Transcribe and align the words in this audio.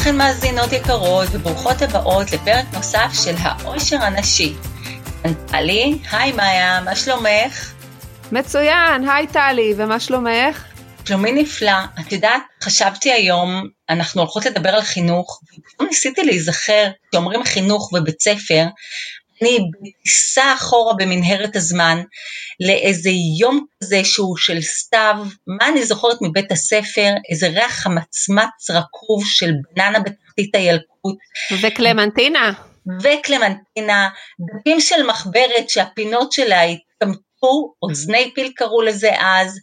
לכן 0.00 0.16
מאזינות 0.16 0.72
יקרות 0.72 1.28
וברוכות 1.32 1.82
הבאות 1.82 2.32
לפרק 2.32 2.64
נוסף 2.72 3.08
של 3.24 3.34
העושר 3.38 3.96
הנשי. 4.02 4.54
טלי, 5.46 5.98
היי 6.12 6.32
מאיה, 6.32 6.80
מה 6.80 6.96
שלומך? 6.96 7.72
מצוין, 8.32 9.08
היי 9.08 9.26
טלי, 9.26 9.74
ומה 9.76 10.00
שלומך? 10.00 10.64
שלומי 11.04 11.32
נפלא. 11.32 11.78
את 12.00 12.12
יודעת, 12.12 12.42
חשבתי 12.62 13.12
היום, 13.12 13.68
אנחנו 13.88 14.20
הולכות 14.20 14.46
לדבר 14.46 14.68
על 14.68 14.82
חינוך, 14.82 15.40
וניסיתי 15.80 16.24
להיזכר, 16.24 16.88
כשאומרים 17.10 17.44
חינוך 17.44 17.92
ובית 17.92 18.20
ספר, 18.20 18.64
אני 19.42 19.58
בטיסה 19.80 20.54
אחורה 20.54 20.94
במנהרת 20.94 21.56
הזמן 21.56 22.02
לאיזה 22.60 23.10
יום 23.40 23.66
כזה 23.80 24.04
שהוא 24.04 24.36
של 24.36 24.60
סתיו, 24.60 25.16
מה 25.46 25.68
אני 25.68 25.84
זוכרת 25.84 26.16
מבית 26.22 26.52
הספר? 26.52 27.10
איזה 27.30 27.48
ריח 27.48 27.72
חמצמץ 27.72 28.70
רקוב 28.70 29.24
של 29.26 29.52
בננה 29.74 29.98
בתחתית 30.00 30.54
הילקוט. 30.54 31.16
וקלמנטינה. 31.62 32.52
וקלמנטינה, 33.02 34.08
דפים 34.40 34.80
של 34.80 35.06
מחברת 35.06 35.70
שהפינות 35.70 36.32
שלה 36.32 36.62
התקמטו, 36.62 37.74
אוזני 37.82 38.30
פיל 38.34 38.52
קראו 38.56 38.82
לזה 38.82 39.10
אז, 39.20 39.58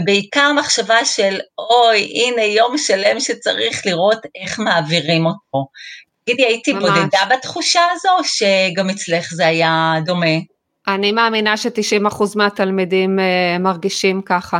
ובעיקר 0.00 0.52
מחשבה 0.52 1.04
של 1.04 1.38
אוי, 1.58 2.12
הנה 2.14 2.42
יום 2.42 2.78
שלם 2.78 3.20
שצריך 3.20 3.86
לראות 3.86 4.18
איך 4.42 4.58
מעבירים 4.58 5.26
אותו. 5.26 5.66
תגידי, 6.28 6.44
הייתי 6.44 6.72
ממש. 6.72 6.82
בודדה 6.82 7.18
בתחושה 7.30 7.80
הזו, 7.92 8.08
או 8.18 8.24
שגם 8.24 8.90
אצלך 8.90 9.34
זה 9.34 9.46
היה 9.46 9.94
דומה? 10.04 10.36
אני 10.88 11.12
מאמינה 11.12 11.56
ש-90% 11.56 12.22
מהתלמידים 12.36 13.18
uh, 13.18 13.62
מרגישים 13.62 14.22
ככה. 14.22 14.58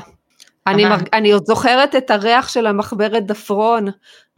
אני, 0.66 0.84
מרג... 0.84 1.08
אני 1.12 1.33
עוד 1.33 1.44
זוכרת 1.47 1.97
את 1.97 2.10
הריח 2.10 2.48
של 2.48 2.66
המחברת 2.66 3.27
דפרון, 3.27 3.88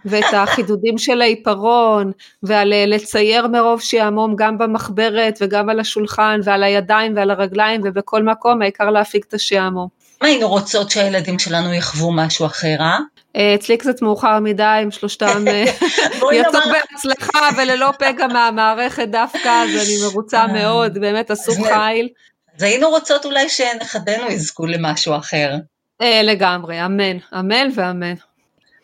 ואת 0.05 0.35
החידודים 0.35 0.99
של 0.99 1.23
העיפרון, 1.23 2.13
ועל 2.43 2.73
אה, 2.73 2.87
לצייר 2.87 3.47
מרוב 3.47 3.81
שעמום 3.81 4.37
גם 4.37 4.59
במחברת 4.59 5.39
וגם 5.41 5.69
על 5.69 5.81
השולחן 5.81 6.41
ועל 6.45 6.63
הידיים 6.63 7.17
ועל 7.17 7.31
הרגליים 7.31 7.81
ובכל 7.85 8.23
מקום, 8.23 8.63
העיקר 8.63 8.91
להפיק 8.91 9.25
את 9.29 9.35
השעמום. 9.35 9.89
מה 10.23 10.29
היינו 10.29 10.49
רוצות 10.49 10.91
שהילדים 10.91 11.39
שלנו 11.39 11.75
יחוו 11.75 12.13
משהו 12.13 12.47
אחר, 12.47 12.77
אה? 12.81 12.99
אה 13.37 13.55
אצלי 13.55 13.77
קצת 13.77 14.03
מאוחר 14.03 14.41
מדי, 14.41 14.79
עם 14.83 14.91
שלושתם 14.91 15.49
אה, 15.49 15.65
יצאו 16.33 16.61
בהצלחה 16.73 17.49
וללא 17.57 17.91
פגע 17.99 18.27
מהמערכת 18.27 19.09
דווקא, 19.09 19.63
אז 19.65 19.71
אני 19.71 20.09
מרוצה 20.09 20.47
מאוד, 20.47 20.99
באמת 20.99 21.31
עשו 21.31 21.53
חיל. 21.53 22.09
אז 22.57 22.63
היינו 22.63 22.89
רוצות 22.89 23.25
אולי 23.25 23.49
שנכדינו 23.49 24.31
יזכו 24.31 24.67
למשהו 24.67 25.17
אחר. 25.17 25.55
לגמרי, 26.23 26.85
אמן, 26.85 27.17
אמן 27.39 27.69
ואמן. 27.75 28.15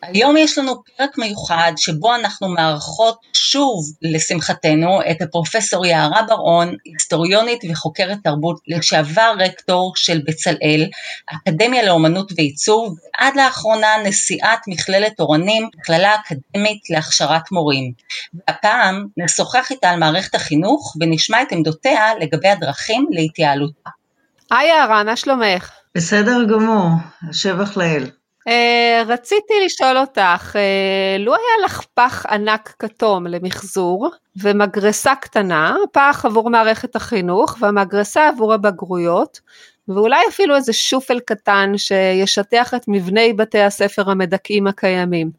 היום 0.01 0.37
יש 0.37 0.57
לנו 0.57 0.83
פרק 0.97 1.17
מיוחד 1.17 1.71
שבו 1.77 2.15
אנחנו 2.15 2.49
מארחות 2.49 3.19
שוב, 3.33 3.85
לשמחתנו, 4.01 4.99
את 5.11 5.21
הפרופסור 5.21 5.85
יערה 5.85 6.21
בר-און, 6.21 6.75
היסטוריונית 6.85 7.59
וחוקרת 7.69 8.17
תרבות, 8.23 8.59
לשעבר 8.67 9.33
רקטור 9.39 9.93
של 9.95 10.21
בצלאל, 10.27 10.89
אקדמיה 11.33 11.85
לאומנות 11.85 12.31
ועיצוב, 12.35 12.95
ועד 13.19 13.35
לאחרונה 13.35 13.87
נשיאת 14.05 14.59
מכללת 14.67 15.19
אורנים, 15.19 15.69
מכללה 15.77 16.15
אקדמית 16.15 16.89
להכשרת 16.89 17.51
מורים. 17.51 17.91
והפעם 18.33 19.05
נשוחח 19.17 19.71
איתה 19.71 19.89
על 19.89 19.99
מערכת 19.99 20.35
החינוך 20.35 20.95
ונשמע 21.01 21.41
את 21.41 21.51
עמדותיה 21.51 22.15
לגבי 22.19 22.49
הדרכים 22.49 23.07
להתייעלותה. 23.11 23.89
היי 24.51 24.67
יערה, 24.67 25.03
מה 25.03 25.15
שלומך? 25.15 25.71
בסדר 25.95 26.43
גמור, 26.49 26.89
השבח 27.29 27.77
לאל. 27.77 28.09
Uh, 28.47 28.49
רציתי 29.07 29.53
לשאול 29.65 29.97
אותך, 29.97 30.55
uh, 30.55 31.19
לו 31.19 31.33
היה 31.33 31.65
לך 31.65 31.81
פח 31.93 32.25
ענק 32.25 32.75
כתום 32.79 33.27
למחזור 33.27 34.09
ומגרסה 34.41 35.15
קטנה, 35.15 35.75
פח 35.91 36.25
עבור 36.25 36.49
מערכת 36.49 36.95
החינוך 36.95 37.57
והמגרסה 37.59 38.27
עבור 38.27 38.53
הבגרויות, 38.53 39.41
ואולי 39.87 40.19
אפילו 40.29 40.55
איזה 40.55 40.73
שופל 40.73 41.19
קטן 41.19 41.71
שישטח 41.77 42.73
את 42.73 42.85
מבני 42.87 43.33
בתי 43.33 43.61
הספר 43.61 44.09
המדכאים 44.09 44.67
הקיימים. 44.67 45.31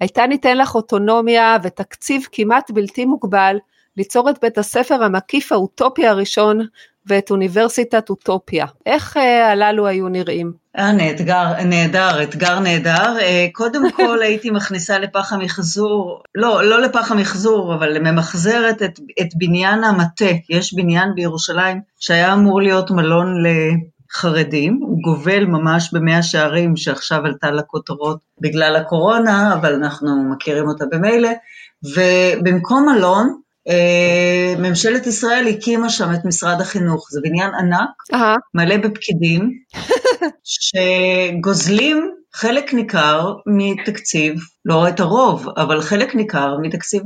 הייתה 0.00 0.26
ניתן 0.26 0.58
לך 0.58 0.74
אוטונומיה 0.74 1.56
ותקציב 1.62 2.26
כמעט 2.32 2.70
בלתי 2.70 3.04
מוגבל 3.04 3.56
ליצור 3.96 4.30
את 4.30 4.38
בית 4.42 4.58
הספר 4.58 5.02
המקיף 5.04 5.52
האוטופי 5.52 6.06
הראשון 6.06 6.66
ואת 7.06 7.30
אוניברסיטת 7.30 8.10
אוטופיה. 8.10 8.66
איך 8.86 9.16
אה, 9.16 9.50
הללו 9.50 9.86
היו 9.86 10.08
נראים? 10.08 10.64
אה, 10.78 10.92
נהדר, 10.92 11.62
נהדר, 11.64 12.22
אתגר 12.22 12.58
נהדר. 12.58 13.18
אה, 13.20 13.46
קודם 13.52 13.82
כל 13.96 14.22
הייתי 14.22 14.50
מכניסה 14.50 14.98
לפח 14.98 15.32
המחזור, 15.32 16.22
לא, 16.34 16.64
לא 16.64 16.80
לפח 16.80 17.12
המחזור, 17.12 17.74
אבל 17.74 17.98
ממחזרת 17.98 18.82
את, 18.82 19.00
את 19.20 19.28
בניין 19.34 19.84
המטה. 19.84 20.30
יש 20.50 20.74
בניין 20.74 21.08
בירושלים 21.14 21.80
שהיה 22.00 22.32
אמור 22.32 22.62
להיות 22.62 22.90
מלון 22.90 23.34
לחרדים, 23.44 24.78
הוא 24.82 25.02
גובל 25.02 25.44
ממש 25.44 25.90
במאה 25.92 26.22
שערים 26.22 26.76
שעכשיו 26.76 27.26
עלתה 27.26 27.50
לכותרות 27.50 28.18
בגלל 28.40 28.76
הקורונה, 28.76 29.54
אבל 29.54 29.74
אנחנו 29.74 30.30
מכירים 30.32 30.68
אותה 30.68 30.84
במילא, 30.90 31.30
ובמקום 31.84 32.88
מלון, 32.88 33.40
ממשלת 34.58 35.06
ישראל 35.06 35.46
הקימה 35.48 35.88
שם 35.88 36.14
את 36.14 36.24
משרד 36.24 36.60
החינוך, 36.60 37.08
זה 37.10 37.20
בניין 37.22 37.50
ענק, 37.54 37.88
uh-huh. 38.12 38.38
מלא 38.54 38.76
בפקידים, 38.76 39.50
שגוזלים 40.54 42.14
חלק 42.36 42.74
ניכר 42.74 43.34
מתקציב, 43.46 44.34
לא 44.64 44.88
את 44.88 45.00
הרוב, 45.00 45.48
אבל 45.56 45.82
חלק 45.82 46.14
ניכר 46.14 46.56
מתקציב 46.62 47.02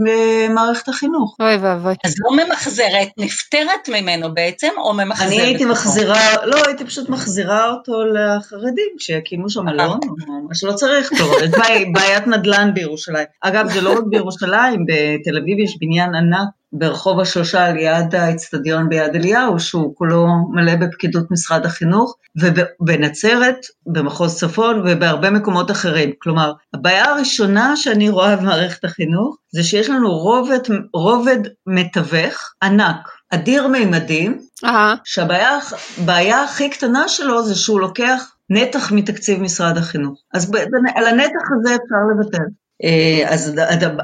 מערכת 0.55 0.89
החינוך. 0.89 1.37
אוי 1.41 1.56
ואבוי. 1.56 1.94
אז 2.05 2.15
לא 2.19 2.44
ממחזרת, 2.44 3.09
נפטרת 3.19 3.88
ממנו 3.88 4.34
בעצם, 4.34 4.69
או 4.78 4.94
ממחזרת? 4.94 5.28
אני 5.28 5.41
הייתי 5.41 5.65
מחזירה, 5.65 6.47
לא, 6.47 6.56
הייתי 6.67 6.84
פשוט 6.84 7.09
מחזירה 7.09 7.71
אותו 7.71 7.93
לחרדים, 8.05 8.88
שיקימו 8.99 9.50
שם 9.50 9.65
מלון, 9.65 10.00
מה 10.49 10.55
שלא 10.55 10.72
צריך, 10.72 11.11
טוב, 11.19 11.33
יש 11.44 11.50
בעיית 11.93 12.27
נדל"ן 12.27 12.71
בירושלים. 12.75 13.27
אגב, 13.41 13.69
זה 13.69 13.81
לא 13.81 13.93
רק 13.93 14.05
בירושלים, 14.11 14.84
בתל 14.87 15.38
אביב 15.38 15.59
יש 15.59 15.77
בניין 15.81 16.15
ענק 16.15 16.49
ברחוב 16.73 17.21
השלושה 17.21 17.73
ליד 17.73 18.15
האצטדיון 18.15 18.89
ביד 18.89 19.15
אליהו, 19.15 19.61
שהוא 19.61 19.95
כולו 19.95 20.27
מלא 20.51 20.77
בפקידות 20.77 21.31
משרד 21.31 21.67
החינוך, 21.67 22.17
ובנצרת, 22.37 23.56
במחוז 23.87 24.39
צפון 24.39 24.83
ובהרבה 24.87 25.31
מקומות 25.31 25.71
אחרים. 25.71 26.11
כלומר, 26.19 26.53
הבעיה 26.75 27.05
הראשונה 27.05 27.77
שאני 27.77 28.09
רואה 28.09 28.37
במערכת 28.37 28.84
החינוך, 28.84 29.37
זה 29.53 29.62
שיש 29.62 29.91
לנו 29.91 30.11
רובד, 30.11 30.59
רובד 30.95 31.39
מתווך 31.67 32.55
ענק, 32.62 33.09
אדיר 33.31 33.67
מימדים, 33.67 34.39
uh-huh. 34.65 34.69
שהבעיה 35.05 36.43
הכי 36.45 36.71
קטנה 36.71 37.09
שלו 37.09 37.43
זה 37.43 37.55
שהוא 37.55 37.81
לוקח 37.81 38.33
נתח 38.50 38.93
מתקציב 38.93 39.41
משרד 39.41 39.77
החינוך. 39.77 40.21
אז 40.35 40.53
על 40.95 41.06
הנתח 41.06 41.49
הזה 41.59 41.75
אפשר 41.75 41.97
לוותר. 42.15 42.45
אה, 42.84 43.25
אז 43.28 43.53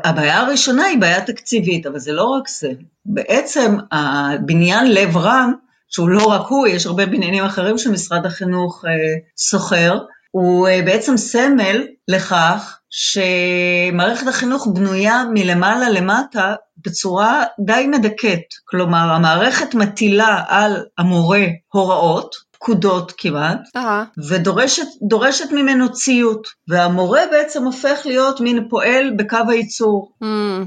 הבעיה 0.04 0.40
הראשונה 0.40 0.84
היא 0.84 0.98
בעיה 0.98 1.20
תקציבית, 1.20 1.86
אבל 1.86 1.98
זה 1.98 2.12
לא 2.12 2.24
רק 2.24 2.48
זה. 2.48 2.70
בעצם 3.06 3.76
הבניין 3.92 4.92
לב 4.92 5.16
רם, 5.16 5.52
שהוא 5.88 6.08
לא 6.08 6.24
רק 6.24 6.46
הוא, 6.48 6.66
יש 6.66 6.86
הרבה 6.86 7.06
בניינים 7.06 7.44
אחרים 7.44 7.78
שמשרד 7.78 8.26
החינוך 8.26 8.84
שוכר, 9.50 9.98
הוא 10.30 10.69
אה, 10.69 10.82
בעצם 10.84 11.16
סמל 11.16 11.87
לכך 12.08 12.78
שמערכת 12.90 14.26
החינוך 14.28 14.66
בנויה 14.66 15.25
מלמעלה 15.34 15.90
למטה 15.90 16.54
בצורה 16.87 17.44
די 17.60 17.87
מדכאת. 17.87 18.40
כלומר, 18.64 19.12
המערכת 19.12 19.75
מטילה 19.75 20.43
על 20.49 20.84
המורה 20.99 21.46
הוראות, 21.72 22.34
פקודות 22.64 23.12
כמעט, 23.16 23.61
uh-huh. 23.76 24.20
ודורשת 24.28 25.52
ממנו 25.52 25.93
ציות, 25.93 26.46
והמורה 26.69 27.20
בעצם 27.31 27.64
הופך 27.64 28.00
להיות 28.05 28.40
מין 28.40 28.69
פועל 28.69 29.11
בקו 29.16 29.38
הייצור. 29.49 30.12
Mm. 30.22 30.26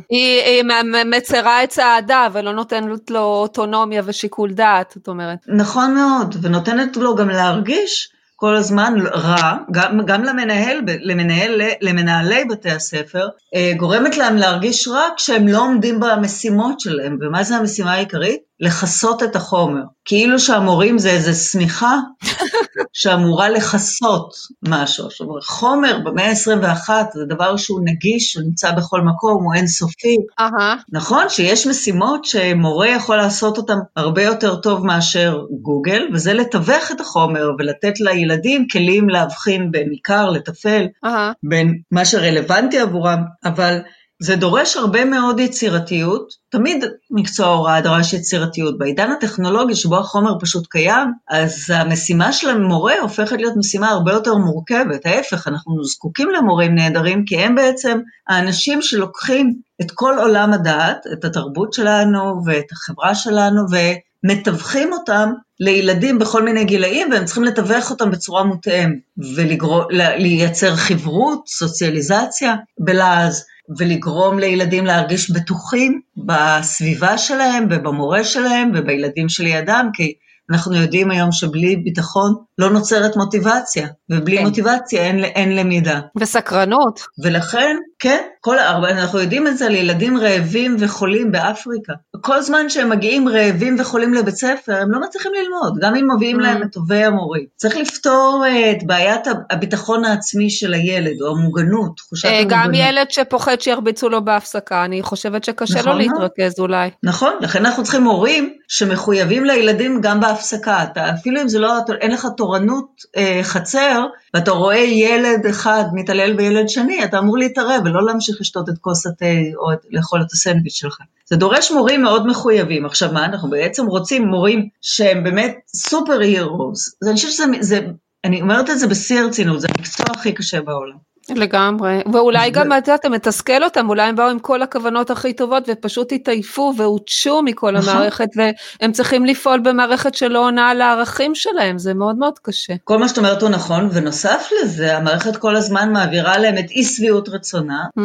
היא, 0.09 0.41
היא 0.41 0.63
מצרה 1.05 1.63
את 1.63 1.69
צעדה 1.69 2.27
ולא 2.33 2.53
נותנת 2.53 3.11
לו 3.11 3.19
אוטונומיה 3.19 4.01
ושיקול 4.05 4.53
דעת, 4.53 4.91
זאת 4.95 5.07
אומרת. 5.07 5.37
נכון 5.47 5.95
מאוד, 5.95 6.35
ונותנת 6.41 6.97
לו 6.97 7.15
גם 7.15 7.29
להרגיש 7.29 8.11
כל 8.39 8.55
הזמן 8.55 8.93
רע, 9.13 9.57
גם, 9.71 10.05
גם 10.05 10.23
למנהל, 10.23 10.81
למנהל, 11.01 11.61
למנהלי 11.81 12.45
בתי 12.45 12.69
הספר, 12.69 13.27
אה, 13.55 13.71
גורמת 13.77 14.17
להם 14.17 14.35
להרגיש 14.35 14.87
רע 14.87 15.03
כשהם 15.17 15.47
לא 15.47 15.59
עומדים 15.59 15.99
במשימות 15.99 16.79
שלהם. 16.79 17.17
ומה 17.21 17.43
זה 17.43 17.55
המשימה 17.55 17.93
העיקרית? 17.93 18.39
לכסות 18.59 19.23
את 19.23 19.35
החומר. 19.35 19.81
כאילו 20.05 20.39
שהמורים 20.39 20.97
זה 20.97 21.09
איזה 21.09 21.33
שמיכה 21.33 21.95
שאמורה 22.93 23.49
לכסות 23.49 24.33
משהו. 24.67 25.07
עכשיו, 25.07 25.27
חומר 25.43 25.99
במאה 26.05 26.29
ה-21 26.29 26.89
זה 27.13 27.25
דבר 27.25 27.57
שהוא 27.57 27.79
נגיש, 27.83 28.35
הוא 28.35 28.43
נמצא 28.43 28.71
בכל 28.71 29.01
מקום, 29.01 29.43
הוא 29.43 29.53
אינסופי. 29.53 30.17
Uh-huh. 30.41 30.81
נכון 30.91 31.29
שיש 31.29 31.67
משימות 31.67 32.25
שמורה 32.25 32.89
יכול 32.89 33.15
לעשות 33.15 33.57
אותן 33.57 33.77
הרבה 33.95 34.23
יותר 34.23 34.55
טוב 34.55 34.85
מאשר 34.85 35.39
גוגל, 35.61 36.07
וזה 36.13 36.33
לתווך 36.33 36.91
את 36.91 37.01
החומר 37.01 37.51
ולתת 37.59 37.99
לילדים. 37.99 38.37
לילדים 38.37 38.67
כלים 38.67 39.09
להבחין 39.09 39.71
בין 39.71 39.89
עיקר 39.89 40.29
לטפל, 40.29 40.85
uh-huh. 41.05 41.09
בין 41.43 41.81
מה 41.91 42.05
שרלוונטי 42.05 42.79
עבורם, 42.79 43.23
אבל 43.45 43.79
זה 44.19 44.35
דורש 44.35 44.77
הרבה 44.77 45.05
מאוד 45.05 45.39
יצירתיות, 45.39 46.33
תמיד 46.49 46.85
מקצוע 47.11 47.45
ההוראה 47.45 47.81
דרש 47.81 48.13
יצירתיות. 48.13 48.77
בעידן 48.77 49.11
הטכנולוגי 49.11 49.75
שבו 49.75 49.97
החומר 49.97 50.31
פשוט 50.39 50.67
קיים, 50.67 51.11
אז 51.29 51.65
המשימה 51.69 52.33
של 52.33 52.49
המורה 52.49 52.93
הופכת 53.01 53.37
להיות 53.37 53.57
משימה 53.57 53.89
הרבה 53.89 54.11
יותר 54.11 54.35
מורכבת. 54.35 55.05
ההפך, 55.05 55.47
אנחנו 55.47 55.83
זקוקים 55.83 56.29
למורים 56.29 56.75
נהדרים, 56.75 57.25
כי 57.25 57.37
הם 57.37 57.55
בעצם 57.55 57.99
האנשים 58.27 58.81
שלוקחים 58.81 59.53
את 59.81 59.91
כל 59.91 60.15
עולם 60.19 60.53
הדעת, 60.53 61.07
את 61.13 61.25
התרבות 61.25 61.73
שלנו 61.73 62.41
ואת 62.45 62.71
החברה 62.71 63.15
שלנו, 63.15 63.61
ומתווכים 63.71 64.93
אותם 64.93 65.31
לילדים 65.59 66.19
בכל 66.19 66.43
מיני 66.43 66.65
גילאים, 66.65 67.11
והם 67.11 67.25
צריכים 67.25 67.43
לתווך 67.43 67.91
אותם 67.91 68.11
בצורה 68.11 68.43
מותאמת, 68.43 68.97
ולייצר 69.35 70.75
חברות, 70.75 71.47
סוציאליזציה 71.47 72.55
בלעז. 72.79 73.45
ולגרום 73.77 74.39
לילדים 74.39 74.85
להרגיש 74.85 75.31
בטוחים 75.31 76.01
בסביבה 76.25 77.17
שלהם 77.17 77.67
ובמורה 77.69 78.23
שלהם 78.23 78.71
ובילדים 78.75 79.29
שלידם, 79.29 79.89
כי 79.93 80.13
אנחנו 80.51 80.75
יודעים 80.75 81.11
היום 81.11 81.31
שבלי 81.31 81.75
ביטחון 81.75 82.35
לא 82.57 82.69
נוצרת 82.69 83.15
מוטיבציה, 83.15 83.87
ובלי 84.09 84.37
כן. 84.37 84.45
מוטיבציה 84.45 85.01
אין, 85.01 85.23
אין 85.23 85.55
למידה. 85.55 85.99
וסקרנות. 86.19 87.01
ולכן, 87.23 87.75
כן, 87.99 88.23
כל 88.41 88.59
הארבע, 88.59 88.89
אנחנו 88.89 89.19
יודעים 89.19 89.47
את 89.47 89.57
זה 89.57 89.65
על 89.65 89.75
ילדים 89.75 90.17
רעבים 90.17 90.75
וחולים 90.79 91.31
באפריקה. 91.31 91.93
כל 92.21 92.41
זמן 92.41 92.69
שהם 92.69 92.89
מגיעים 92.89 93.29
רעבים 93.29 93.75
וחולים 93.79 94.13
לבית 94.13 94.35
ספר, 94.35 94.75
הם 94.81 94.91
לא 94.91 94.99
מצליחים 95.01 95.31
ללמוד, 95.41 95.79
גם 95.81 95.95
אם 95.95 96.07
מביאים 96.15 96.39
mm. 96.39 96.43
להם 96.43 96.63
את 96.63 96.67
טובי 96.71 97.03
המורים. 97.03 97.45
צריך 97.55 97.77
לפתור 97.77 98.43
אה, 98.47 98.71
את 98.71 98.83
בעיית 98.83 99.27
הביטחון 99.49 100.05
העצמי 100.05 100.49
של 100.49 100.73
הילד, 100.73 101.21
או 101.21 101.31
המוגנות, 101.31 101.97
תחושת 101.97 102.25
אה, 102.25 102.39
המוגנות. 102.39 102.65
גם 102.65 102.73
ילד 102.73 103.11
שפוחד 103.11 103.61
שירביצו 103.61 104.09
לו 104.09 104.25
בהפסקה, 104.25 104.85
אני 104.85 105.03
חושבת 105.03 105.43
שקשה 105.43 105.79
נכון, 105.79 105.91
לו 105.91 105.97
להתרכז 105.97 106.59
אולי. 106.59 106.89
נכון, 107.03 107.33
לכן 107.41 107.65
אנחנו 107.65 107.83
צריכים 107.83 108.03
הורים 108.03 108.53
שמחויבים 108.67 109.45
לילדים 109.45 110.01
גם 110.01 110.19
בהפסקה. 110.19 110.83
אתה, 110.83 111.09
אפילו 111.09 111.41
אם 111.41 111.47
זה 111.47 111.59
לא, 111.59 111.73
אין 112.01 112.11
לך 112.11 112.27
תורנות 112.37 112.87
אה, 113.17 113.39
חצר, 113.43 114.05
ואתה 114.33 114.51
רואה 114.51 114.77
ילד 114.77 115.45
אחד 115.45 115.83
מתעלל 115.93 116.33
בילד 116.33 116.69
שני, 116.69 117.03
אתה 117.03 117.19
אמור 117.19 117.37
להתערב 117.37 117.86
ולא 117.89 118.05
להמשיך 118.05 118.37
לשתות 118.41 118.69
את 118.69 118.77
כוס 118.77 119.05
התה 119.05 119.25
או 119.55 119.73
את, 119.73 119.77
לאכול 119.89 120.21
את 120.21 120.31
הסנדוויץ' 120.31 120.73
שלך. 120.73 120.97
זה 121.25 121.35
דורש 121.35 121.71
מורים 121.71 122.01
מאוד 122.01 122.27
מחויבים. 122.27 122.85
עכשיו 122.85 123.11
מה, 123.11 123.25
אנחנו 123.25 123.49
בעצם 123.49 123.85
רוצים 123.85 124.27
מורים 124.27 124.69
שהם 124.81 125.23
באמת 125.23 125.55
סופר 125.75 126.19
הירוס. 126.19 126.95
אני 127.03 127.15
חושבת 127.15 127.31
שזה, 127.31 127.45
זה, 127.59 127.79
אני 128.23 128.41
אומרת 128.41 128.69
את 128.69 128.79
זה 128.79 128.87
בשיא 128.87 129.19
הרצינות, 129.19 129.61
זה 129.61 129.67
המקצוע 129.77 130.05
הכי 130.15 130.31
קשה 130.31 130.61
בעולם. 130.61 130.97
לגמרי, 131.35 132.01
ואולי 132.13 132.49
גם 132.49 132.73
אתה, 132.77 132.95
אתה 132.95 133.09
מתסכל 133.09 133.63
אותם, 133.63 133.89
אולי 133.89 134.01
הם 134.01 134.15
באו 134.15 134.29
עם 134.29 134.39
כל 134.39 134.61
הכוונות 134.61 135.11
הכי 135.11 135.33
טובות 135.33 135.63
ופשוט 135.67 136.11
התעייפו 136.11 136.73
והותשו 136.77 137.41
מכל 137.41 137.71
נכון. 137.71 137.89
המערכת 137.89 138.27
והם 138.35 138.91
צריכים 138.91 139.25
לפעול 139.25 139.59
במערכת 139.59 140.15
שלא 140.15 140.39
עונה 140.39 140.69
על 140.69 140.81
הערכים 140.81 141.35
שלהם, 141.35 141.77
זה 141.77 141.93
מאוד 141.93 142.17
מאוד 142.17 142.39
קשה. 142.41 142.73
כל 142.83 142.97
מה 142.97 143.07
שאת 143.07 143.17
אומרת 143.17 143.41
הוא 143.41 143.49
נכון, 143.49 143.89
ונוסף 143.93 144.49
לזה, 144.61 144.97
המערכת 144.97 145.37
כל 145.37 145.55
הזמן 145.55 145.93
מעבירה 145.93 146.37
להם 146.37 146.57
את 146.57 146.71
אי 146.71 146.83
שביעות 146.83 147.29
רצונה, 147.29 147.83
mm. 147.99 148.01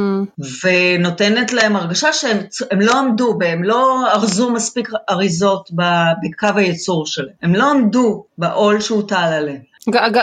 ונותנת 0.65 1.53
להם 1.53 1.77
הרגשה 1.77 2.13
שהם 2.13 2.81
לא 2.81 2.99
עמדו, 2.99 3.39
הם 3.47 3.65
לא 3.65 4.13
ארזו 4.13 4.51
מספיק 4.51 4.89
אריזות 5.11 5.71
בקו 5.73 6.59
הייצור 6.59 7.07
שלהם, 7.07 7.35
הם 7.43 7.55
לא 7.55 7.71
עמדו 7.71 8.25
בעול 8.39 8.81
שהוטל 8.81 9.17
עליהם. 9.17 9.72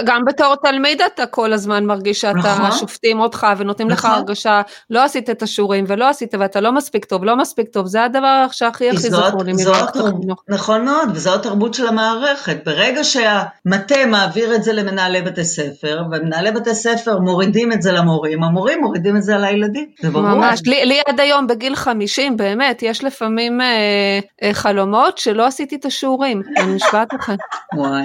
גם 0.05 0.25
בתור 0.25 0.55
תלמיד 0.55 1.01
אתה 1.01 1.25
כל 1.25 1.53
הזמן 1.53 1.85
מרגיש 1.85 2.21
שאתה 2.21 2.37
נכון. 2.37 2.71
שופטים 2.71 3.19
אותך 3.19 3.47
ונותנים 3.57 3.87
נכון. 3.87 4.11
לך 4.11 4.17
הרגשה 4.17 4.61
לא 4.89 5.03
עשית 5.03 5.29
את 5.29 5.43
השיעורים 5.43 5.85
ולא 5.87 6.09
עשית 6.09 6.35
ואתה 6.39 6.61
לא 6.61 6.71
מספיק 6.71 7.05
טוב 7.05 7.23
לא 7.23 7.35
מספיק 7.35 7.69
טוב 7.69 7.85
זה 7.85 8.03
הדבר 8.03 8.45
שהכי 8.51 8.89
הכי 8.89 8.97
זכור 8.97 9.43
לי 9.43 9.53
ממערכת 9.53 9.95
החינוך. 9.95 10.43
נכון 10.47 10.85
מאוד 10.85 11.09
וזו 11.13 11.33
התרבות 11.35 11.73
של 11.73 11.87
המערכת 11.87 12.57
ברגע 12.65 13.03
שהמטה 13.03 14.05
מעביר 14.07 14.55
את 14.55 14.63
זה 14.63 14.73
למנהלי 14.73 15.21
בתי 15.21 15.45
ספר 15.45 16.01
ומנהלי 16.11 16.51
בתי 16.51 16.75
ספר 16.75 17.19
מורידים 17.19 17.71
את 17.71 17.81
זה 17.81 17.91
למורים 17.91 18.43
המורים 18.43 18.81
מורידים 18.81 19.17
את 19.17 19.23
זה 19.23 19.35
על 19.35 19.43
הילדים. 19.43 19.85
זה 20.01 20.09
ברור. 20.09 20.25
ממש 20.25 20.61
לי, 20.65 20.85
לי 20.85 20.99
עד 21.07 21.19
היום 21.19 21.47
בגיל 21.47 21.75
50 21.75 22.37
באמת 22.37 22.83
יש 22.83 23.03
לפעמים 23.03 23.61
אה, 23.61 24.19
אה, 24.43 24.53
חלומות 24.53 25.17
שלא 25.17 25.45
עשיתי 25.45 25.75
את 25.75 25.85
השיעורים 25.85 26.41
אני 26.57 26.75
נשבעת 26.75 27.13
לכם. 27.13 27.35
וואי. 27.77 28.03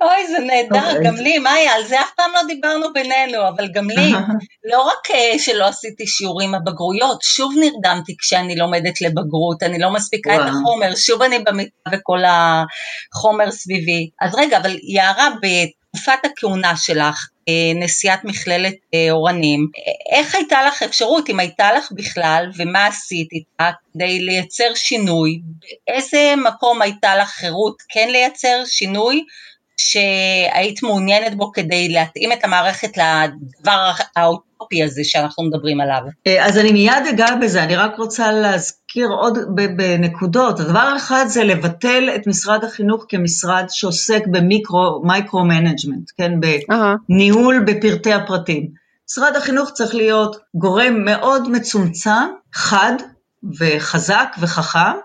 אוי 0.00 0.26
זה 0.26 0.38
נהדר. 0.38 0.65
נהדר, 0.70 0.88
אוקיי. 0.90 1.04
גם 1.04 1.14
לי, 1.14 1.38
מאיה, 1.38 1.74
על 1.74 1.84
זה 1.84 2.00
אף 2.00 2.10
פעם 2.16 2.30
לא 2.34 2.40
דיברנו 2.46 2.92
בינינו, 2.92 3.48
אבל 3.48 3.68
גם 3.72 3.90
לי, 3.90 4.12
לא 4.72 4.82
רק 4.82 5.10
אה, 5.10 5.38
שלא 5.38 5.64
עשיתי 5.66 6.06
שיעורים 6.06 6.52
בבגרויות, 6.52 7.22
שוב 7.22 7.54
נרדמתי 7.60 8.16
כשאני 8.18 8.56
לומדת 8.56 9.00
לבגרות, 9.00 9.62
אני 9.62 9.78
לא 9.78 9.90
מספיקה 9.90 10.34
את 10.36 10.40
החומר, 10.48 10.94
שוב 10.96 11.22
אני 11.22 11.38
במיטה 11.38 11.90
וכל 11.92 12.18
החומר 12.26 13.50
סביבי. 13.50 14.10
אז 14.20 14.34
רגע, 14.34 14.58
אבל 14.58 14.76
יערה, 14.82 15.28
בתקופת 15.42 16.24
הכהונה 16.24 16.76
שלך, 16.76 17.28
אה, 17.48 17.72
נשיאת 17.74 18.24
מכללת 18.24 18.74
אה, 18.94 19.10
אורנים, 19.10 19.66
איך 20.12 20.34
הייתה 20.34 20.62
לך 20.62 20.82
אפשרות, 20.82 21.30
אם 21.30 21.40
הייתה 21.40 21.72
לך 21.72 21.88
בכלל, 21.92 22.50
ומה 22.56 22.86
עשית 22.86 23.28
איתה 23.32 23.70
כדי 23.94 24.18
לייצר 24.18 24.74
שינוי? 24.74 25.40
באיזה 25.88 26.34
מקום 26.36 26.82
הייתה 26.82 27.16
לך 27.16 27.28
חירות 27.28 27.76
כן 27.88 28.08
לייצר 28.10 28.62
שינוי, 28.66 29.24
שהיית 29.76 30.82
מעוניינת 30.82 31.34
בו 31.36 31.52
כדי 31.52 31.88
להתאים 31.88 32.32
את 32.32 32.44
המערכת 32.44 32.96
לדבר 32.96 33.90
האוטופי 34.16 34.82
הזה 34.82 35.00
שאנחנו 35.04 35.44
מדברים 35.44 35.80
עליו? 35.80 36.00
אה, 36.26 36.46
אז 36.46 36.58
אני 36.58 36.72
מיד 36.72 37.06
אגע 37.10 37.34
בזה, 37.42 37.62
אני 37.62 37.76
רק 37.76 37.98
רוצה 37.98 38.32
להזכיר 38.32 39.08
עוד 39.08 39.38
בנקודות. 39.76 40.60
הדבר 40.60 40.94
אחד 40.96 41.24
זה 41.28 41.44
לבטל 41.44 42.10
את 42.14 42.26
משרד 42.26 42.64
החינוך 42.64 43.04
כמשרד 43.08 43.64
שעוסק 43.70 44.22
במיקרו, 44.26 45.02
micro-management, 45.04 46.10
כן, 46.18 46.32
בניהול 47.08 47.64
בפרטי 47.66 48.12
הפרטים. 48.12 48.86
משרד 49.10 49.36
החינוך 49.36 49.70
צריך 49.70 49.94
להיות 49.94 50.36
גורם 50.54 51.04
מאוד 51.04 51.50
מצומצם, 51.50 52.26
חד 52.52 52.92
וחזק 53.58 54.28
וחכם, 54.40 54.96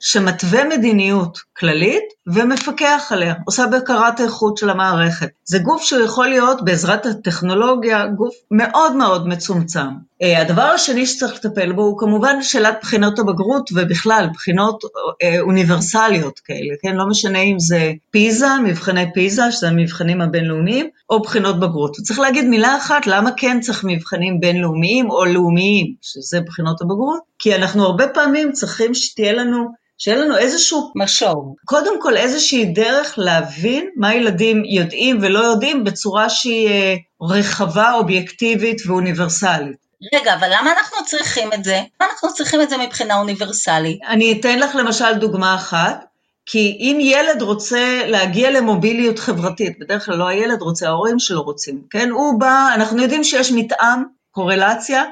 שמתווה 0.00 0.64
מדיניות 0.64 1.38
כללית 1.56 2.15
ומפקח 2.26 3.08
עליה, 3.10 3.34
עושה 3.44 3.66
בקרת 3.66 4.20
איכות 4.20 4.56
של 4.56 4.70
המערכת. 4.70 5.28
זה 5.44 5.58
גוף 5.58 5.82
שיכול 5.82 6.28
להיות 6.28 6.64
בעזרת 6.64 7.06
הטכנולוגיה 7.06 8.06
גוף 8.06 8.34
מאוד 8.50 8.96
מאוד 8.96 9.28
מצומצם. 9.28 9.86
אה, 10.22 10.42
הדבר 10.42 10.62
השני 10.62 11.06
שצריך 11.06 11.34
לטפל 11.34 11.72
בו 11.72 11.82
הוא 11.82 11.98
כמובן 11.98 12.42
שאלת 12.42 12.78
בחינות 12.82 13.18
הבגרות 13.18 13.70
ובכלל 13.74 14.28
בחינות 14.34 14.84
אה, 15.22 15.40
אוניברסליות 15.40 16.38
כאלה, 16.38 16.74
כן? 16.82 16.96
לא 16.96 17.06
משנה 17.06 17.38
אם 17.38 17.58
זה 17.58 17.92
פיזה, 18.10 18.48
מבחני 18.64 19.12
פיזה, 19.14 19.52
שזה 19.52 19.68
המבחנים 19.68 20.20
הבינלאומיים, 20.20 20.88
או 21.10 21.22
בחינות 21.22 21.60
בגרות. 21.60 21.98
וצריך 21.98 22.18
להגיד 22.20 22.44
מילה 22.44 22.76
אחת, 22.76 23.06
למה 23.06 23.30
כן 23.36 23.60
צריך 23.60 23.84
מבחנים 23.84 24.40
בינלאומיים 24.40 25.10
או 25.10 25.24
לאומיים, 25.24 25.94
שזה 26.02 26.40
בחינות 26.40 26.82
הבגרות? 26.82 27.20
כי 27.38 27.54
אנחנו 27.54 27.84
הרבה 27.84 28.08
פעמים 28.08 28.52
צריכים 28.52 28.94
שתהיה 28.94 29.32
לנו 29.32 29.85
שיהיה 29.98 30.16
לנו 30.16 30.36
איזשהו 30.36 30.92
משוב. 30.96 31.54
קודם 31.64 32.02
כל 32.02 32.16
איזושהי 32.16 32.64
דרך 32.64 33.14
להבין 33.16 33.90
מה 33.96 34.14
ילדים 34.14 34.62
יודעים 34.64 35.18
ולא 35.22 35.38
יודעים 35.38 35.84
בצורה 35.84 36.30
שהיא 36.30 36.68
אה, 36.68 36.94
רחבה, 37.22 37.92
אובייקטיבית 37.92 38.86
ואוניברסלית. 38.86 39.76
רגע, 40.14 40.34
אבל 40.34 40.48
למה 40.50 40.72
אנחנו 40.72 41.06
צריכים 41.06 41.52
את 41.52 41.64
זה? 41.64 41.80
למה 42.00 42.10
אנחנו 42.12 42.34
צריכים 42.34 42.62
את 42.62 42.70
זה 42.70 42.76
מבחינה 42.78 43.18
אוניברסלית? 43.18 43.98
אני 44.08 44.40
אתן 44.40 44.58
לך 44.58 44.74
למשל 44.74 45.14
דוגמה 45.14 45.54
אחת. 45.54 46.04
כי 46.48 46.76
אם 46.80 46.98
ילד 47.00 47.42
רוצה 47.42 48.02
להגיע 48.06 48.50
למוביליות 48.50 49.18
חברתית, 49.18 49.78
בדרך 49.78 50.04
כלל 50.04 50.16
לא 50.16 50.28
הילד 50.28 50.62
רוצה, 50.62 50.88
ההורים 50.88 51.18
שלו 51.18 51.42
רוצים, 51.42 51.82
כן? 51.90 52.10
הוא 52.10 52.40
בא, 52.40 52.68
אנחנו 52.74 53.02
יודעים 53.02 53.24
שיש 53.24 53.52
מתאם, 53.52 54.02
קורלציה, 54.30 55.04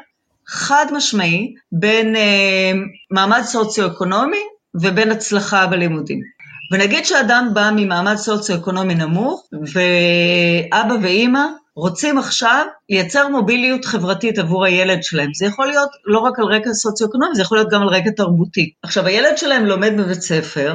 חד 0.49 0.87
משמעי, 0.93 1.55
בין 1.73 2.17
אה, 2.17 2.73
מעמד 3.11 3.43
סוציו-אקונומי 3.43 4.43
ובין 4.83 5.11
הצלחה 5.11 5.67
בלימודים. 5.67 6.21
ונגיד 6.73 7.05
שאדם 7.05 7.51
בא 7.55 7.71
ממעמד 7.77 8.17
סוציו-אקונומי 8.17 8.95
נמוך, 8.95 9.49
ואבא 9.53 10.95
ואימא 11.03 11.45
רוצים 11.77 12.19
עכשיו 12.19 12.67
לייצר 12.91 13.29
מוביליות 13.29 13.85
חברתית 13.85 14.39
עבור 14.39 14.65
הילד 14.65 15.03
שלהם. 15.03 15.31
זה 15.35 15.47
יכול 15.47 15.67
להיות 15.67 15.91
לא 16.05 16.19
רק 16.19 16.39
על 16.39 16.45
רקע 16.45 16.73
סוציו-אקונומי, 16.73 17.35
זה 17.35 17.43
יכול 17.43 17.59
להיות 17.59 17.71
גם 17.71 17.83
על 17.83 17.89
רקע 17.89 18.11
תרבותי. 18.17 18.71
עכשיו, 18.83 19.07
הילד 19.07 19.39
שלהם 19.39 19.67
לומד 19.67 19.93
בבית 19.99 20.23
ספר, 20.23 20.75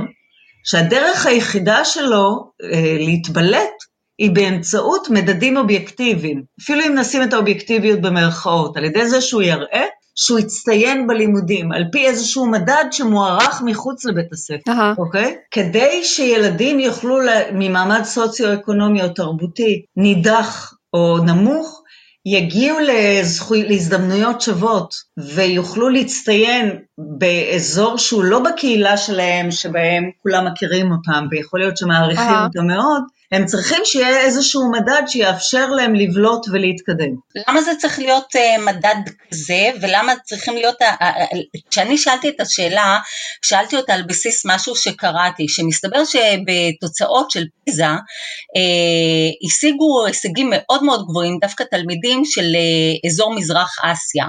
שהדרך 0.64 1.26
היחידה 1.26 1.86
שלו 1.86 2.52
אה, 2.64 2.98
להתבלט 3.00 3.90
היא 4.18 4.32
באמצעות 4.32 5.10
מדדים 5.10 5.58
אובייקטיביים. 5.58 6.44
אפילו 6.62 6.82
אם 6.86 6.96
נשים 6.96 7.24
את 7.24 7.34
האובייקטיביות 7.34 8.02
במרכאות, 8.02 8.78
על 8.78 8.84
ידי 8.84 9.08
זה 9.08 9.22
שהוא 9.22 9.42
יראה 9.42 9.86
שהוא 10.22 10.40
הצטיין 10.40 11.08
בלימודים, 11.08 11.72
על 11.72 11.84
פי 11.92 12.08
איזשהו 12.08 12.46
מדד 12.46 12.86
שמוערך 12.92 13.62
מחוץ 13.66 14.06
לבית 14.06 14.34
הספר, 14.34 14.72
אהה. 14.72 14.94
אוקיי? 14.98 15.36
כדי 15.52 16.04
שילדים 16.04 16.80
יוכלו, 16.80 17.18
ממעמד 17.54 18.04
סוציו-אקונומי 18.04 19.04
או 19.04 19.10
תרבותי 19.10 19.82
נידח 19.98 20.74
או 20.94 21.18
נמוך, 21.18 21.84
יגיעו 22.26 22.78
לזכו... 22.80 23.54
להזדמנויות 23.56 24.42
שוות 24.42 24.96
ויוכלו 25.18 25.90
להצטיין 25.90 26.80
באזור 26.98 27.98
שהוא 27.98 28.24
לא 28.24 28.40
בקהילה 28.40 28.98
שלהם, 28.98 29.52
שבהם 29.52 30.10
כולם 30.24 30.48
מכירים 30.48 30.92
אותם 30.92 31.26
ויכול 31.32 31.60
להיות 31.60 31.78
שמעריכים 31.78 32.24
אהה. 32.24 32.46
אותם 32.46 32.68
מאוד, 32.68 33.04
הם 33.32 33.46
צריכים 33.46 33.80
שיהיה 33.84 34.20
איזשהו 34.22 34.72
מדד 34.72 35.02
שיאפשר 35.08 35.70
להם 35.70 35.96
לבלוט 35.96 36.46
ולהתקדם. 36.52 37.12
למה 37.48 37.62
זה 37.62 37.72
צריך 37.80 38.00
להיות 38.00 38.36
uh, 38.36 38.62
מדד 38.62 38.96
כזה, 39.30 39.70
ולמה 39.82 40.14
צריכים 40.24 40.56
להיות, 40.56 40.82
ה- 40.82 40.86
ה- 40.86 41.24
ה- 41.24 41.28
כשאני 41.70 41.98
שאלתי 41.98 42.30
את 42.30 42.42
השאלה, 42.42 42.98
שאלתי 43.42 43.76
אותה 43.76 43.94
על 43.94 44.02
בסיס 44.02 44.46
משהו 44.46 44.76
שקראתי, 44.76 45.48
שמסתבר 45.48 46.02
שבתוצאות 46.06 47.32
של 47.32 47.44
פיזה, 47.66 47.86
uh, 47.86 49.48
השיגו 49.48 50.06
הישגים 50.06 50.50
מאוד 50.52 50.84
מאוד 50.84 51.06
גבוהים, 51.10 51.38
דווקא 51.42 51.64
תלמידים 51.72 52.26
של 52.26 52.46
uh, 52.54 53.10
אזור 53.10 53.36
מזרח 53.36 53.76
אסיה. 53.84 54.26
Uh, 54.26 54.28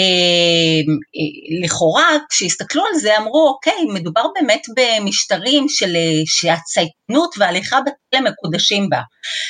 uh, 0.00 1.64
לכאורה, 1.64 2.08
כשהסתכלו 2.30 2.82
על 2.92 2.98
זה, 2.98 3.18
אמרו, 3.18 3.48
אוקיי, 3.48 3.84
מדובר 3.94 4.22
באמת 4.34 4.62
במשטרים 4.76 5.68
של, 5.68 5.94
uh, 5.94 6.22
שהצייתנות 6.26 7.34
וההליכה 7.38 7.78
בתלם 7.80 8.31
מקודשים 8.32 8.88
בה. 8.88 9.00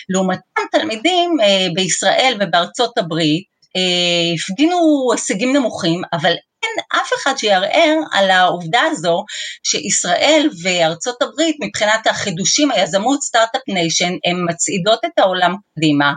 לעומתם 0.09 0.63
תלמידים 0.73 1.37
אה, 1.43 1.67
בישראל 1.75 2.37
ובארצות 2.41 2.99
הברית 2.99 3.45
אה, 3.77 4.35
הפגינו 4.35 5.09
הישגים 5.13 5.57
נמוכים, 5.57 6.03
אבל 6.13 6.33
אין 6.63 7.01
אף 7.03 7.11
אחד 7.23 7.37
שיערער 7.37 7.97
על 8.13 8.31
העובדה 8.31 8.81
הזו 8.91 9.25
שישראל 9.63 10.49
וארצות 10.63 11.23
הברית 11.23 11.57
מבחינת 11.61 12.07
החידושים, 12.07 12.71
היזמות, 12.71 13.23
start-up 13.23 13.63
nation, 13.69 14.13
הן 14.27 14.37
מצעידות 14.49 14.99
את 15.05 15.19
העולם 15.19 15.55
קדימה, 15.79 16.13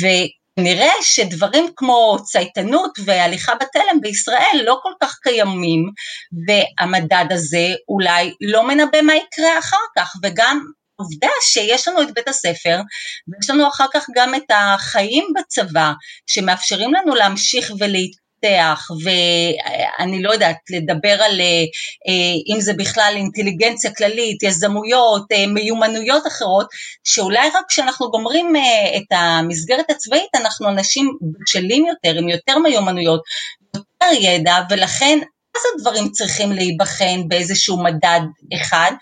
ונראה 0.00 0.92
שדברים 1.02 1.66
כמו 1.76 2.16
צייתנות 2.24 2.90
והליכה 3.04 3.54
בתלם 3.54 4.00
בישראל 4.00 4.62
לא 4.64 4.78
כל 4.82 4.92
כך 5.02 5.18
קיימים, 5.22 5.90
והמדד 6.46 7.24
הזה 7.30 7.74
אולי 7.88 8.32
לא 8.40 8.68
מנבא 8.68 9.02
מה 9.02 9.14
יקרה 9.14 9.58
אחר 9.58 9.84
כך, 9.98 10.12
וגם 10.22 10.60
העובדה 10.98 11.28
שיש 11.40 11.88
לנו 11.88 12.02
את 12.02 12.14
בית 12.14 12.28
הספר, 12.28 12.80
ויש 13.28 13.50
לנו 13.50 13.68
אחר 13.68 13.86
כך 13.92 14.06
גם 14.14 14.34
את 14.34 14.50
החיים 14.50 15.26
בצבא, 15.36 15.92
שמאפשרים 16.26 16.94
לנו 16.94 17.14
להמשיך 17.14 17.72
ולהתפתח, 17.78 18.88
ואני 19.04 20.22
לא 20.22 20.32
יודעת, 20.32 20.56
לדבר 20.70 21.22
על 21.22 21.40
אה, 21.40 21.64
אה, 22.08 22.54
אם 22.54 22.60
זה 22.60 22.72
בכלל 22.78 23.12
אינטליגנציה 23.16 23.94
כללית, 23.94 24.42
יזמויות, 24.42 25.32
אה, 25.32 25.46
מיומנויות 25.46 26.26
אחרות, 26.26 26.66
שאולי 27.04 27.48
רק 27.48 27.64
כשאנחנו 27.68 28.10
גומרים 28.10 28.52
את 28.96 29.12
המסגרת 29.12 29.90
הצבאית, 29.90 30.34
אנחנו 30.34 30.68
אנשים 30.68 31.10
בשלים 31.40 31.86
יותר, 31.86 32.18
עם 32.18 32.28
יותר 32.28 32.58
מיומנויות, 32.58 33.20
יותר 33.74 34.12
ידע, 34.20 34.56
ולכן 34.70 35.18
אז 35.56 35.60
הדברים 35.74 36.10
צריכים 36.10 36.52
להיבחן 36.52 37.28
באיזשהו 37.28 37.82
מדד 37.82 38.20
אחד, 38.54 38.92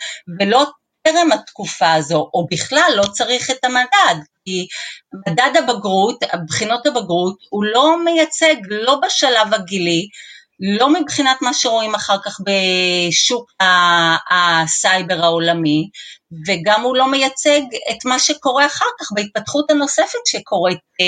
ולא 0.41 0.67
טרם 1.03 1.33
התקופה 1.33 1.93
הזו, 1.93 2.31
או 2.35 2.47
בכלל 2.51 2.93
לא 2.97 3.03
צריך 3.13 3.51
את 3.51 3.65
המדד, 3.65 4.23
כי 4.45 4.67
מדד 5.29 5.51
הבגרות, 5.59 6.19
בחינות 6.49 6.87
הבגרות, 6.87 7.37
הוא 7.51 7.65
לא 7.65 8.05
מייצג, 8.05 8.55
לא 8.71 9.01
בשלב 9.07 9.55
הגילי, 9.55 10.09
לא 10.63 10.93
מבחינת 10.93 11.43
מה 11.43 11.55
שרואים 11.55 11.95
אחר 11.95 12.17
כך 12.25 12.41
בשוק 12.41 13.53
הסייבר 14.31 15.25
העולמי, 15.25 15.89
וגם 16.49 16.83
הוא 16.83 16.97
לא 16.97 17.11
מייצג 17.11 17.61
את 17.91 18.05
מה 18.05 18.19
שקורה 18.19 18.67
אחר 18.67 18.87
כך 19.01 19.07
בהתפתחות 19.15 19.71
הנוספת 19.71 20.27
שקורית 20.27 20.79
אה, 21.01 21.07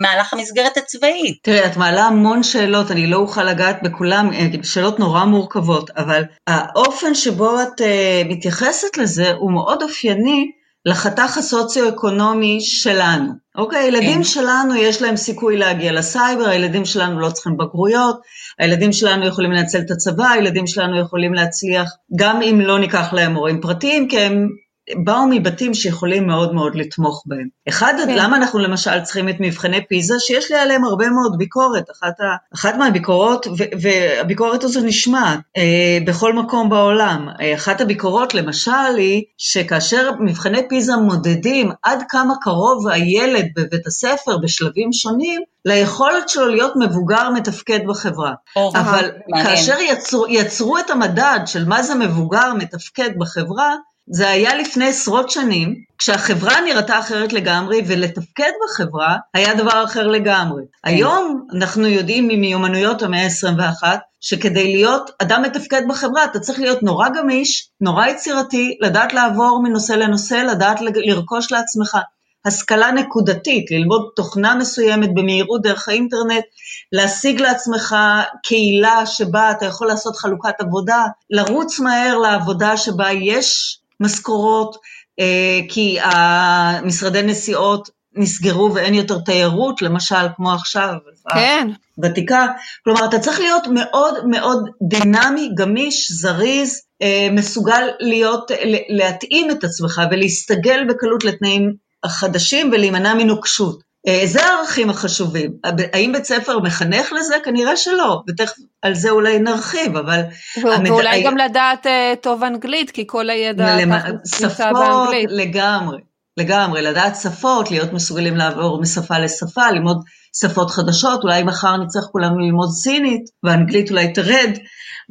במהלך 0.00 0.32
המסגרת 0.32 0.76
הצבאית. 0.76 1.38
תראי, 1.42 1.66
את 1.66 1.76
מעלה 1.76 2.04
המון 2.04 2.42
שאלות, 2.42 2.90
אני 2.90 3.06
לא 3.06 3.16
אוכל 3.16 3.44
לגעת 3.44 3.82
בכולם, 3.82 4.32
אה, 4.32 4.46
שאלות 4.62 4.98
נורא 4.98 5.24
מורכבות, 5.24 5.90
אבל 5.90 6.22
האופן 6.46 7.14
שבו 7.14 7.62
את 7.62 7.80
uh, 7.80 7.84
מתייחסת 8.28 8.96
לזה 8.96 9.32
הוא 9.32 9.52
מאוד 9.52 9.82
אופייני 9.82 10.50
לחתך 10.86 11.38
הסוציו-אקונומי 11.38 12.58
שלנו. 12.60 13.32
אוקיי, 13.58 13.78
הילדים 13.78 14.16
כן. 14.16 14.24
שלנו 14.24 14.74
יש 14.74 15.02
להם 15.02 15.16
סיכוי 15.16 15.56
להגיע 15.56 15.92
לסייבר, 15.92 16.48
הילדים 16.48 16.84
שלנו 16.84 17.20
לא 17.20 17.30
צריכים 17.30 17.56
בגרויות, 17.56 18.20
הילדים 18.58 18.92
שלנו 18.92 19.26
יכולים 19.26 19.52
לנצל 19.52 19.78
את 19.78 19.90
הצבא, 19.90 20.28
הילדים 20.28 20.66
שלנו 20.66 21.00
יכולים 21.00 21.34
להצליח, 21.34 21.90
גם 22.18 22.42
אם 22.42 22.60
לא 22.60 22.78
ניקח 22.78 23.12
להם 23.12 23.32
מורים 23.32 23.60
פרטיים, 23.60 24.08
כי 24.08 24.18
הם 24.20 24.48
באו 24.94 25.26
מבתים 25.30 25.74
שיכולים 25.74 26.26
מאוד 26.26 26.54
מאוד 26.54 26.74
לתמוך 26.74 27.22
בהם. 27.26 27.48
אחד, 27.68 27.94
כן. 28.06 28.14
למה 28.16 28.36
אנחנו 28.36 28.58
למשל 28.58 29.00
צריכים 29.00 29.28
את 29.28 29.36
מבחני 29.40 29.86
פיזה, 29.88 30.14
שיש 30.18 30.50
לי 30.50 30.58
עליהם 30.58 30.84
הרבה 30.84 31.08
מאוד 31.08 31.38
ביקורת, 31.38 31.84
אחת, 31.90 32.20
ה, 32.20 32.24
אחת 32.54 32.74
מהביקורות, 32.74 33.46
ו, 33.46 33.62
והביקורת 33.82 34.64
הזו 34.64 34.80
נשמעת 34.80 35.40
אה, 35.56 35.98
בכל 36.06 36.32
מקום 36.32 36.68
בעולם. 36.68 37.28
אה, 37.40 37.54
אחת 37.54 37.80
הביקורות 37.80 38.34
למשל 38.34 38.96
היא, 38.96 39.22
שכאשר 39.38 40.10
מבחני 40.20 40.68
פיזה 40.68 40.96
מודדים 40.96 41.70
עד 41.82 42.02
כמה 42.08 42.34
קרוב 42.40 42.88
הילד 42.88 43.46
בבית 43.56 43.86
הספר 43.86 44.38
בשלבים 44.38 44.92
שונים, 44.92 45.40
ליכולת 45.64 46.28
שלו 46.28 46.48
להיות 46.48 46.72
מבוגר 46.76 47.30
מתפקד 47.30 47.80
בחברה. 47.86 48.32
אבל 48.56 49.10
מעניין. 49.28 49.56
כאשר 49.56 49.74
יצרו, 49.80 50.26
יצרו 50.28 50.78
את 50.78 50.90
המדד 50.90 51.40
של 51.46 51.68
מה 51.68 51.82
זה 51.82 51.94
מבוגר 51.94 52.54
מתפקד 52.54 53.10
בחברה, 53.18 53.74
זה 54.10 54.28
היה 54.28 54.54
לפני 54.54 54.88
עשרות 54.88 55.30
שנים, 55.30 55.74
כשהחברה 55.98 56.60
נראתה 56.60 56.98
אחרת 56.98 57.32
לגמרי, 57.32 57.82
ולתפקד 57.86 58.50
בחברה 58.64 59.16
היה 59.34 59.54
דבר 59.54 59.84
אחר 59.84 60.06
לגמרי. 60.06 60.62
היום 60.84 61.46
אנחנו 61.54 61.86
יודעים 61.86 62.28
ממיומנויות 62.28 63.02
המאה 63.02 63.22
ה-21, 63.24 63.84
שכדי 64.20 64.72
להיות 64.72 65.10
אדם 65.22 65.42
מתפקד 65.42 65.82
בחברה, 65.88 66.24
אתה 66.24 66.40
צריך 66.40 66.60
להיות 66.60 66.82
נורא 66.82 67.08
גמיש, 67.08 67.68
נורא 67.80 68.06
יצירתי, 68.06 68.78
לדעת 68.80 69.12
לעבור 69.12 69.62
מנושא 69.62 69.92
לנושא, 69.92 70.34
לדעת 70.34 70.80
לרכוש 70.80 71.52
לעצמך 71.52 71.98
השכלה 72.44 72.90
נקודתית, 72.92 73.70
ללמוד 73.70 74.02
תוכנה 74.16 74.54
מסוימת 74.54 75.14
במהירות 75.14 75.62
דרך 75.62 75.88
האינטרנט, 75.88 76.44
להשיג 76.92 77.40
לעצמך 77.40 77.96
קהילה 78.42 79.06
שבה 79.06 79.50
אתה 79.50 79.66
יכול 79.66 79.86
לעשות 79.86 80.16
חלוקת 80.16 80.60
עבודה, 80.60 81.04
לרוץ 81.30 81.80
מהר 81.80 82.18
לעבודה 82.18 82.76
שבה 82.76 83.12
יש 83.12 83.78
משכורות, 84.00 84.76
אה, 85.20 85.60
כי 85.68 85.98
המשרדי 86.00 87.22
נסיעות 87.22 87.88
נסגרו 88.16 88.74
ואין 88.74 88.94
יותר 88.94 89.18
תיירות, 89.18 89.82
למשל, 89.82 90.26
כמו 90.36 90.52
עכשיו. 90.52 90.94
כן. 91.32 91.68
ותיקה. 92.02 92.46
כלומר, 92.84 93.04
אתה 93.04 93.18
צריך 93.18 93.40
להיות 93.40 93.66
מאוד 93.66 94.14
מאוד 94.26 94.68
דינמי, 94.82 95.50
גמיש, 95.54 96.12
זריז, 96.12 96.82
אה, 97.02 97.28
מסוגל 97.32 97.88
להיות, 98.00 98.50
להתאים 98.88 99.50
את 99.50 99.64
עצמך 99.64 100.00
ולהסתגל 100.10 100.84
בקלות 100.88 101.24
לתנאים 101.24 101.74
החדשים 102.04 102.70
ולהימנע 102.72 103.14
מנוקשות. 103.14 103.85
זה 104.24 104.44
הערכים 104.44 104.90
החשובים. 104.90 105.50
האם 105.92 106.12
בית 106.12 106.24
ספר 106.24 106.58
מחנך 106.58 107.12
לזה? 107.12 107.34
כנראה 107.44 107.76
שלא, 107.76 108.22
ותכף 108.28 108.54
על 108.82 108.94
זה 108.94 109.10
אולי 109.10 109.38
נרחיב, 109.38 109.96
אבל... 109.96 110.20
ואולי 110.62 111.08
המד... 111.08 111.26
גם 111.26 111.36
לדעת 111.36 111.86
uh, 111.86 112.16
טוב 112.20 112.44
אנגלית, 112.44 112.90
כי 112.90 113.04
כל 113.06 113.30
הידע 113.30 113.76
למ... 113.76 113.92
שפות 114.26 115.08
לגמרי, 115.28 115.98
לגמרי, 116.36 116.82
לדעת 116.82 117.16
שפות, 117.16 117.70
להיות 117.70 117.92
מסוגלים 117.92 118.36
לעבור 118.36 118.80
משפה 118.80 119.18
לשפה, 119.18 119.70
ללמוד 119.70 119.98
שפות 120.40 120.70
חדשות, 120.70 121.22
אולי 121.22 121.42
מחר 121.42 121.76
נצטרך 121.76 122.04
כולנו 122.04 122.38
ללמוד 122.38 122.70
סינית, 122.70 123.22
ואנגלית 123.42 123.90
אולי 123.90 124.12
תרד, 124.12 124.58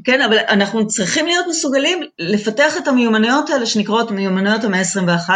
כן, 0.04 0.22
אבל 0.22 0.38
אנחנו 0.50 0.88
צריכים 0.88 1.26
להיות 1.26 1.46
מסוגלים 1.50 2.00
לפתח 2.20 2.78
את 2.78 2.88
המיומנויות 2.88 3.50
האלה 3.50 3.66
שנקראות 3.66 4.12
מיומנויות 4.12 4.64
המאה 4.64 4.80
ה-21, 4.80 5.30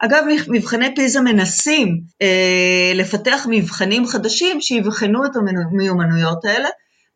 אגב, 0.00 0.24
מבחני 0.48 0.94
פיזה 0.94 1.20
מנסים 1.20 2.00
אה, 2.22 2.92
לפתח 2.94 3.46
מבחנים 3.50 4.06
חדשים 4.06 4.60
שיבחנו 4.60 5.24
את 5.24 5.30
המיומנויות 5.36 6.44
האלה, 6.44 6.68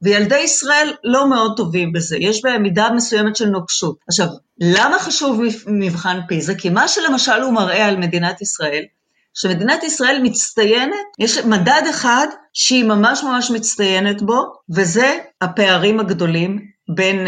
וילדי 0.02 0.38
ישראל 0.38 0.92
לא 1.04 1.30
מאוד 1.30 1.56
טובים 1.56 1.92
בזה, 1.92 2.16
יש 2.20 2.42
בהם 2.42 2.62
מידה 2.62 2.88
מסוימת 2.96 3.36
של 3.36 3.46
נוקשות. 3.46 3.96
עכשיו, 4.08 4.26
למה 4.60 4.98
חשוב 4.98 5.40
מבחן 5.66 6.20
פיזה? 6.28 6.54
כי 6.54 6.70
מה 6.70 6.88
שלמשל 6.88 7.42
הוא 7.42 7.52
מראה 7.52 7.86
על 7.86 7.96
מדינת 7.96 8.42
ישראל, 8.42 8.84
שמדינת 9.34 9.82
ישראל 9.82 10.20
מצטיינת, 10.22 10.94
יש 11.18 11.38
מדד 11.38 11.82
אחד 11.90 12.26
שהיא 12.52 12.84
ממש 12.84 13.22
ממש 13.22 13.50
מצטיינת 13.50 14.22
בו, 14.22 14.42
וזה 14.74 15.18
הפערים 15.40 16.00
הגדולים 16.00 16.60
בין, 16.94 17.26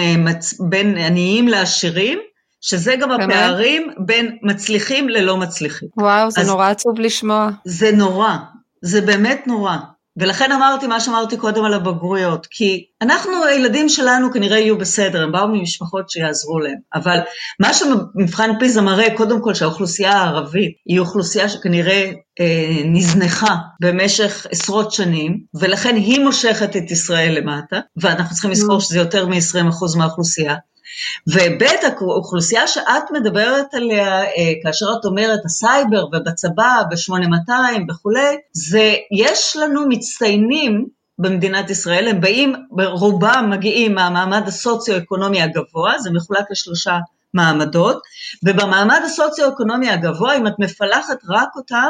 בין 0.68 0.96
עניים 0.98 1.48
לעשירים, 1.48 2.18
שזה 2.66 2.96
גם 2.96 3.08
באמת? 3.08 3.22
הפערים 3.22 3.90
בין 3.98 4.36
מצליחים 4.42 5.08
ללא 5.08 5.36
מצליחים. 5.36 5.88
וואו, 5.96 6.30
זה 6.30 6.42
נורא 6.42 6.68
עצוב 6.70 7.00
לשמוע. 7.00 7.50
זה 7.64 7.92
נורא, 7.92 8.36
זה 8.82 9.00
באמת 9.00 9.46
נורא. 9.46 9.76
ולכן 10.16 10.52
אמרתי 10.52 10.86
מה 10.86 11.00
שאמרתי 11.00 11.36
קודם 11.36 11.64
על 11.64 11.74
הבגרויות, 11.74 12.46
כי 12.50 12.84
אנחנו, 13.02 13.44
הילדים 13.44 13.88
שלנו 13.88 14.32
כנראה 14.32 14.58
יהיו 14.58 14.78
בסדר, 14.78 15.22
הם 15.22 15.32
באו 15.32 15.48
ממשפחות 15.48 16.10
שיעזרו 16.10 16.58
להם, 16.58 16.78
אבל 16.94 17.18
מה 17.60 17.74
שמבחן 17.74 18.50
פיזה 18.58 18.82
מראה, 18.82 19.16
קודם 19.16 19.42
כל 19.42 19.54
שהאוכלוסייה 19.54 20.12
הערבית 20.12 20.72
היא 20.86 21.00
אוכלוסייה 21.00 21.48
שכנראה 21.48 22.12
אה, 22.40 22.82
נזנחה 22.84 23.56
במשך 23.80 24.46
עשרות 24.50 24.92
שנים, 24.92 25.40
ולכן 25.60 25.96
היא 25.96 26.20
מושכת 26.20 26.76
את 26.76 26.90
ישראל 26.90 27.38
למטה, 27.38 27.80
ואנחנו 27.96 28.34
צריכים 28.34 28.50
לזכור. 28.50 28.80
שזה 28.80 28.98
יותר 28.98 29.26
מ-20% 29.26 29.98
מהאוכלוסייה. 29.98 30.54
וב' 31.26 31.62
האוכלוסייה 32.00 32.66
שאת 32.66 33.10
מדברת 33.12 33.74
עליה 33.74 34.22
אה, 34.22 34.52
כאשר 34.62 34.86
את 35.00 35.04
אומרת 35.04 35.44
הסייבר 35.44 36.06
ובצבא 36.06 36.82
ב-8200 36.90 37.92
וכולי, 37.92 38.36
זה 38.52 38.94
יש 39.12 39.56
לנו 39.56 39.88
מצטיינים 39.88 40.86
במדינת 41.18 41.70
ישראל, 41.70 42.08
הם 42.08 42.20
באים, 42.20 42.54
רובם 42.84 43.46
מגיעים 43.50 43.94
מהמעמד 43.94 44.42
הסוציו-אקונומי 44.46 45.42
הגבוה, 45.42 45.98
זה 45.98 46.10
מחולק 46.12 46.50
לשלושה 46.50 46.98
מעמדות, 47.34 48.02
ובמעמד 48.44 49.00
הסוציו-אקונומי 49.04 49.90
הגבוה, 49.90 50.36
אם 50.36 50.46
את 50.46 50.54
מפלחת 50.58 51.18
רק 51.28 51.48
אותם, 51.56 51.88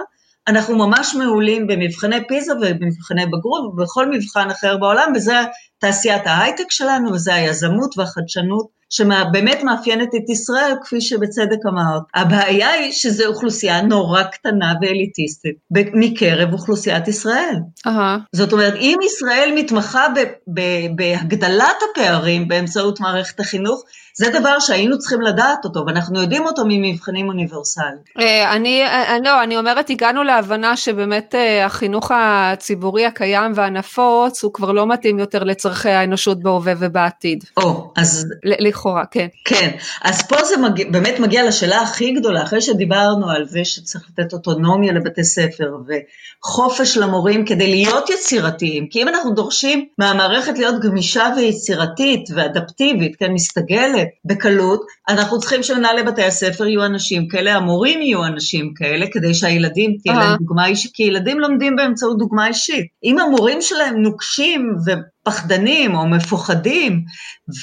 אנחנו 0.49 0.77
ממש 0.77 1.15
מעולים 1.15 1.67
במבחני 1.67 2.27
פיזה 2.29 2.53
ובמבחני 2.55 3.27
בגרות 3.27 3.65
ובכל 3.65 4.11
מבחן 4.11 4.51
אחר 4.51 4.77
בעולם, 4.77 5.13
וזה 5.15 5.37
תעשיית 5.79 6.27
ההייטק 6.27 6.71
שלנו, 6.71 7.13
וזה 7.13 7.35
היזמות 7.35 7.99
והחדשנות 7.99 8.76
שבאמת 8.91 9.63
מאפיינת 9.63 10.09
את 10.15 10.31
ישראל, 10.31 10.73
כפי 10.83 11.01
שבצדק 11.01 11.59
אמרת. 11.69 12.03
הבעיה 12.15 12.71
היא 12.71 12.93
שזו 12.93 13.27
אוכלוסייה 13.27 13.83
נורא 13.83 14.23
קטנה 14.23 14.75
ואליטיסטית 14.83 15.57
מקרב 15.95 16.53
אוכלוסיית 16.53 17.09
ישראל. 17.09 17.57
Uh-huh. 17.87 17.91
זאת 18.33 18.53
אומרת, 18.53 18.75
אם 18.75 18.99
ישראל 19.07 19.53
מתמחה 19.55 20.07
בהגדלת 20.97 21.77
הפערים 21.91 22.49
באמצעות 22.49 23.01
מערכת 23.01 23.41
החינוך, 23.41 23.83
זה 24.19 24.31
דבר 24.31 24.59
שהיינו 24.61 24.99
צריכים 24.99 25.21
לדעת 25.21 25.65
אותו, 25.65 25.85
ואנחנו 25.87 26.21
יודעים 26.21 26.47
אותו 26.47 26.63
ממבחנים 26.69 27.29
אוניברסליים. 27.29 27.97
אה, 28.19 28.53
אני, 28.53 28.83
אה, 28.83 29.17
לא, 29.25 29.43
אני 29.43 29.57
אומרת, 29.57 29.91
הגענו 29.91 30.23
להבנה 30.23 30.77
שבאמת 30.77 31.35
אה, 31.35 31.67
החינוך 31.67 32.11
הציבורי 32.15 33.07
הקיים 33.07 33.53
והנפוץ, 33.55 34.45
הוא 34.45 34.53
כבר 34.53 34.73
לא 34.73 34.87
מתאים 34.87 35.19
יותר 35.19 35.45
לצורכי 35.45 35.89
האנושות 35.89 36.43
בהווה 36.43 36.73
ובעתיד. 36.79 37.45
או, 37.57 37.93
אז... 37.97 38.27
לכאורה, 38.77 39.05
כן. 39.11 39.27
כן, 39.45 39.71
אז 40.03 40.29
פה 40.29 40.37
זה 40.45 40.57
מגיע, 40.57 40.87
באמת 40.91 41.21
מגיע 41.21 41.47
לשאלה 41.47 41.81
הכי 41.81 42.13
גדולה, 42.13 42.43
אחרי 42.43 42.61
שדיברנו 42.61 43.31
על 43.31 43.45
זה 43.45 43.65
שצריך 43.65 44.05
לתת 44.11 44.33
אוטונומיה 44.33 44.93
לבתי 44.93 45.25
ספר 45.25 45.77
וחופש 45.87 46.97
למורים 46.97 47.45
כדי 47.45 47.71
להיות 47.71 48.11
יצירתיים, 48.11 48.87
כי 48.89 49.03
אם 49.03 49.09
אנחנו 49.09 49.31
דורשים 49.31 49.85
מהמערכת 49.99 50.59
להיות 50.59 50.81
גמישה 50.81 51.29
ויצירתית 51.37 52.29
ואדפטיבית, 52.35 53.17
כן, 53.17 53.33
מסתגלת, 53.33 54.09
בקלות, 54.25 54.81
אנחנו 55.09 55.39
צריכים 55.39 55.63
שמנהלי 55.63 56.03
בתי 56.03 56.25
הספר 56.25 56.67
יהיו 56.67 56.85
אנשים 56.85 57.29
כאלה, 57.29 57.55
המורים 57.55 58.03
יהיו 58.03 58.25
אנשים 58.25 58.73
כאלה, 58.77 59.07
כדי 59.13 59.35
שהילדים 59.35 59.97
תהיה 60.03 60.15
להם 60.15 60.37
דוגמה 60.39 60.67
אישית, 60.67 60.91
כי 60.95 61.03
ילדים 61.03 61.41
לומדים 61.41 61.77
באמצעות 61.77 62.19
דוגמה 62.19 62.47
אישית. 62.47 62.87
אם 63.05 63.19
המורים 63.19 63.63
שלהם 63.63 64.03
נוקשים 64.03 64.77
ופחדנים 65.29 65.95
או 65.95 66.07
מפוחדים 66.07 67.05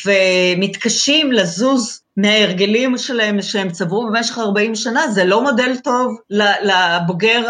ומתקשים 0.06 1.32
לזוז 1.32 2.03
מההרגלים 2.18 2.98
שלהם 2.98 3.42
שהם 3.42 3.70
צברו 3.70 4.08
במשך 4.08 4.38
40 4.38 4.76
שנה, 4.76 5.08
זה 5.08 5.24
לא 5.26 5.44
מודל 5.44 5.76
טוב 5.84 6.18
לבוגר 6.30 7.46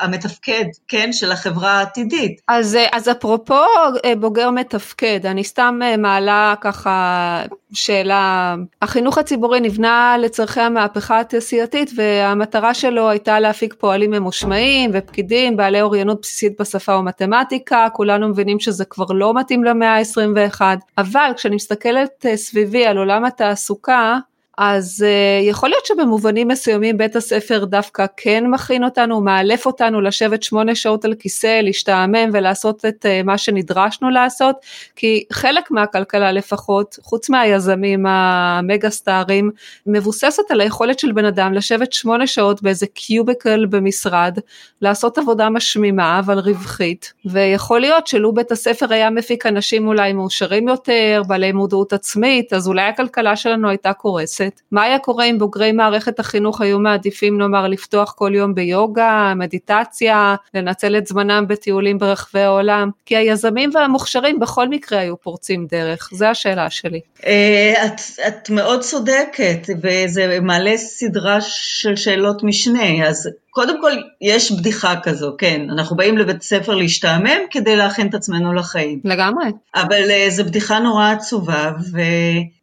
המתפקד, 0.00 0.64
כן, 0.88 1.12
של 1.12 1.32
החברה 1.32 1.72
העתידית. 1.72 2.40
אז, 2.48 2.78
אז 2.92 3.08
אפרופו 3.08 3.64
אה, 4.04 4.16
בוגר 4.16 4.50
מתפקד, 4.50 5.26
אני 5.26 5.44
סתם 5.44 5.78
אה, 5.82 5.96
מעלה 5.96 6.54
ככה 6.60 7.44
שאלה, 7.72 8.54
החינוך 8.82 9.18
הציבורי 9.18 9.60
נבנה 9.60 10.16
לצורכי 10.18 10.60
המהפכה 10.60 11.20
התעשייתית 11.20 11.90
והמטרה 11.96 12.74
שלו 12.74 13.08
הייתה 13.08 13.40
להפיק 13.40 13.74
פועלים 13.74 14.10
ממושמעים 14.10 14.90
ופקידים 14.94 15.56
בעלי 15.56 15.80
אוריינות 15.80 16.20
בסיסית 16.22 16.60
בשפה 16.60 16.96
ומתמטיקה, 16.96 17.88
כולנו 17.92 18.28
מבינים 18.28 18.60
שזה 18.60 18.84
כבר 18.84 19.06
לא 19.10 19.34
מתאים 19.34 19.64
למאה 19.64 19.98
ה-21, 19.98 20.60
אבל 20.98 21.30
כשאני 21.36 21.56
מסתכלת 21.56 22.26
אה, 22.26 22.36
סביבי 22.36 22.86
על 22.86 22.98
עולם 22.98 23.24
התעסוקה, 23.24 23.89
пока. 23.90 24.29
אז 24.62 25.04
uh, 25.06 25.48
יכול 25.48 25.68
להיות 25.68 25.86
שבמובנים 25.86 26.48
מסוימים 26.48 26.98
בית 26.98 27.16
הספר 27.16 27.64
דווקא 27.64 28.06
כן 28.16 28.44
מכין 28.46 28.84
אותנו, 28.84 29.20
מאלף 29.20 29.66
אותנו 29.66 30.00
לשבת 30.00 30.42
שמונה 30.42 30.74
שעות 30.74 31.04
על 31.04 31.14
כיסא, 31.14 31.60
להשתעמם 31.62 32.30
ולעשות 32.32 32.84
את 32.84 33.06
uh, 33.06 33.26
מה 33.26 33.38
שנדרשנו 33.38 34.10
לעשות, 34.10 34.56
כי 34.96 35.24
חלק 35.32 35.70
מהכלכלה 35.70 36.32
לפחות, 36.32 36.98
חוץ 37.02 37.30
מהיזמים 37.30 38.06
המגה 38.06 38.90
סטארים, 38.90 39.50
מבוססת 39.86 40.50
על 40.50 40.60
היכולת 40.60 40.98
של 40.98 41.12
בן 41.12 41.24
אדם 41.24 41.52
לשבת 41.52 41.92
שמונה 41.92 42.26
שעות 42.26 42.62
באיזה 42.62 42.86
קיוביקל 42.86 43.66
במשרד, 43.66 44.38
לעשות 44.82 45.18
עבודה 45.18 45.50
משמימה 45.50 46.18
אבל 46.18 46.38
רווחית, 46.38 47.12
ויכול 47.24 47.80
להיות 47.80 48.06
שלו 48.06 48.34
בית 48.34 48.52
הספר 48.52 48.92
היה 48.92 49.10
מפיק 49.10 49.46
אנשים 49.46 49.88
אולי 49.88 50.12
מאושרים 50.12 50.68
יותר, 50.68 51.22
בעלי 51.26 51.52
מודעות 51.52 51.92
עצמית, 51.92 52.52
אז 52.52 52.68
אולי 52.68 52.82
הכלכלה 52.82 53.36
שלנו 53.36 53.68
הייתה 53.68 53.92
קורסת. 53.92 54.49
אחרת. 54.50 54.60
מה 54.72 54.82
היה 54.82 54.98
קורה 54.98 55.24
אם 55.24 55.38
בוגרי 55.38 55.72
מערכת 55.72 56.20
החינוך 56.20 56.60
היו 56.60 56.78
מעדיפים 56.78 57.38
נאמר 57.38 57.68
לפתוח 57.68 58.12
כל 58.12 58.32
יום 58.34 58.54
ביוגה, 58.54 59.32
מדיטציה, 59.36 60.34
לנצל 60.54 60.96
את 60.96 61.06
זמנם 61.06 61.44
בטיולים 61.48 61.98
ברחבי 61.98 62.40
העולם? 62.40 62.90
כי 63.06 63.16
היזמים 63.16 63.70
והמוכשרים 63.74 64.40
בכל 64.40 64.68
מקרה 64.68 64.98
היו 64.98 65.16
פורצים 65.16 65.66
דרך, 65.70 66.08
זו 66.12 66.26
השאלה 66.26 66.70
שלי. 66.70 67.00
אה, 67.26 67.86
את, 67.86 68.00
את 68.28 68.50
מאוד 68.50 68.80
צודקת, 68.80 69.66
וזה 69.82 70.38
מעלה 70.42 70.76
סדרה 70.76 71.40
של 71.40 71.96
שאלות 71.96 72.42
משנה, 72.42 73.08
אז 73.08 73.28
קודם 73.50 73.80
כל, 73.80 73.90
יש 74.20 74.52
בדיחה 74.52 74.94
כזו, 75.02 75.34
כן, 75.38 75.60
אנחנו 75.70 75.96
באים 75.96 76.18
לבית 76.18 76.42
ספר 76.42 76.74
להשתעמם 76.74 77.40
כדי 77.50 77.76
להכין 77.76 78.08
את 78.08 78.14
עצמנו 78.14 78.54
לחיים. 78.54 79.00
לגמרי. 79.04 79.44
אבל 79.74 80.02
uh, 80.10 80.30
זו 80.30 80.44
בדיחה 80.44 80.78
נורא 80.78 81.10
עצובה, 81.10 81.72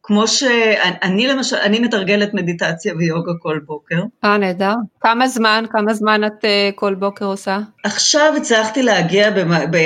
וכמו 0.07 0.27
שאני 0.27 1.27
למשל, 1.27 1.55
אני 1.55 1.79
מתרגלת 1.79 2.33
מדיטציה 2.33 2.93
ויוגה 2.97 3.31
כל 3.41 3.59
בוקר. 3.65 4.01
אה, 4.23 4.37
נהדר. 4.37 4.73
כמה 5.01 5.27
זמן, 5.27 5.65
כמה 5.71 5.93
זמן 5.93 6.21
את 6.23 6.43
uh, 6.43 6.47
כל 6.75 6.95
בוקר 6.95 7.25
עושה? 7.25 7.59
עכשיו 7.83 8.33
הצלחתי 8.37 8.83
להגיע 8.83 9.29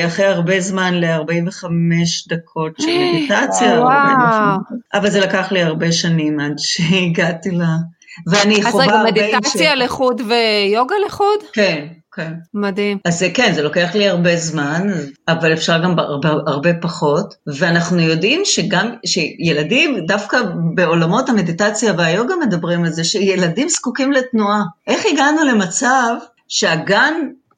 אחרי 0.07 0.25
הרבה 0.25 0.59
זמן 0.59 0.93
ל-45 0.93 1.65
דקות 2.29 2.71
של 2.79 2.87
מדיטציה. 2.87 3.81
וואו. 3.81 4.57
אבל 4.93 5.09
זה 5.09 5.19
לקח 5.19 5.51
לי 5.51 5.61
הרבה 5.61 5.91
שנים 5.91 6.39
עד 6.39 6.53
שהגעתי 6.67 7.51
ל... 7.51 7.61
ואני 8.27 8.63
חווה 8.63 8.85
הרבה... 8.85 8.97
אז 8.97 9.05
רגע, 9.05 9.11
מדיטציה 9.11 9.75
לחוד 9.75 10.21
ויוגה 10.21 10.95
לחוד? 11.05 11.39
כן, 11.53 11.87
כן. 12.15 12.33
מדהים. 12.53 12.97
אז 13.05 13.19
זה 13.19 13.29
כן, 13.33 13.53
זה 13.53 13.61
לוקח 13.61 13.95
לי 13.95 14.07
הרבה 14.07 14.35
זמן, 14.35 14.87
אבל 15.27 15.53
אפשר 15.53 15.83
גם 15.83 15.99
הרבה, 15.99 16.29
הרבה 16.29 16.73
פחות, 16.81 17.35
ואנחנו 17.47 17.99
יודעים 17.99 18.41
שגם, 18.45 18.95
שילדים, 19.05 20.05
דווקא 20.07 20.37
בעולמות 20.75 21.29
המדיטציה 21.29 21.93
והיוגה 21.97 22.33
מדברים 22.41 22.83
על 22.83 22.91
זה, 22.91 23.03
שילדים 23.03 23.69
זקוקים 23.69 24.11
לתנועה. 24.11 24.61
איך 24.87 25.05
הגענו 25.13 25.43
למצב 25.43 26.15
שהגן 26.47 27.13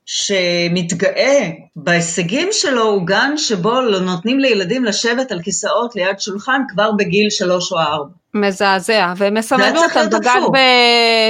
שמתגאה 0.06 1.50
בהישגים 1.76 2.50
שלו 2.52 2.84
הוא 2.84 3.08
גן 3.08 3.38
שבו 3.38 3.82
לא 3.82 4.00
נותנים 4.00 4.40
לילדים 4.40 4.86
לשבת 4.86 5.32
על 5.32 5.42
כיסאות 5.42 5.96
ליד 5.96 6.20
שולחן 6.20 6.62
כבר 6.70 6.92
בגיל 6.92 7.30
שלוש 7.30 7.72
או 7.72 7.80
ארבע. 7.80 8.14
מזעזע, 8.36 9.14
ומסממים 9.18 9.78
אותם 9.78 10.10
בגן, 10.10 10.40
ב... 10.54 10.58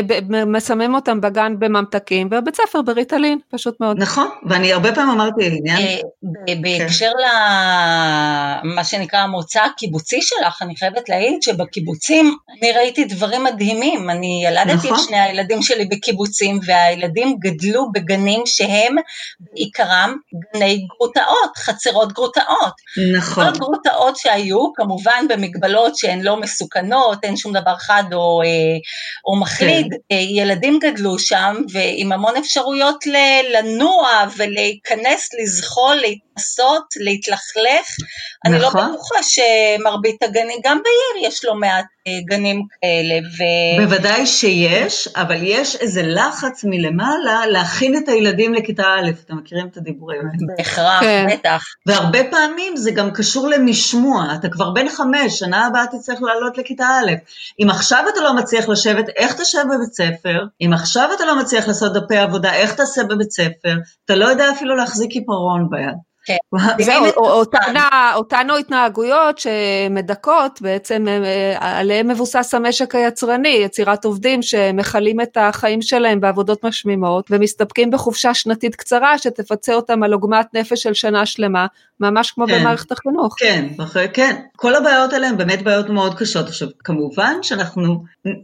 ב... 0.07 0.45
מסממים 0.45 0.95
אותם 0.95 1.21
בגן 1.21 1.59
בממתקים, 1.59 2.27
ובבית 2.27 2.55
ספר 2.55 2.81
בריטלין, 2.81 3.39
פשוט 3.51 3.79
מאוד. 3.79 3.97
נכון, 3.99 4.27
ואני 4.49 4.73
הרבה 4.73 4.95
פעמים 4.95 5.09
אמרתי 5.09 5.45
עניין. 5.45 5.81
אה, 5.81 6.55
בהקשר 6.61 7.11
למה 8.63 8.83
שנקרא 8.83 9.19
המוצא 9.19 9.61
הקיבוצי 9.63 10.19
שלך, 10.21 10.61
אני 10.61 10.75
חייבת 10.75 11.09
להעיד 11.09 11.41
שבקיבוצים 11.41 12.37
אני 12.61 12.71
ראיתי 12.71 13.05
דברים 13.05 13.43
מדהימים, 13.43 14.09
אני 14.09 14.43
ילדתי 14.45 14.87
את 14.87 14.91
נכון. 14.91 15.05
שני 15.07 15.19
הילדים 15.19 15.61
שלי 15.61 15.85
בקיבוצים, 15.85 16.59
והילדים 16.65 17.37
גדלו 17.39 17.91
בגנים 17.91 18.41
שהם 18.45 18.95
בעיקרם 19.39 20.15
גני 20.53 20.87
גרוטאות, 20.87 21.57
חצרות 21.57 22.13
גרוטאות. 22.13 22.73
נכון. 23.17 23.43
כל 23.43 23.49
הגרוטאות 23.49 24.17
שהיו, 24.17 24.73
כמובן 24.73 25.25
במגבלות 25.29 25.95
שהן 25.95 26.21
לא 26.21 26.37
מסוכנות, 26.37 27.23
אין 27.23 27.37
שום 27.37 27.53
דבר 27.53 27.75
חד 27.75 28.03
או, 28.13 28.41
אה, 28.41 28.77
או 29.25 29.39
מחליד. 29.39 29.87
כן. 29.91 30.15
אה, 30.15 30.21
ילדים 30.21 30.79
גדלו 30.79 31.19
שם 31.19 31.55
ועם 31.71 32.11
המון 32.11 32.35
אפשרויות 32.37 33.05
לנוע 33.53 34.09
ולהיכנס, 34.37 35.29
לזחול, 35.41 35.97
להתנסות, 36.37 36.85
להתלכלך. 36.99 37.87
אני 38.45 38.59
לא 38.59 38.67
נכון. 38.67 38.91
בטוחה 38.93 39.15
שמרבית 39.23 40.23
הגנים, 40.23 40.59
גם 40.63 40.79
בעיר 40.83 41.27
יש 41.27 41.45
לא 41.45 41.55
מעט 41.55 41.85
אה, 42.07 42.19
גנים 42.25 42.61
כאלה, 42.81 43.27
ו... 43.27 43.41
בוודאי 43.81 44.25
שיש, 44.25 45.07
אבל 45.15 45.37
יש 45.41 45.75
איזה 45.75 46.01
לחץ 46.03 46.63
מלמעלה 46.63 47.45
להכין 47.45 47.97
את 47.97 48.09
הילדים 48.09 48.53
לכיתה 48.53 48.83
א', 48.83 49.09
אתם 49.25 49.37
מכירים 49.37 49.67
את 49.67 49.77
הדיבורים 49.77 50.19
האלה? 50.21 50.37
בהכרח, 50.57 50.99
כן. 50.99 51.27
בטח. 51.31 51.63
והרבה 51.85 52.19
פעמים 52.31 52.77
זה 52.77 52.91
גם 52.91 53.11
קשור 53.11 53.47
למשמוע, 53.47 54.25
אתה 54.39 54.49
כבר 54.49 54.69
בן 54.69 54.89
חמש, 54.89 55.39
שנה 55.39 55.65
הבאה 55.65 55.85
תצטרך 55.87 56.21
לעלות 56.21 56.57
לכיתה 56.57 56.85
א'. 56.85 57.11
אם 57.59 57.69
עכשיו 57.69 58.03
אתה 58.13 58.21
לא 58.21 58.35
מצליח 58.35 58.69
לשבת, 58.69 59.09
איך 59.15 59.41
תשב 59.41 59.63
בבית 59.75 59.93
ספר? 59.93 60.43
אם 60.61 60.73
עכשיו 60.73 61.09
אתה 61.15 61.25
לא 61.25 61.39
מצליח 61.39 61.67
לעשות 61.67 61.93
דפי 61.93 62.17
עבודה, 62.17 62.53
איך 62.53 62.73
תעשה 62.73 63.03
בבית 63.03 63.31
ספר? 63.31 63.75
אתה 64.05 64.15
לא 64.15 64.25
יודע 64.25 64.51
אפילו 64.51 64.75
להחזיק 64.75 65.11
עיפרון 65.11 65.69
ביד. 65.69 66.12
כן. 66.25 66.35
זהו, 66.83 67.05
אותן 68.15 68.47
התנהגויות 68.59 69.39
שמדכאות, 69.39 70.61
בעצם 70.61 71.05
אה, 71.07 71.79
עליהן 71.79 72.11
מבוסס 72.11 72.53
המשק 72.53 72.95
היצרני, 72.95 73.49
יצירת 73.49 74.05
עובדים 74.05 74.41
שמכלים 74.41 75.21
את 75.21 75.37
החיים 75.41 75.81
שלהם 75.81 76.19
בעבודות 76.21 76.65
משמימות, 76.65 77.27
ומסתפקים 77.29 77.91
בחופשה 77.91 78.33
שנתית 78.33 78.75
קצרה 78.75 79.17
שתפצה 79.17 79.73
אותם 79.73 80.03
על 80.03 80.13
עוגמת 80.13 80.45
נפש 80.53 80.83
של 80.83 80.93
שנה 80.93 81.25
שלמה, 81.25 81.65
ממש 81.99 82.31
כמו 82.31 82.47
כן. 82.47 82.59
במערכת 82.59 82.91
החינוך. 82.91 83.35
כן, 83.39 83.65
אחרי- 83.83 84.07
כן. 84.13 84.35
כל 84.55 84.75
הבעיות 84.75 85.13
האלה 85.13 85.27
הן 85.27 85.37
באמת 85.37 85.61
בעיות 85.61 85.89
מאוד 85.89 86.13
קשות. 86.19 86.47
עכשיו, 86.47 86.67
כמובן 86.83 87.33
שאנחנו 87.41 88.03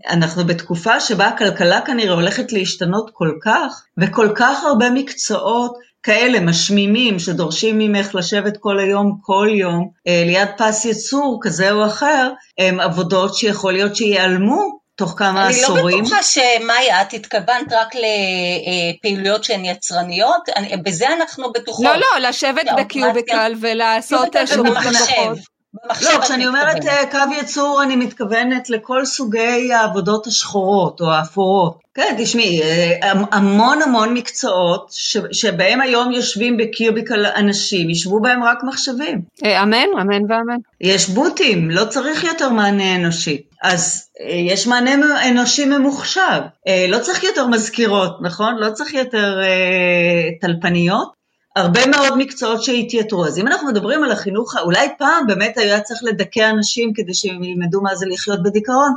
אנחנו 0.10 0.46
בתקופה 0.46 1.00
שבה 1.00 1.28
הכלכלה 1.28 1.82
כנראה 1.82 2.14
הולכת 2.14 2.52
להשתנות 2.52 3.10
כל 3.14 3.32
כך, 3.44 3.84
וכל 3.98 4.30
כך 4.36 4.64
הרבה 4.64 4.90
מקצועות 4.90 5.89
כאלה 6.04 6.40
משמימים 6.40 7.20
שדורשים 7.20 7.78
ממך 7.78 8.16
לשבת 8.16 8.58
כל 8.60 8.80
היום, 8.80 9.18
כל 9.22 9.48
יום, 9.52 9.90
אה, 10.08 10.24
ליד 10.26 10.48
פס 10.58 10.86
ייצור 10.86 11.40
כזה 11.42 11.72
או 11.72 11.86
אחר, 11.86 12.32
הם 12.58 12.80
עבודות 12.80 13.36
שיכול 13.36 13.74
להיות 13.74 13.96
שייעלמו 13.96 14.80
תוך 14.96 15.14
כמה 15.18 15.48
אני 15.48 15.56
לא 15.62 15.64
עשורים. 15.64 16.04
בטוחה 16.04 16.24
שמאיה, 16.24 17.02
את 17.02 17.14
התכוונת 17.14 17.74
רק 17.74 17.88
לפעילויות 17.96 19.44
שהן 19.44 19.66
יצרניות, 19.66 20.50
אני- 20.56 20.78
בזה 20.78 21.06
אנחנו 21.08 21.52
בטוחות. 21.52 21.86
לא, 21.86 21.96
לא, 21.96 22.30
לשבת 22.30 22.66
לא, 22.66 22.74
בקיוביקל 22.84 23.54
ולעשות 23.62 24.36
אה, 24.36 24.48
שירות 24.48 24.66
במחשב. 24.68 24.90
לקוחות. 24.90 25.59
לא, 26.02 26.20
כשאני 26.22 26.48
אומרת. 26.48 26.86
אה, 26.88 27.12
קו 27.12 27.34
ייצור, 27.38 27.84
אני 27.84 27.96
מתכוונת 27.96 28.70
לכל 28.70 29.06
סוגי 29.06 29.74
העבודות 29.74 30.28
השחורות 30.28 31.02
או 31.02 31.12
האפורות. 31.12 31.80
כן, 31.94 32.16
תשמעי, 32.18 32.62
אה, 32.62 33.12
המון 33.32 33.82
המון 33.82 34.14
מקצועות 34.14 34.88
ש- 34.92 35.18
שבהם 35.32 35.82
היום 35.82 36.12
יושבים 36.12 36.58
בקיוביקל 36.58 37.26
אנשים, 37.26 37.90
ישבו 37.90 38.20
בהם 38.22 38.44
רק 38.44 38.58
מחשבים. 38.68 39.22
אה, 39.46 39.64
אמן, 39.64 39.86
אמן 40.02 40.22
ואמן. 40.32 40.58
יש 40.82 41.10
בוטים, 41.10 41.72
לא 41.72 41.86
צריך 41.86 42.24
יותר 42.24 42.50
מענה 42.50 42.96
אנושי. 42.96 43.42
אז 43.64 44.10
יש 44.50 44.68
מענה 44.68 44.92
אנושי 45.30 45.66
ממוחשב. 45.66 46.42
לא 46.90 47.00
צריך 47.00 47.24
יותר 47.24 47.48
מזכירות, 47.48 48.18
נכון? 48.22 48.56
לא 48.58 48.70
צריך 48.70 48.94
יותר 48.94 49.40
אה, 49.44 50.30
טלפניות. 50.42 51.19
הרבה 51.60 51.86
מאוד 51.86 52.18
מקצועות 52.18 52.64
שהתייתרו. 52.64 53.26
אז 53.26 53.40
אם 53.40 53.48
אנחנו 53.48 53.68
מדברים 53.68 54.04
על 54.04 54.12
החינוך, 54.12 54.56
אולי 54.58 54.88
פעם 54.98 55.28
באמת 55.28 55.58
היה 55.58 55.82
צריך 55.82 56.00
לדכא 56.04 56.50
אנשים 56.50 56.94
כדי 56.94 57.14
שהם 57.14 57.44
ילמדו 57.44 57.82
מה 57.82 57.96
זה 57.96 58.06
לחיות 58.10 58.44
בדיכאון, 58.44 58.94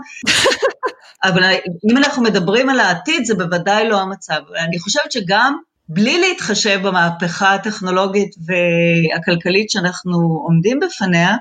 אבל 1.25 1.42
אם 1.90 1.96
אנחנו 1.96 2.22
מדברים 2.22 2.68
על 2.68 2.81
העתיד, 2.81 3.25
זה 3.25 3.35
בוודאי 3.35 3.88
לא 3.88 4.01
המצב. 4.01 4.40
אני 4.59 4.79
חושבת 4.79 5.12
שגם 5.12 5.57
בלי 5.88 6.20
להתחשב 6.20 6.81
במהפכה 6.83 7.55
הטכנולוגית 7.55 8.35
והכלכלית 8.46 9.70
שאנחנו 9.70 10.18
עומדים 10.46 10.81
בפניה, 10.81 11.37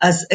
אז 0.00 0.26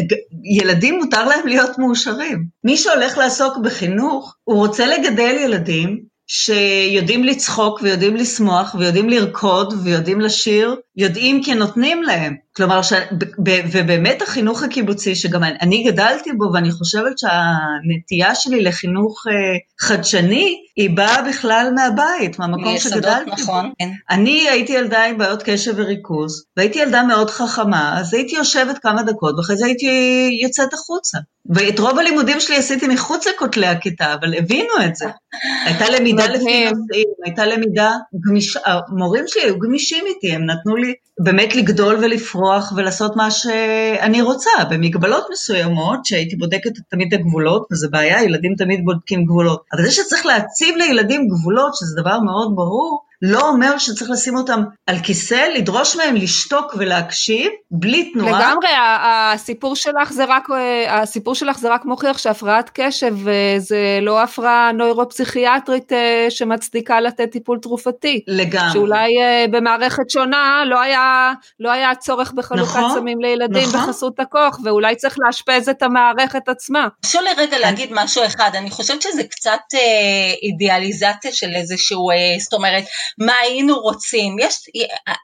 ילדים 0.44 1.00
מותר 1.00 1.26
להם 1.26 1.48
להיות 1.48 1.80
מאושרים. 1.80 2.46
מי 2.64 2.78
שהולך 2.78 3.18
לעסוק 3.18 3.58
בחינוך, 3.58 4.36
הוא 4.44 4.58
רוצה 4.58 4.86
לגדל 4.86 5.36
ילדים 5.40 6.04
שיודעים 6.28 7.24
לצחוק 7.24 7.80
ויודעים 7.84 8.16
לשמוח 8.16 8.76
ויודעים 8.80 9.10
לרקוד 9.10 9.74
ויודעים 9.84 10.22
לשיר, 10.22 10.76
יודעים 10.96 11.44
כי 11.44 11.54
נותנים 11.54 12.04
להם. 12.04 12.36
כלומר, 12.58 12.82
ש... 12.82 12.94
ובאמת 13.74 14.22
החינוך 14.22 14.64
הקיבוצי, 14.64 15.16
שגם 15.16 15.44
אני 15.44 15.84
גדלתי 15.84 16.34
בו, 16.34 16.46
ואני 16.54 16.72
חושבת 16.72 17.18
שהנטייה 17.18 18.36
שלי 18.36 18.62
לחינוך 18.62 19.24
חדשני, 19.80 20.62
היא 20.76 20.90
באה 20.90 21.22
בכלל 21.22 21.72
מהבית, 21.76 22.40
מהמקום 22.40 22.78
שגדלתי 22.78 23.32
נכון, 23.32 23.70
בו. 23.70 23.76
כן. 23.80 23.90
אני 24.10 24.50
הייתי 24.50 24.74
ילדה 24.74 25.06
עם 25.06 25.18
בעיות 25.18 25.44
קשב 25.44 25.74
וריכוז, 25.76 26.46
והייתי 26.58 26.80
ילדה 26.80 27.04
מאוד 27.04 27.30
חכמה, 27.30 28.00
אז 28.00 28.14
הייתי 28.14 28.36
יושבת 28.36 28.78
כמה 28.78 29.04
דקות, 29.04 29.38
ואחרי 29.38 29.58
זה 29.58 29.66
הייתי 29.66 30.30
יוצאת 30.44 30.74
החוצה. 30.74 31.18
ואת 31.50 31.80
רוב 31.80 32.00
הלימודים 32.00 32.40
שלי 32.40 32.56
עשיתי 32.56 32.88
מחוץ 32.88 33.28
לכותלי 33.28 33.68
הכיתה, 33.68 34.14
אבל 34.14 34.34
הבינו 34.38 34.74
את 34.86 34.96
זה. 34.96 35.06
הייתה 35.66 35.86
למידה 35.90 36.26
לפי 36.26 36.66
נושאים, 36.66 37.08
הייתה 37.26 37.46
למידה 37.46 37.92
גמישה, 38.28 38.60
המורים 38.66 39.24
שלי 39.28 39.42
היו 39.42 39.60
גמישים 39.60 40.06
איתי, 40.06 40.32
הם 40.32 40.46
נתנו 40.46 40.76
לי 40.76 40.94
באמת 41.20 41.56
לגדול 41.56 41.96
ולפרוח 41.96 42.47
ולעשות 42.76 43.16
מה 43.16 43.32
שאני 43.32 44.22
רוצה, 44.22 44.50
במגבלות 44.70 45.28
מסוימות, 45.32 46.06
שהייתי 46.06 46.36
בודקת 46.36 46.72
תמיד 46.90 47.14
את 47.14 47.20
הגבולות, 47.20 47.68
וזו 47.72 47.88
בעיה, 47.92 48.24
ילדים 48.24 48.56
תמיד 48.58 48.86
בודקים 48.86 49.26
גבולות. 49.26 49.64
אבל 49.74 49.84
זה 49.84 49.92
שצריך 49.92 50.26
להציב 50.26 50.76
לילדים 50.76 51.28
גבולות, 51.28 51.76
שזה 51.76 52.02
דבר 52.02 52.20
מאוד 52.20 52.56
ברור, 52.56 53.07
לא 53.22 53.50
אומר 53.50 53.78
שצריך 53.78 54.12
לשים 54.12 54.36
אותם 54.36 54.64
על 54.88 55.00
כיסא, 55.00 55.48
לדרוש 55.56 55.96
מהם 55.96 56.16
לשתוק 56.16 56.76
ולהקשיב, 56.78 57.52
בלי 57.72 58.12
תנועה. 58.12 58.40
לגמרי, 58.40 58.70
הסיפור 59.34 59.76
שלך 59.76 60.12
זה 60.12 60.26
רק, 60.28 60.48
הסיפור 60.88 61.36
שלך 61.36 61.58
זה 61.58 61.70
רק 61.70 61.86
מוכיח 61.86 62.18
שהפרעת 62.18 62.72
קשב 62.74 63.16
זה 63.58 64.00
לא 64.02 64.24
הפרעה 64.24 64.72
נוירופסיכיאטרית 64.74 65.92
שמצדיקה 66.30 67.02
לתת 67.02 67.32
טיפול 67.32 67.60
תרופתי. 67.62 68.22
לגמרי. 68.28 68.74
שאולי 68.74 69.10
במערכת 69.52 70.10
שונה 70.10 70.64
לא 70.66 70.82
היה, 70.82 71.34
לא 71.60 71.72
היה 71.72 71.96
צורך 71.96 72.32
בחלוקת 72.32 72.70
נכון, 72.70 72.96
סמים 72.96 73.22
לילדים 73.22 73.70
נכון. 73.70 73.82
בחסות 73.82 74.20
הכוח, 74.20 74.60
ואולי 74.64 74.96
צריך 74.96 75.16
לאשפז 75.20 75.70
את 75.70 75.84
המערכת 75.84 76.50
עצמה. 76.50 76.88
תרשו 77.02 77.22
לי 77.22 77.30
רגע 77.38 77.58
להגיד 77.60 77.90
משהו 77.92 78.26
אחד, 78.26 78.50
אני 78.54 78.70
חושבת 78.70 79.02
שזה 79.02 79.24
קצת 79.24 79.60
אה, 79.74 79.80
אידיאליזציה 80.44 81.32
של 81.32 81.50
איזשהו, 81.56 82.12
אה, 82.12 82.16
זאת 82.40 82.54
אומרת, 82.54 82.84
מה 83.18 83.34
היינו 83.34 83.80
רוצים. 83.80 84.40
יש, 84.40 84.56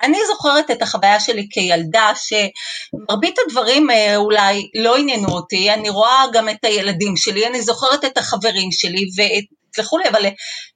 אני 0.04 0.17
זוכרת 0.28 0.72
את 0.72 0.82
החוויה 0.82 1.19
שלי 1.19 1.48
כילדה, 1.52 2.12
שמרבית 2.15 3.36
הדברים 3.46 3.89
אה, 3.89 4.15
אולי 4.15 4.69
לא 4.76 4.98
עניינו 4.98 5.30
אותי, 5.30 5.74
אני 5.74 5.89
רואה 5.89 6.24
גם 6.34 6.50
את 6.50 6.65
הילדים 6.65 7.15
שלי, 7.17 7.48
אני 7.48 7.62
זוכרת 7.62 8.06
את 8.06 8.17
החברים 8.17 8.72
שלי, 8.72 9.06
ואת... 9.17 9.43
תסלחו 9.74 9.98
לי, 9.98 10.10
אבל 10.10 10.26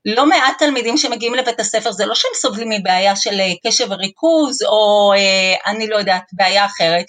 לא 0.06 0.26
מעט 0.26 0.60
תלמידים 0.60 0.98
שמגיעים 0.98 1.34
לבית 1.34 1.60
הספר, 1.60 1.92
זה 1.92 2.06
לא 2.06 2.16
שהם 2.16 2.32
סובלים 2.36 2.70
מבעיה 2.70 3.16
של 3.16 3.40
קשב 3.68 3.88
וריכוז, 3.92 4.64
או 4.64 5.14
אה, 5.14 5.72
אני 5.72 5.88
לא 5.88 5.96
יודעת, 5.96 6.24
בעיה 6.34 6.66
אחרת, 6.66 7.06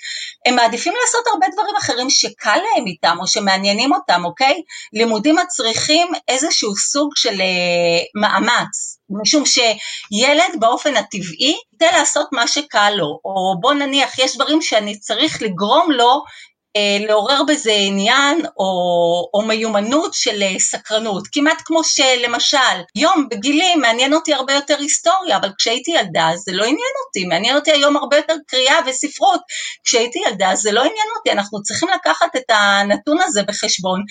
הם 0.46 0.56
מעדיפים 0.56 0.94
לעשות 1.00 1.26
הרבה 1.32 1.46
דברים 1.52 1.76
אחרים 1.76 2.11
שקל 2.11 2.56
להם 2.56 2.87
איתם, 2.87 3.16
או 3.20 3.26
שמעניינים 3.26 3.92
אותם, 3.92 4.24
אוקיי? 4.24 4.62
לימודים 4.92 5.37
מצריכים 5.37 6.08
איזשהו 6.28 6.76
סוג 6.76 7.11
של 7.16 7.40
אה, 7.40 8.20
מאמץ, 8.20 8.97
משום 9.10 9.44
שילד 9.46 10.60
באופן 10.60 10.96
הטבעי, 10.96 11.56
יתה 11.74 11.98
לעשות 11.98 12.28
מה 12.32 12.48
שקל 12.48 12.90
לו, 12.90 13.20
או 13.24 13.60
בוא 13.60 13.74
נניח, 13.74 14.18
יש 14.18 14.36
דברים 14.36 14.62
שאני 14.62 14.98
צריך 14.98 15.42
לגרום 15.42 15.90
לו, 15.92 16.22
לעורר 17.08 17.42
בזה 17.48 17.72
עניין 17.72 18.46
או, 18.58 19.30
או 19.34 19.42
מיומנות 19.42 20.14
של 20.14 20.42
סקרנות, 20.58 21.24
כמעט 21.32 21.62
כמו 21.64 21.84
שלמשל, 21.84 22.56
יום 22.94 23.28
בגילי 23.30 23.74
מעניין 23.74 24.14
אותי 24.14 24.34
הרבה 24.34 24.52
יותר 24.52 24.76
היסטוריה, 24.78 25.36
אבל 25.36 25.50
כשהייתי 25.58 25.90
ילדה 25.90 26.30
זה 26.34 26.52
לא 26.52 26.62
עניין 26.62 26.94
אותי, 27.06 27.24
מעניין 27.24 27.56
אותי 27.56 27.72
היום 27.72 27.96
הרבה 27.96 28.16
יותר 28.16 28.34
קריאה 28.46 28.76
וספרות, 28.86 29.40
כשהייתי 29.84 30.18
ילדה 30.26 30.50
זה 30.54 30.72
לא 30.72 30.80
עניין 30.80 31.08
אותי, 31.16 31.30
אנחנו 31.32 31.62
צריכים 31.62 31.88
לקחת 31.94 32.36
את 32.36 32.50
הנתון 32.50 33.18
הזה 33.24 33.42
בחשבון, 33.42 34.02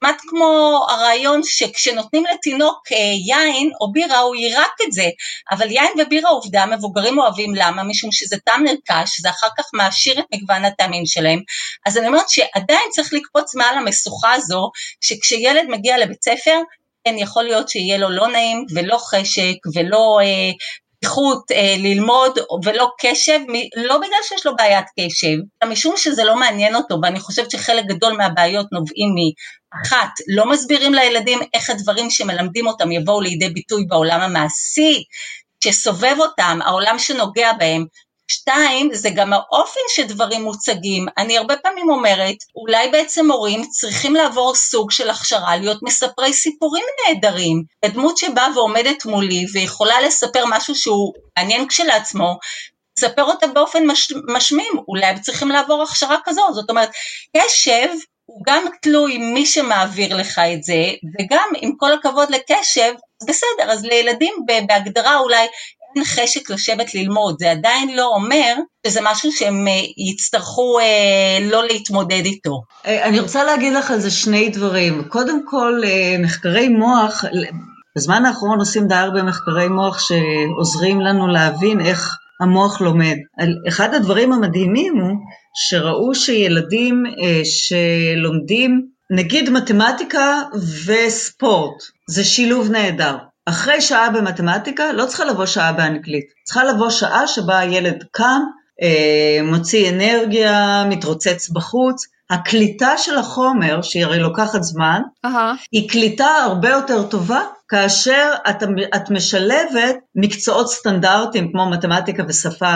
כמעט 0.00 0.16
כמו 0.28 0.80
הרעיון 0.90 1.40
שכשנותנים 1.44 2.24
לתינוק 2.34 2.90
יין 3.26 3.70
או 3.80 3.92
בירה 3.92 4.18
הוא 4.18 4.36
יירק 4.36 4.72
את 4.86 4.92
זה, 4.92 5.08
אבל 5.50 5.70
יין 5.70 5.92
ובירה 5.98 6.30
עובדה 6.30 6.66
מבוגרים 6.66 7.18
אוהבים, 7.18 7.54
למה? 7.54 7.82
משום 7.82 8.12
שזה 8.12 8.36
טעם 8.44 8.64
נרכש, 8.64 9.20
זה 9.20 9.30
אחר 9.30 9.46
כך 9.58 9.64
מעשיר 9.74 10.20
את 10.20 10.24
מגוון 10.34 10.64
הטעמים 10.64 11.06
שלהם, 11.06 11.40
אז 11.86 11.98
אני 11.98 12.06
אומרת 12.06 12.28
שעדיין 12.28 12.90
צריך 12.90 13.12
לקפוץ 13.12 13.54
מעל 13.54 13.78
המשוכה 13.78 14.32
הזו, 14.32 14.70
שכשילד 15.00 15.64
מגיע 15.68 15.98
לבית 15.98 16.22
ספר, 16.22 16.60
כן 17.04 17.14
יכול 17.18 17.44
להיות 17.44 17.68
שיהיה 17.68 17.98
לו 17.98 18.10
לא 18.10 18.28
נעים 18.28 18.66
ולא 18.74 18.96
חשק 18.98 19.54
ולא 19.74 20.18
אה, 20.22 20.50
פתיחות 21.06 21.50
אה, 21.52 21.74
ללמוד 21.78 22.38
ולא 22.64 22.90
קשב, 23.00 23.38
לא 23.76 23.98
בגלל 23.98 24.18
שיש 24.22 24.46
לו 24.46 24.56
בעיית 24.56 24.84
קשב, 25.00 25.36
אלא 25.62 25.72
משום 25.72 25.94
שזה 25.96 26.24
לא 26.24 26.36
מעניין 26.36 26.74
אותו, 26.74 26.98
ואני 27.02 27.20
חושבת 27.20 27.50
שחלק 27.50 27.84
גדול 27.84 28.12
מהבעיות 28.12 28.66
נובעים 28.72 29.08
מאחת, 29.14 30.10
לא 30.36 30.50
מסבירים 30.50 30.94
לילדים 30.94 31.38
איך 31.54 31.70
הדברים 31.70 32.10
שמלמדים 32.10 32.66
אותם 32.66 32.92
יבואו 32.92 33.20
לידי 33.20 33.48
ביטוי 33.48 33.84
בעולם 33.88 34.20
המעשי, 34.20 35.02
שסובב 35.64 36.16
אותם, 36.18 36.58
העולם 36.64 36.98
שנוגע 36.98 37.52
בהם, 37.52 37.84
שתיים, 38.28 38.94
זה 38.94 39.10
גם 39.10 39.32
האופן 39.32 39.80
שדברים 39.88 40.42
מוצגים. 40.42 41.06
אני 41.18 41.38
הרבה 41.38 41.56
פעמים 41.56 41.90
אומרת, 41.90 42.36
אולי 42.56 42.88
בעצם 42.88 43.26
מורים 43.26 43.64
צריכים 43.70 44.14
לעבור 44.14 44.54
סוג 44.54 44.90
של 44.90 45.10
הכשרה, 45.10 45.56
להיות 45.56 45.82
מספרי 45.82 46.32
סיפורים 46.32 46.84
נהדרים. 47.06 47.62
הדמות 47.82 48.18
שבאה 48.18 48.48
ועומדת 48.54 49.04
מולי 49.04 49.46
ויכולה 49.52 50.00
לספר 50.00 50.44
משהו 50.48 50.74
שהוא 50.74 51.12
מעניין 51.38 51.68
כשלעצמו, 51.68 52.38
תספר 52.96 53.24
אותה 53.24 53.46
באופן 53.46 53.86
מש, 53.86 54.12
משמים, 54.34 54.72
אולי 54.88 55.06
הם 55.06 55.20
צריכים 55.20 55.48
לעבור 55.48 55.82
הכשרה 55.82 56.16
כזו, 56.24 56.42
זאת 56.52 56.70
אומרת, 56.70 56.90
קשב 57.36 57.88
הוא 58.26 58.42
גם 58.46 58.64
תלוי 58.82 59.18
מי 59.18 59.46
שמעביר 59.46 60.16
לך 60.16 60.38
את 60.38 60.62
זה, 60.62 60.84
וגם 61.18 61.48
עם 61.60 61.72
כל 61.76 61.92
הכבוד 61.92 62.30
לקשב, 62.30 62.94
בסדר, 63.28 63.72
אז 63.72 63.84
לילדים 63.84 64.34
בהגדרה 64.68 65.18
אולי 65.18 65.46
חשק 66.04 66.50
לשבת 66.50 66.94
ללמוד, 66.94 67.36
זה 67.38 67.50
עדיין 67.50 67.96
לא 67.96 68.06
אומר 68.14 68.54
שזה 68.86 69.00
משהו 69.02 69.32
שהם 69.32 69.68
אה, 69.68 69.72
יצטרכו 70.10 70.78
אה, 70.78 71.38
לא 71.50 71.66
להתמודד 71.66 72.22
איתו. 72.24 72.62
אה, 72.86 73.04
אני 73.04 73.20
רוצה 73.20 73.44
להגיד 73.44 73.72
לך 73.72 73.90
על 73.90 74.00
זה 74.00 74.10
שני 74.10 74.48
דברים. 74.48 75.04
קודם 75.08 75.46
כל, 75.46 75.80
אה, 75.84 76.16
מחקרי 76.18 76.68
מוח, 76.68 77.24
בזמן 77.96 78.24
האחרון 78.24 78.58
עושים 78.58 78.88
די 78.88 78.94
הרבה 78.94 79.22
מחקרי 79.22 79.68
מוח 79.68 79.98
שעוזרים 79.98 81.00
לנו 81.00 81.26
להבין 81.26 81.80
איך 81.80 82.16
המוח 82.40 82.80
לומד. 82.80 83.16
אחד 83.68 83.94
הדברים 83.94 84.32
המדהימים 84.32 84.94
הוא 84.96 85.16
שראו 85.54 86.14
שילדים 86.14 87.04
אה, 87.06 87.40
שלומדים, 87.44 88.86
נגיד 89.10 89.50
מתמטיקה 89.50 90.42
וספורט, 90.86 91.82
זה 92.10 92.24
שילוב 92.24 92.70
נהדר. 92.70 93.16
אחרי 93.46 93.80
שעה 93.80 94.10
במתמטיקה 94.10 94.92
לא 94.92 95.06
צריכה 95.06 95.24
לבוא 95.24 95.46
שעה 95.46 95.72
באנגלית, 95.72 96.24
צריכה 96.44 96.64
לבוא 96.64 96.90
שעה 96.90 97.26
שבה 97.26 97.58
הילד 97.58 98.04
קם, 98.10 98.42
אה, 98.82 99.40
מוציא 99.42 99.90
אנרגיה, 99.90 100.84
מתרוצץ 100.88 101.50
בחוץ. 101.50 102.06
הקליטה 102.30 102.98
של 102.98 103.18
החומר, 103.18 103.82
שהיא 103.82 104.04
הרי 104.04 104.18
לוקחת 104.18 104.62
זמן, 104.62 105.02
uh-huh. 105.26 105.28
היא 105.72 105.88
קליטה 105.88 106.26
הרבה 106.26 106.68
יותר 106.68 107.02
טובה 107.02 107.40
כאשר 107.68 108.30
את, 108.50 108.62
את 108.96 109.10
משלבת 109.10 109.96
מקצועות 110.14 110.70
סטנדרטיים 110.70 111.52
כמו 111.52 111.70
מתמטיקה 111.70 112.22
ושפה 112.28 112.74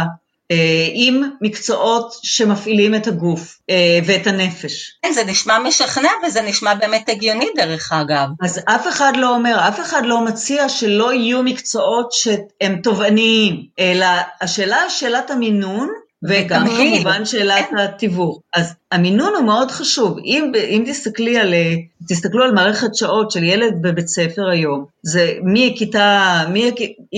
עם 0.92 1.22
מקצועות 1.40 2.14
שמפעילים 2.22 2.94
את 2.94 3.06
הגוף 3.06 3.58
אה, 3.70 3.98
ואת 4.06 4.26
הנפש. 4.26 4.98
כן, 5.02 5.12
זה 5.12 5.24
נשמע 5.24 5.58
משכנע 5.58 6.10
וזה 6.26 6.42
נשמע 6.42 6.74
באמת 6.74 7.08
הגיוני 7.08 7.48
דרך 7.56 7.92
אגב. 7.92 8.26
אז 8.42 8.60
אף 8.64 8.88
אחד 8.88 9.12
לא 9.16 9.34
אומר, 9.34 9.68
אף 9.68 9.80
אחד 9.80 10.02
לא 10.04 10.24
מציע 10.24 10.68
שלא 10.68 11.12
יהיו 11.12 11.42
מקצועות 11.42 12.12
שהם 12.12 12.80
תובעניים, 12.82 13.62
אלא 13.78 14.06
השאלה, 14.40 14.90
שאלת 14.90 15.30
המינון, 15.30 15.88
וגם 16.22 16.66
כמובן 16.68 17.24
שאלת 17.24 17.66
התיווך. 17.78 18.40
אז 18.54 18.74
המינון 18.92 19.34
הוא 19.36 19.44
מאוד 19.44 19.70
חשוב. 19.70 20.18
אם, 20.24 20.52
אם 20.68 20.84
תסתכלי 20.86 21.38
על, 21.38 21.54
תסתכלו 22.08 22.44
על 22.44 22.52
מערכת 22.52 22.94
שעות 22.94 23.30
של 23.30 23.44
ילד 23.44 23.74
בבית 23.80 24.08
ספר 24.08 24.48
היום, 24.48 24.84
זה 25.02 25.32
מכיתה, 25.42 26.44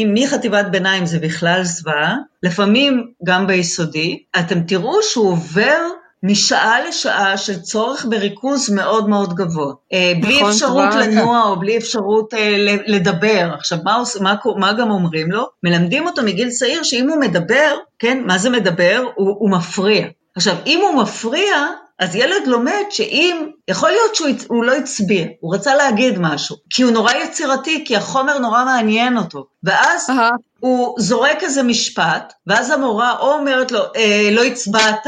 מחטיבת 0.07 0.67
ביניים 0.71 1.07
זה 1.07 1.19
בכלל 1.19 1.61
זוועה, 1.65 2.17
לפעמים 2.43 3.07
גם 3.25 3.47
ביסודי, 3.47 4.23
אתם 4.38 4.61
תראו 4.61 5.03
שהוא 5.03 5.31
עובר 5.31 5.79
משעה 6.23 6.89
לשעה 6.89 7.37
של 7.37 7.61
צורך 7.61 8.07
בריכוז 8.09 8.71
מאוד 8.71 9.09
מאוד 9.09 9.35
גבוה. 9.35 9.75
אה, 9.93 10.13
בלי 10.21 10.37
נכון, 10.37 10.51
אפשרות 10.51 10.95
לנוע 10.95 11.43
או 11.43 11.61
בלי 11.61 11.79
אפשרות 11.79 12.35
אה, 12.35 12.57
לדבר. 12.87 13.51
עכשיו, 13.55 13.79
מה, 13.85 14.03
מה, 14.21 14.35
מה 14.57 14.73
גם 14.73 14.91
אומרים 14.91 15.33
לו? 15.33 15.47
מלמדים 15.63 16.07
אותו 16.07 16.23
מגיל 16.23 16.51
צעיר 16.51 16.83
שאם 16.83 17.09
הוא 17.09 17.21
מדבר, 17.21 17.77
כן, 17.99 18.23
מה 18.27 18.39
זה 18.39 18.51
מדבר? 18.51 19.05
הוא, 19.15 19.37
הוא 19.39 19.51
מפריע. 19.51 20.07
עכשיו, 20.37 20.57
אם 20.67 20.81
הוא 20.83 21.03
מפריע, 21.03 21.67
אז 21.99 22.15
ילד 22.17 22.47
לומד 22.47 22.85
שאם, 22.91 23.47
יכול 23.69 23.91
להיות 23.91 24.15
שהוא 24.15 24.65
לא 24.65 24.75
הצביע, 24.75 25.27
הוא 25.41 25.55
רצה 25.55 25.75
להגיד 25.75 26.19
משהו, 26.19 26.57
כי 26.71 26.83
הוא 26.83 26.93
נורא 26.93 27.13
יצירתי, 27.13 27.85
כי 27.87 27.97
החומר 27.97 28.39
נורא 28.39 28.65
מעניין 28.65 29.19
אותו, 29.19 29.47
ואז 29.65 30.11
uh-huh. 30.11 30.37
הוא 30.61 30.95
זורק 30.99 31.43
איזה 31.43 31.63
משפט, 31.63 32.33
ואז 32.47 32.71
המורה 32.71 33.19
או 33.19 33.33
אומרת 33.33 33.73
לו, 33.73 33.81
אה, 33.97 34.29
לא 34.33 34.45
הצבעת, 34.45 35.07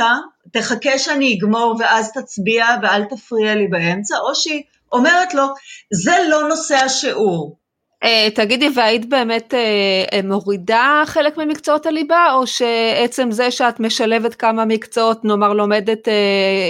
תחכה 0.55 0.99
שאני 0.99 1.39
אגמור 1.39 1.77
ואז 1.79 2.13
תצביע 2.13 2.67
ואל 2.83 3.05
תפריע 3.05 3.55
לי 3.55 3.67
באמצע, 3.67 4.15
או 4.19 4.35
שהיא 4.35 4.63
אומרת 4.93 5.35
לו, 5.35 5.45
זה 5.93 6.13
לא 6.29 6.49
נושא 6.49 6.75
השיעור. 6.75 7.57
Uh, 8.05 8.31
תגידי, 8.35 8.69
והיית 8.75 9.09
באמת 9.09 9.55
uh, 9.55 10.27
מורידה 10.27 11.03
חלק 11.07 11.39
ממקצועות 11.39 11.87
הליבה, 11.87 12.27
או 12.35 12.47
שעצם 12.47 13.31
זה 13.31 13.51
שאת 13.51 13.81
משלבת 13.81 14.35
כמה 14.35 14.65
מקצועות, 14.65 15.25
נאמר 15.25 15.53
לומדת 15.53 16.09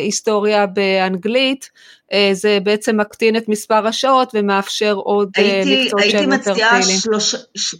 היסטוריה 0.02 0.66
באנגלית, 0.66 1.70
אה, 1.72 2.03
זה 2.32 2.58
בעצם 2.62 3.00
מקטין 3.00 3.36
את 3.36 3.48
מספר 3.48 3.86
השעות 3.86 4.30
ומאפשר 4.34 4.94
עוד 4.94 5.30
אה, 5.38 5.42
הייתי, 5.42 5.84
מקצועות 5.84 6.10
שהם 6.10 6.32
יותר 6.32 6.54
פעילים. 6.54 6.80
הייתי 6.80 6.96
מציעה 6.96 7.00
שלוש, 7.00 7.34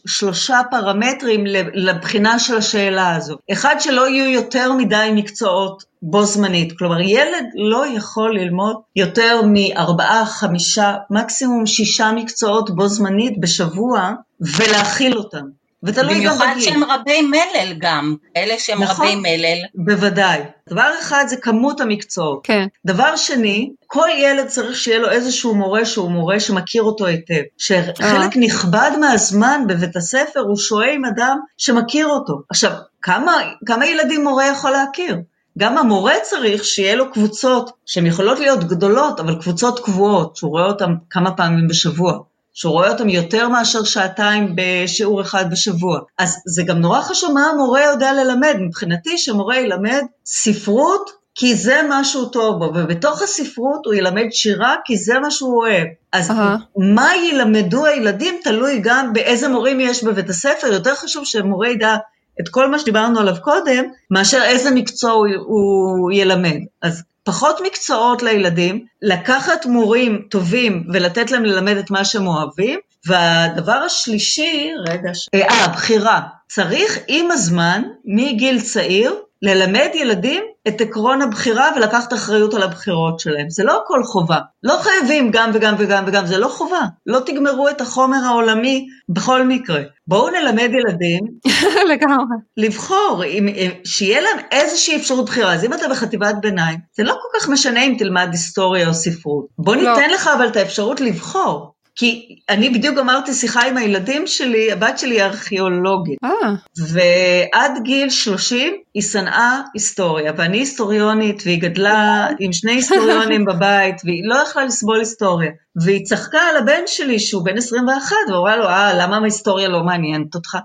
שלושה 0.07 0.61
פרמטרים 0.71 1.45
לבחינה 1.75 2.39
של 2.39 2.57
השאלה 2.57 3.17
הזו. 3.17 3.37
אחד, 3.53 3.77
שלא 3.79 4.09
יהיו 4.09 4.31
יותר 4.31 4.73
מדי 4.73 5.11
מקצועות 5.15 5.85
בו 6.03 6.25
זמנית. 6.25 6.79
כלומר, 6.79 7.01
ילד 7.01 7.45
לא 7.55 7.85
יכול 7.97 8.39
ללמוד 8.39 8.77
יותר 8.97 9.41
מארבעה, 9.53 10.27
חמישה, 10.27 10.95
מקסימום 11.11 11.67
שישה 11.67 12.13
מקצועות 12.13 12.75
בו 12.75 12.89
זמנית 12.89 13.41
בשבוע 13.41 14.13
ולהכיל 14.41 15.19
אותם. 15.19 15.45
ותלוי 15.85 16.15
גם 16.15 16.21
בגיל. 16.21 16.29
במיוחד 16.29 16.55
שהם 16.61 16.85
רבי 16.85 17.23
מלל 17.23 17.75
גם, 17.79 18.15
אלה 18.37 18.55
שהם 18.59 18.83
נכון, 18.83 19.07
רבי 19.07 19.17
מלל. 19.17 19.59
בוודאי. 19.75 20.41
דבר 20.71 20.91
אחד 21.01 21.25
זה 21.29 21.37
כמות 21.37 21.81
המקצועות. 21.81 22.41
כן. 22.43 22.67
דבר 22.87 23.17
שני, 23.17 23.71
כל 23.87 24.09
ילד 24.19 24.47
צריך 24.47 24.77
שיהיה 24.77 24.99
לו 24.99 25.11
איזשהו 25.11 25.55
מורה 25.55 25.85
שהוא 25.85 26.11
מורה 26.11 26.41
שמכיר 26.41 26.83
אותו 26.83 27.07
היטב. 27.07 27.43
שחלק 27.59 28.33
uh-huh. 28.33 28.39
נכבד 28.39 28.91
מהזמן 29.01 29.61
בבית 29.69 29.97
הספר 29.97 30.41
הוא 30.41 30.57
שוהה 30.57 30.93
עם 30.93 31.05
אדם 31.05 31.39
שמכיר 31.59 32.07
אותו. 32.07 32.41
עכשיו, 32.51 32.73
כמה, 33.03 33.33
כמה 33.67 33.87
ילדים 33.87 34.25
מורה 34.25 34.47
יכול 34.47 34.71
להכיר? 34.71 35.17
גם 35.59 35.79
המורה 35.79 36.15
צריך 36.23 36.65
שיהיה 36.65 36.95
לו 36.95 37.13
קבוצות 37.13 37.71
שהן 37.87 38.07
יכולות 38.07 38.39
להיות 38.39 38.65
גדולות, 38.65 39.21
אבל 39.21 39.41
קבוצות 39.41 39.85
קבועות, 39.85 40.37
שהוא 40.37 40.51
רואה 40.51 40.67
אותן 40.67 40.95
כמה 41.11 41.37
פעמים 41.37 41.69
בשבוע. 41.69 42.19
שהוא 42.55 42.73
רואה 42.73 42.91
אותם 42.91 43.09
יותר 43.09 43.49
מאשר 43.49 43.85
שעתיים 43.85 44.57
בשיעור 44.57 45.21
אחד 45.21 45.51
בשבוע. 45.51 45.99
אז 46.19 46.37
זה 46.47 46.63
גם 46.63 46.79
נורא 46.79 47.01
חשוב 47.01 47.33
מה 47.33 47.47
המורה 47.47 47.85
יודע 47.85 48.13
ללמד. 48.13 48.57
מבחינתי 48.59 49.19
שמורה 49.19 49.61
ילמד 49.61 50.03
ספרות 50.27 51.11
כי 51.35 51.55
זה 51.55 51.81
מה 51.89 52.05
שהוא 52.05 52.29
טוב 52.33 52.59
בו, 52.59 52.65
ובתוך 52.75 53.23
הספרות 53.23 53.87
הוא 53.87 53.95
ילמד 53.95 54.27
שירה 54.31 54.77
כי 54.85 54.97
זה 54.97 55.19
מה 55.19 55.31
שהוא 55.31 55.63
אוהב. 55.63 55.87
אז 56.13 56.31
uh-huh. 56.31 56.35
מה 56.77 57.11
ילמדו 57.17 57.87
הילדים 57.87 58.35
תלוי 58.45 58.81
גם 58.83 59.13
באיזה 59.13 59.49
מורים 59.49 59.81
יש 59.81 60.05
בבית 60.05 60.31
הספר, 60.31 60.67
יותר 60.67 60.95
חשוב 60.95 61.25
שמורה 61.25 61.69
ידע 61.69 61.97
את 62.41 62.49
כל 62.49 62.71
מה 62.71 62.79
שדיברנו 62.79 63.21
עליו 63.21 63.35
קודם, 63.43 63.85
מאשר 64.11 64.43
איזה 64.45 64.71
מקצוע 64.71 65.13
הוא, 65.13 65.27
הוא 65.47 66.13
ילמד. 66.13 66.59
אז 66.83 67.03
פחות 67.25 67.61
מקצועות 67.67 68.23
לילדים, 68.23 68.85
לקחת 69.03 69.67
מורים 69.67 70.23
טובים 70.31 70.85
ולתת 70.93 71.31
להם 71.31 71.45
ללמד 71.45 71.77
את 71.77 71.91
מה 71.91 72.05
שהם 72.05 72.27
אוהבים, 72.27 72.79
והדבר 73.07 73.73
השלישי, 73.73 74.71
רגע, 74.89 75.11
אה, 75.35 75.69
בחירה. 75.69 76.21
צריך 76.49 76.99
עם 77.09 77.31
הזמן, 77.31 77.83
מגיל 78.05 78.61
צעיר, 78.61 79.15
ללמד 79.43 79.89
ילדים 79.95 80.43
את 80.69 80.81
עקרון 80.81 81.23
הבחירה 81.23 81.71
ולקחת 81.77 82.13
אחריות 82.13 82.55
על 82.55 82.63
הבחירות 82.63 83.21
שלהם. 83.21 83.51
זה 83.51 83.65
לא 83.65 83.83
הכל 83.85 84.05
חובה. 84.05 84.39
לא 84.63 84.77
חייבים 84.81 85.31
גם 85.31 85.51
וגם 85.55 85.75
וגם 85.79 86.05
וגם, 86.07 86.27
זה 86.27 86.39
לא 86.39 86.49
חובה. 86.49 86.81
לא 87.07 87.21
תגמרו 87.27 87.69
את 87.69 87.81
החומר 87.81 88.17
העולמי 88.25 88.87
בכל 89.09 89.47
מקרה. 89.47 89.81
בואו 90.07 90.31
נלמד 90.31 90.71
ילדים 90.73 91.23
לגמרי. 91.91 92.37
לבחור, 92.57 93.25
אם, 93.25 93.49
שיהיה 93.85 94.21
להם 94.21 94.39
איזושהי 94.51 94.97
אפשרות 94.97 95.27
בחירה. 95.27 95.55
אז 95.55 95.65
אם 95.65 95.75
אתה 95.75 95.89
בחטיבת 95.91 96.35
ביניים, 96.41 96.79
זה 96.97 97.03
לא 97.03 97.13
כל 97.13 97.39
כך 97.41 97.49
משנה 97.49 97.83
אם 97.83 97.95
תלמד 97.99 98.29
היסטוריה 98.33 98.89
או 98.89 98.95
ספרות. 98.95 99.47
בוא 99.59 99.77
לא. 99.77 99.83
ניתן 99.83 100.11
לא. 100.11 100.15
לך 100.15 100.31
אבל 100.37 100.49
את 100.49 100.57
האפשרות 100.57 101.01
לבחור. 101.01 101.74
כי 101.97 102.37
אני 102.49 102.71
בדיוק 102.71 102.99
אמרתי 102.99 103.35
שיחה 103.35 103.67
עם 103.67 103.77
הילדים 103.77 104.27
שלי, 104.27 104.73
הבת 104.73 104.99
שלי 104.99 105.15
היא 105.15 105.23
ארכיאולוגית. 105.23 106.19
אה. 106.25 106.55
ועד 106.79 107.83
גיל 107.83 108.11
30 108.11 108.75
היא 108.95 109.03
שנאה 109.03 109.61
היסטוריה, 109.75 110.33
ואני 110.37 110.59
היסטוריונית, 110.59 111.43
והיא 111.45 111.63
גדלה 111.63 112.29
עם 112.39 112.53
שני 112.53 112.73
היסטוריונים 112.73 113.45
בבית, 113.49 113.97
והיא 114.05 114.23
לא 114.25 114.35
יכלה 114.35 114.65
לסבול 114.65 114.99
היסטוריה. 114.99 115.51
והיא 115.77 116.05
צחקה 116.07 116.41
על 116.41 116.57
הבן 116.57 116.83
שלי 116.87 117.19
שהוא 117.19 117.45
בן 117.45 117.59
21, 117.59 118.17
ואומרה 118.29 118.57
לו, 118.57 118.69
אה, 118.69 118.95
למה 118.95 119.17
ההיסטוריה 119.17 119.69
לא 119.69 119.85
מעניינת 119.85 120.35
אותך? 120.35 120.59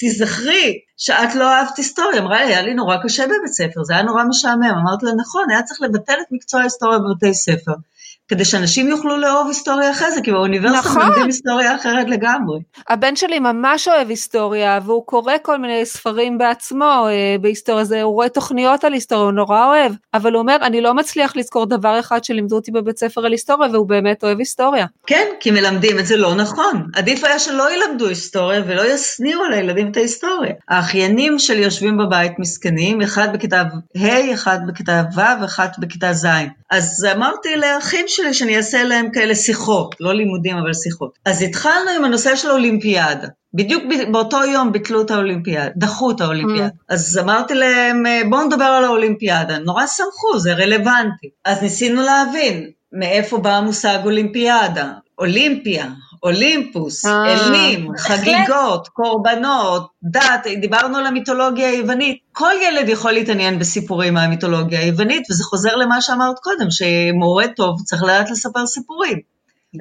תזכרי 0.00 0.78
שאת 0.96 1.34
לא 1.34 1.52
אהבת 1.52 1.76
היסטוריה, 1.76 2.18
אמרה 2.18 2.44
לי, 2.44 2.46
היה 2.54 2.62
לי 2.62 2.74
נורא 2.74 2.96
קשה 3.02 3.24
בבית 3.26 3.52
ספר, 3.52 3.84
זה 3.84 3.94
היה 3.94 4.02
נורא 4.02 4.24
משעמם. 4.24 4.74
אמרתי 4.82 5.06
לה, 5.06 5.12
נכון, 5.16 5.50
היה 5.50 5.62
צריך 5.62 5.80
לבטל 5.82 6.12
את 6.20 6.26
מקצוע 6.30 6.60
ההיסטוריה 6.60 6.98
בבתי 6.98 7.34
ספר. 7.34 7.72
כדי 8.28 8.44
שאנשים 8.44 8.88
יוכלו 8.88 9.16
לאהוב 9.16 9.48
היסטוריה 9.48 9.90
אחרי 9.90 10.10
זה, 10.10 10.20
כי 10.20 10.32
באוניברסיטה 10.32 10.78
נכון. 10.78 11.02
מלמדים 11.02 11.26
היסטוריה 11.26 11.76
אחרת 11.76 12.06
לגמרי. 12.08 12.60
הבן 12.88 13.16
שלי 13.16 13.38
ממש 13.38 13.88
אוהב 13.88 14.08
היסטוריה, 14.08 14.80
והוא 14.84 15.06
קורא 15.06 15.32
כל 15.42 15.58
מיני 15.58 15.86
ספרים 15.86 16.38
בעצמו 16.38 17.06
אה, 17.08 17.36
בהיסטוריה, 17.40 17.84
זה, 17.84 18.02
הוא 18.02 18.12
רואה 18.14 18.28
תוכניות 18.28 18.84
על 18.84 18.92
היסטוריה, 18.92 19.24
הוא 19.24 19.32
נורא 19.32 19.66
אוהב, 19.66 19.92
אבל 20.14 20.32
הוא 20.32 20.40
אומר, 20.40 20.56
אני 20.62 20.80
לא 20.80 20.94
מצליח 20.94 21.36
לזכור 21.36 21.66
דבר 21.66 22.00
אחד 22.00 22.24
שלימדו 22.24 22.56
אותי 22.56 22.70
בבית 22.70 22.98
ספר 22.98 23.26
על 23.26 23.32
היסטוריה, 23.32 23.70
והוא 23.72 23.88
באמת 23.88 24.24
אוהב 24.24 24.38
היסטוריה. 24.38 24.86
כן, 25.06 25.26
כי 25.40 25.50
מלמדים 25.50 25.98
את 25.98 26.06
זה 26.06 26.16
לא 26.16 26.34
נכון. 26.34 26.86
עדיף 26.94 27.24
היה 27.24 27.38
שלא 27.38 27.68
ילמדו 27.74 28.08
היסטוריה 28.08 28.62
ולא 28.66 28.94
ישניאו 28.94 29.44
על 29.44 29.52
הילדים 29.52 29.90
את 29.90 29.96
ההיסטוריה. 29.96 30.52
האחיינים 30.68 31.38
שלי 31.38 31.60
יושבים 31.62 31.98
בבית 31.98 32.38
מסכנים, 32.38 33.00
אחד 33.00 33.28
בכיתה 33.32 33.62
ה', 33.96 34.34
אחד 34.34 34.58
בכיתה 34.68 35.02
ו', 35.16 35.44
אחד 35.44 35.68
בכיתה 35.78 36.12
ז'. 36.12 36.26
אז 36.70 37.06
אמרתי 37.16 37.56
לאחים 37.56 38.04
שלי 38.16 38.34
שאני 38.34 38.56
אעשה 38.56 38.82
להם 38.84 39.10
כאלה 39.10 39.34
שיחות, 39.34 39.94
לא 40.00 40.14
לימודים 40.14 40.56
אבל 40.56 40.74
שיחות. 40.74 41.18
אז 41.24 41.42
התחלנו 41.42 41.90
עם 41.96 42.04
הנושא 42.04 42.36
של 42.36 42.50
האולימפיאדה. 42.50 43.28
בדיוק 43.54 43.84
באותו 44.12 44.44
יום 44.44 44.72
ביטלו 44.72 45.02
את 45.02 45.10
האולימפיאדה, 45.10 45.70
דחו 45.76 46.10
את 46.10 46.20
האולימפיאדה. 46.20 46.66
Mm. 46.66 46.84
אז 46.88 47.18
אמרתי 47.22 47.54
להם, 47.54 48.06
אה, 48.06 48.22
בואו 48.30 48.44
נדבר 48.44 48.64
על 48.64 48.84
האולימפיאדה. 48.84 49.58
נורא 49.58 49.86
שמחו, 49.86 50.38
זה 50.38 50.54
רלוונטי. 50.54 51.30
אז 51.44 51.62
ניסינו 51.62 52.02
להבין 52.02 52.70
מאיפה 52.92 53.38
בא 53.38 53.56
המושג 53.56 53.98
אולימפיאדה. 54.04 54.92
אולימפיה, 55.18 55.86
אולימפוס, 56.22 57.04
אה, 57.04 57.34
אלים, 57.34 57.88
חגיגות, 57.98 58.88
קורבנות, 58.88 59.88
דת, 60.02 60.46
דיברנו 60.60 60.98
על 60.98 61.06
המיתולוגיה 61.06 61.68
היוונית. 61.68 62.18
כל 62.32 62.52
ילד 62.62 62.88
יכול 62.88 63.12
להתעניין 63.12 63.58
בסיפורים 63.58 64.14
מהמיתולוגיה 64.14 64.80
היוונית, 64.80 65.30
וזה 65.30 65.44
חוזר 65.44 65.76
למה 65.76 66.00
שאמרת 66.00 66.38
קודם, 66.38 66.66
שמורה 66.70 67.48
טוב 67.48 67.82
צריך 67.84 68.02
לדעת 68.02 68.30
לספר 68.30 68.66
סיפורים. 68.66 69.18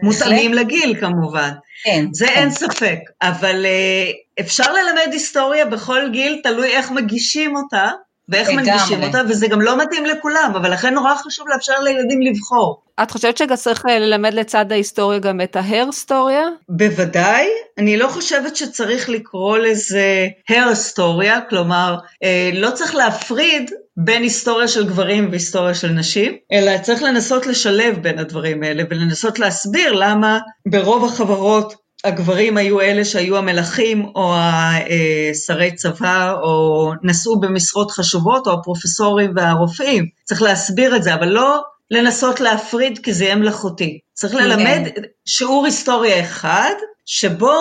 מותאמים 0.04 0.54
לגיל 0.54 0.96
כמובן. 1.00 1.52
כן. 1.84 2.06
זה 2.12 2.28
כן. 2.28 2.34
אין 2.34 2.52
ספק, 2.52 3.00
אבל 3.22 3.66
uh, 3.66 4.40
אפשר 4.40 4.74
ללמד 4.74 5.08
היסטוריה 5.12 5.66
בכל 5.66 6.10
גיל, 6.12 6.40
תלוי 6.44 6.68
איך 6.68 6.92
מגישים 6.92 7.56
אותה, 7.56 7.90
ואיך 8.30 8.50
מנגישים 8.50 9.04
אותה, 9.04 9.22
וזה 9.30 9.48
גם 9.48 9.62
לא 9.62 9.78
מתאים 9.78 10.06
לכולם, 10.06 10.54
אבל 10.56 10.74
לכן 10.74 10.94
נורא 10.94 11.16
חשוב 11.16 11.48
לאפשר 11.48 11.80
לילדים 11.80 12.22
לבחור. 12.22 12.82
את 13.04 13.12
חושבת 13.12 13.38
שגם 13.38 13.56
צריך 13.56 13.86
אה, 13.90 14.00
ללמד 14.00 14.34
לצד 14.34 14.72
ההיסטוריה 14.72 15.20
גם 15.20 15.42
את 15.42 15.56
ההרסטוריה? 15.56 16.44
בוודאי. 16.70 17.48
אני 17.78 17.98
לא 17.98 18.08
חושבת 18.08 18.56
שצריך 18.56 19.10
לקרוא 19.10 19.58
לזה 19.58 20.28
הרסטוריה, 20.50 21.42
כלומר, 21.50 21.96
אה, 22.24 22.50
לא 22.54 22.72
צריך 22.72 22.96
להפריד 22.96 23.72
בין 23.98 24.24
היסטוריה 24.24 24.68
של 24.68 24.88
גברים 24.88 25.30
והיסטוריה 25.30 25.74
של 25.74 25.90
נשים, 25.90 26.38
אלא 26.52 26.78
צריך 26.78 27.04
לנסות 27.04 27.48
לשלב 27.48 27.98
בין 28.02 28.20
הדברים 28.20 28.64
האלה 28.64 28.84
ולנסות 28.90 29.40
להסביר 29.40 29.92
למה 29.92 30.40
ברוב 30.68 31.06
החברות 31.06 31.85
הגברים 32.04 32.58
היו 32.58 32.82
אלה 32.82 33.06
שהיו 33.06 33.38
המלכים 33.38 34.06
או 34.16 34.36
השרי 34.36 35.76
צבא 35.76 36.34
או 36.44 36.92
נשאו 37.04 37.40
במשרות 37.40 37.92
חשובות 37.92 38.48
או 38.48 38.54
הפרופסורים 38.54 39.32
והרופאים. 39.36 40.06
צריך 40.24 40.42
להסביר 40.42 40.96
את 40.96 41.04
זה, 41.04 41.14
אבל 41.14 41.28
לא 41.28 41.62
לנסות 41.92 42.40
להפריד 42.40 43.00
כי 43.04 43.14
זה 43.14 43.24
יהיה 43.24 43.36
מלאכותי. 43.36 44.00
צריך 44.14 44.34
כן. 44.34 44.40
ללמד 44.40 44.82
שיעור 45.26 45.66
היסטוריה 45.66 46.22
אחד, 46.22 46.74
שבו 47.06 47.54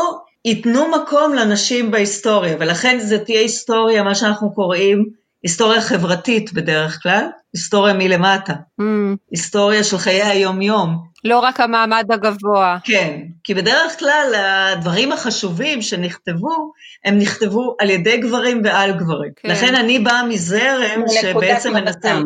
ייתנו 0.44 0.88
מקום 0.88 1.34
לנשים 1.34 1.90
בהיסטוריה, 1.90 2.56
ולכן 2.60 2.98
זה 3.00 3.18
תהיה 3.18 3.40
היסטוריה, 3.40 4.02
מה 4.02 4.14
שאנחנו 4.14 4.54
קוראים 4.54 5.04
היסטוריה 5.42 5.80
חברתית 5.80 6.52
בדרך 6.52 7.02
כלל, 7.02 7.24
היסטוריה 7.54 7.94
מלמטה, 7.94 8.52
mm. 8.80 8.84
היסטוריה 9.30 9.84
של 9.84 9.98
חיי 9.98 10.22
היום-יום. 10.22 11.14
לא 11.24 11.38
רק 11.38 11.60
המעמד 11.60 12.04
הגבוה. 12.10 12.76
כן, 12.84 13.20
כי 13.44 13.54
בדרך 13.54 13.98
כלל 13.98 14.32
הדברים 14.36 15.12
החשובים 15.12 15.82
שנכתבו, 15.82 16.72
הם 17.04 17.18
נכתבו 17.18 17.76
על 17.80 17.90
ידי 17.90 18.16
גברים 18.16 18.62
ועל 18.64 18.92
גברים. 18.92 19.30
כן. 19.36 19.48
לכן 19.48 19.74
אני 19.74 19.98
באה 19.98 20.24
מזרם 20.24 21.02
שבעצם 21.20 21.72
מנסה... 21.72 21.98
כן. 22.00 22.18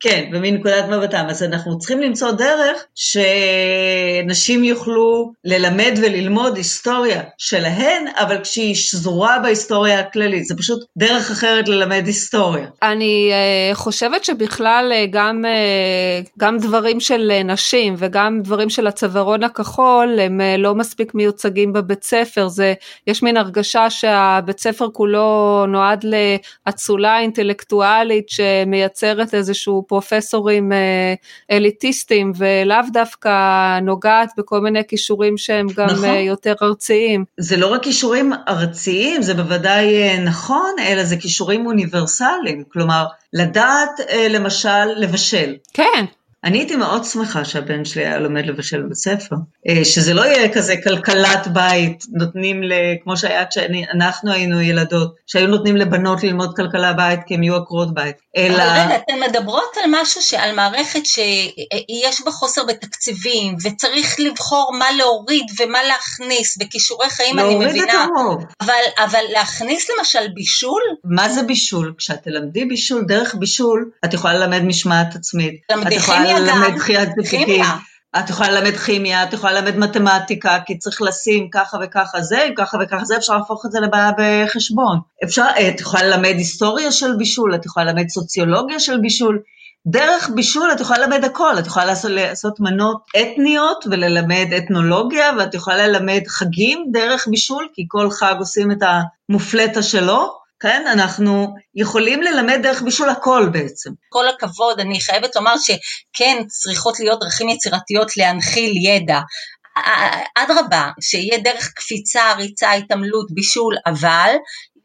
כן, 0.00 0.30
ומנקודת 0.32 0.84
מבטם. 0.88 1.24
אז 1.28 1.42
אנחנו 1.42 1.78
צריכים 1.78 2.00
למצוא 2.00 2.30
דרך 2.30 2.84
שנשים 2.94 4.64
יוכלו 4.64 5.32
ללמד 5.44 5.98
וללמוד 6.02 6.56
היסטוריה 6.56 7.22
שלהן, 7.38 8.04
אבל 8.18 8.40
כשהיא 8.42 8.74
שזורה 8.74 9.38
בהיסטוריה 9.38 10.00
הכללית. 10.00 10.44
זה 10.44 10.54
פשוט 10.56 10.84
דרך 10.98 11.30
אחרת 11.30 11.68
ללמד 11.68 12.02
היסטוריה. 12.06 12.66
אני 12.82 13.32
uh, 13.32 13.74
חושבת 13.74 14.24
שבכלל 14.24 14.61
uh, 14.66 15.06
גם, 15.10 15.44
uh, 15.44 16.28
גם 16.38 16.58
דברים 16.58 17.00
של 17.00 17.32
נשים 17.44 17.94
וגם 17.98 18.32
גם 18.32 18.42
דברים 18.42 18.70
של 18.70 18.86
הצווארון 18.86 19.44
הכחול 19.44 20.18
הם 20.20 20.40
אה, 20.40 20.56
לא 20.56 20.74
מספיק 20.74 21.14
מיוצגים 21.14 21.72
בבית 21.72 22.02
ספר, 22.02 22.48
זה, 22.48 22.74
יש 23.06 23.22
מין 23.22 23.36
הרגשה 23.36 23.90
שהבית 23.90 24.58
ספר 24.58 24.88
כולו 24.92 25.64
נועד 25.68 26.04
לאצולה 26.66 27.18
אינטלקטואלית 27.18 28.28
שמייצרת 28.28 29.34
איזשהו 29.34 29.84
פרופסורים 29.88 30.72
אה, 30.72 31.14
אליטיסטים 31.50 32.32
ולאו 32.36 32.78
דווקא 32.92 33.30
נוגעת 33.80 34.30
בכל 34.38 34.60
מיני 34.60 34.82
כישורים 34.88 35.38
שהם 35.38 35.66
גם 35.76 35.86
נכון. 35.86 36.04
אה, 36.04 36.20
יותר 36.20 36.54
ארציים. 36.62 37.24
זה 37.38 37.56
לא 37.56 37.66
רק 37.66 37.82
כישורים 37.82 38.32
ארציים, 38.48 39.22
זה 39.22 39.34
בוודאי 39.34 40.18
נכון, 40.20 40.72
אלא 40.86 41.04
זה 41.04 41.16
כישורים 41.16 41.66
אוניברסליים, 41.66 42.64
כלומר 42.72 43.04
לדעת 43.32 44.00
למשל 44.30 44.51
לבשל. 44.96 45.56
כן. 45.74 46.04
אני 46.44 46.58
הייתי 46.58 46.76
מאוד 46.76 47.04
שמחה 47.04 47.44
שהבן 47.44 47.84
שלי 47.84 48.06
היה 48.06 48.18
לומד 48.18 48.46
לבשל 48.46 48.82
בבית 48.82 48.94
ספר, 48.94 49.36
אה, 49.68 49.84
שזה 49.84 50.14
לא 50.14 50.22
יהיה 50.22 50.52
כזה 50.52 50.74
כלכלת 50.84 51.48
בית, 51.48 52.04
נותנים, 52.12 52.62
ל, 52.62 52.72
כמו 53.04 53.16
שהיה 53.16 53.46
כשאנחנו 53.46 54.32
היינו 54.32 54.60
ילדות, 54.60 55.14
שהיו 55.26 55.46
נותנים 55.46 55.76
לבנות 55.76 56.22
ללמוד 56.22 56.56
כלכלה 56.56 56.92
בית 56.92 57.20
כי 57.26 57.34
הם 57.34 57.42
יהיו 57.42 57.56
עקרות 57.56 57.94
בית, 57.94 58.16
אלא... 58.36 58.62
אבל 58.62 58.72
רגע, 58.72 58.96
אתן 58.96 59.14
מדברות 59.30 59.76
על 59.84 59.90
משהו, 60.00 60.38
על 60.38 60.54
מערכת 60.54 61.06
שיש 61.06 62.22
בה 62.24 62.30
חוסר 62.30 62.64
בתקציבים, 62.64 63.56
וצריך 63.64 64.16
לבחור 64.20 64.72
מה 64.78 64.86
להוריד 64.98 65.46
ומה 65.60 65.78
להכניס, 65.82 66.56
בכישורי 66.56 67.10
חיים 67.10 67.38
אני 67.38 67.54
מבינה. 67.54 67.64
להוריד 67.64 67.82
את 67.82 67.94
הרוב. 68.16 68.44
אבל, 68.60 69.04
אבל 69.04 69.24
להכניס 69.32 69.90
למשל 69.98 70.28
בישול? 70.34 70.82
מה 71.04 71.28
זה 71.28 71.42
בישול? 71.42 71.94
כשאת 71.98 72.22
תלמדי 72.22 72.64
בישול, 72.64 73.04
דרך 73.08 73.34
בישול, 73.34 73.90
את 74.04 74.14
יכולה 74.14 74.34
ללמד 74.34 74.62
משמעת 74.62 75.14
עצמית. 75.14 75.54
כימיה 76.06 76.31
ללמד 76.38 76.76
דחיית 76.76 77.08
זיקוקים. 77.22 77.64
את 78.18 78.30
יכולה 78.30 78.50
ללמד 78.50 78.76
כימיה, 78.76 79.22
את 79.22 79.32
יכולה 79.32 79.52
ללמד 79.52 79.76
מתמטיקה, 79.76 80.58
כי 80.66 80.78
צריך 80.78 81.02
לשים 81.02 81.48
ככה 81.50 81.78
וככה 81.82 82.20
זה, 82.20 82.48
ככה 82.56 82.78
וככה 82.82 83.04
זה, 83.04 83.16
אפשר 83.16 83.36
להפוך 83.36 83.66
את 83.66 83.72
זה 83.72 83.80
לבעיה 83.80 84.10
בחשבון. 84.18 84.98
אפשר, 85.24 85.46
את 85.68 85.80
יכולה 85.80 86.02
ללמד 86.02 86.34
היסטוריה 86.38 86.92
של 86.92 87.16
בישול, 87.16 87.54
את 87.54 87.66
יכולה 87.66 87.86
ללמד 87.86 88.08
סוציולוגיה 88.08 88.80
של 88.80 88.98
בישול. 88.98 89.38
דרך 89.86 90.30
בישול 90.34 90.72
את 90.72 90.80
יכולה 90.80 90.98
ללמד 90.98 91.24
הכל, 91.24 91.58
את 91.58 91.66
יכולה 91.66 91.86
לעשות, 91.86 92.10
לעשות 92.10 92.60
מנות 92.60 93.02
אתניות 93.22 93.84
וללמד 93.90 94.46
אתנולוגיה, 94.56 95.30
ואת 95.38 95.54
יכולה 95.54 95.86
ללמד 95.86 96.22
חגים 96.28 96.84
דרך 96.92 97.28
בישול, 97.30 97.68
כי 97.74 97.84
כל 97.88 98.10
חג 98.10 98.34
עושים 98.38 98.72
את 98.72 98.78
המופלטה 99.28 99.82
שלו, 99.82 100.41
כן? 100.62 100.84
אנחנו 100.86 101.54
יכולים 101.74 102.22
ללמד 102.22 102.58
דרך 102.62 102.82
בישול 102.82 103.08
הכל 103.08 103.48
בעצם. 103.52 103.90
כל 104.08 104.28
הכבוד, 104.28 104.80
אני 104.80 105.00
חייבת 105.00 105.36
לומר 105.36 105.54
שכן 105.58 106.44
צריכות 106.48 107.00
להיות 107.00 107.20
דרכים 107.20 107.48
יצירתיות 107.48 108.16
להנחיל 108.16 108.72
ידע. 108.86 109.20
אדרבה, 110.38 110.90
שיהיה 111.00 111.38
דרך 111.38 111.72
קפיצה, 111.76 112.32
ריצה, 112.32 112.72
התעמלות, 112.72 113.26
בישול, 113.34 113.76
אבל 113.86 114.34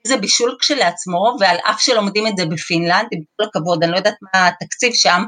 זה 0.07 0.17
בישול 0.17 0.55
כשלעצמו, 0.59 1.35
ועל 1.39 1.57
אף 1.63 1.81
שלומדים 1.81 2.27
את 2.27 2.37
זה 2.37 2.45
בפינלנד, 2.45 3.07
עם 3.11 3.21
כל 3.37 3.43
הכבוד, 3.43 3.83
אני 3.83 3.91
לא 3.91 3.97
יודעת 3.97 4.15
מה 4.21 4.47
התקציב 4.47 4.93
שם, 4.93 5.23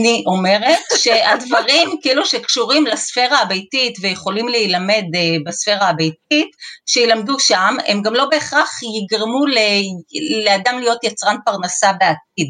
אני 0.00 0.22
אומרת 0.26 0.78
שהדברים 0.96 1.90
כאילו 2.02 2.26
שקשורים 2.26 2.86
לספירה 2.86 3.38
הביתית 3.42 3.94
ויכולים 4.00 4.48
להילמד 4.48 5.04
אה, 5.14 5.20
בספירה 5.46 5.88
הביתית, 5.88 6.48
שילמדו 6.86 7.40
שם, 7.40 7.76
הם 7.86 8.02
גם 8.02 8.14
לא 8.14 8.24
בהכרח 8.30 8.80
יגרמו 8.82 9.44
לאדם 10.44 10.78
להיות 10.78 11.04
יצרן 11.04 11.36
פרנסה 11.44 11.92
בעתיד. 11.92 12.48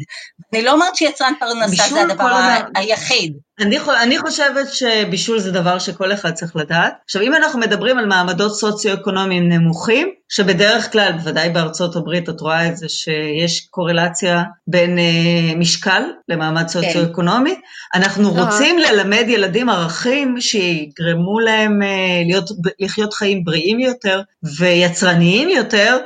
אני 0.53 0.61
לא 0.61 0.71
אומרת 0.71 0.95
שיצרן 0.95 1.33
פרנסה 1.39 1.83
זה 1.89 2.01
הדבר 2.01 2.23
ה- 2.23 2.59
היחיד. 2.75 3.33
אני, 3.59 3.77
אני 4.03 4.19
חושבת 4.19 4.67
שבישול 4.73 5.39
זה 5.39 5.51
דבר 5.51 5.79
שכל 5.79 6.13
אחד 6.13 6.31
צריך 6.31 6.55
לדעת. 6.55 6.93
עכשיו, 7.05 7.21
אם 7.21 7.35
אנחנו 7.35 7.59
מדברים 7.59 7.97
על 7.97 8.05
מעמדות 8.05 8.55
סוציו-אקונומיים 8.55 9.49
נמוכים, 9.49 10.09
שבדרך 10.29 10.91
כלל, 10.91 11.11
בוודאי 11.11 11.49
בארצות 11.49 11.95
הברית, 11.95 12.29
את 12.29 12.41
רואה 12.41 12.67
את 12.67 12.77
זה 12.77 12.89
שיש 12.89 13.67
קורלציה 13.71 14.43
בין 14.67 14.99
אה, 14.99 15.55
משקל 15.55 16.03
למעמד 16.29 16.61
כן. 16.61 16.67
סוציו-אקונומי, 16.67 17.55
אנחנו 17.95 18.31
רוצים 18.31 18.79
ללמד 18.79 19.25
ילדים 19.27 19.69
ערכים 19.69 20.41
שיגרמו 20.41 21.39
להם 21.39 21.81
אה, 21.83 21.87
להיות, 22.25 22.49
לחיות 22.79 23.13
חיים 23.13 23.43
בריאים 23.43 23.79
יותר 23.79 24.21
ויצרניים 24.57 25.49
יותר, 25.49 25.97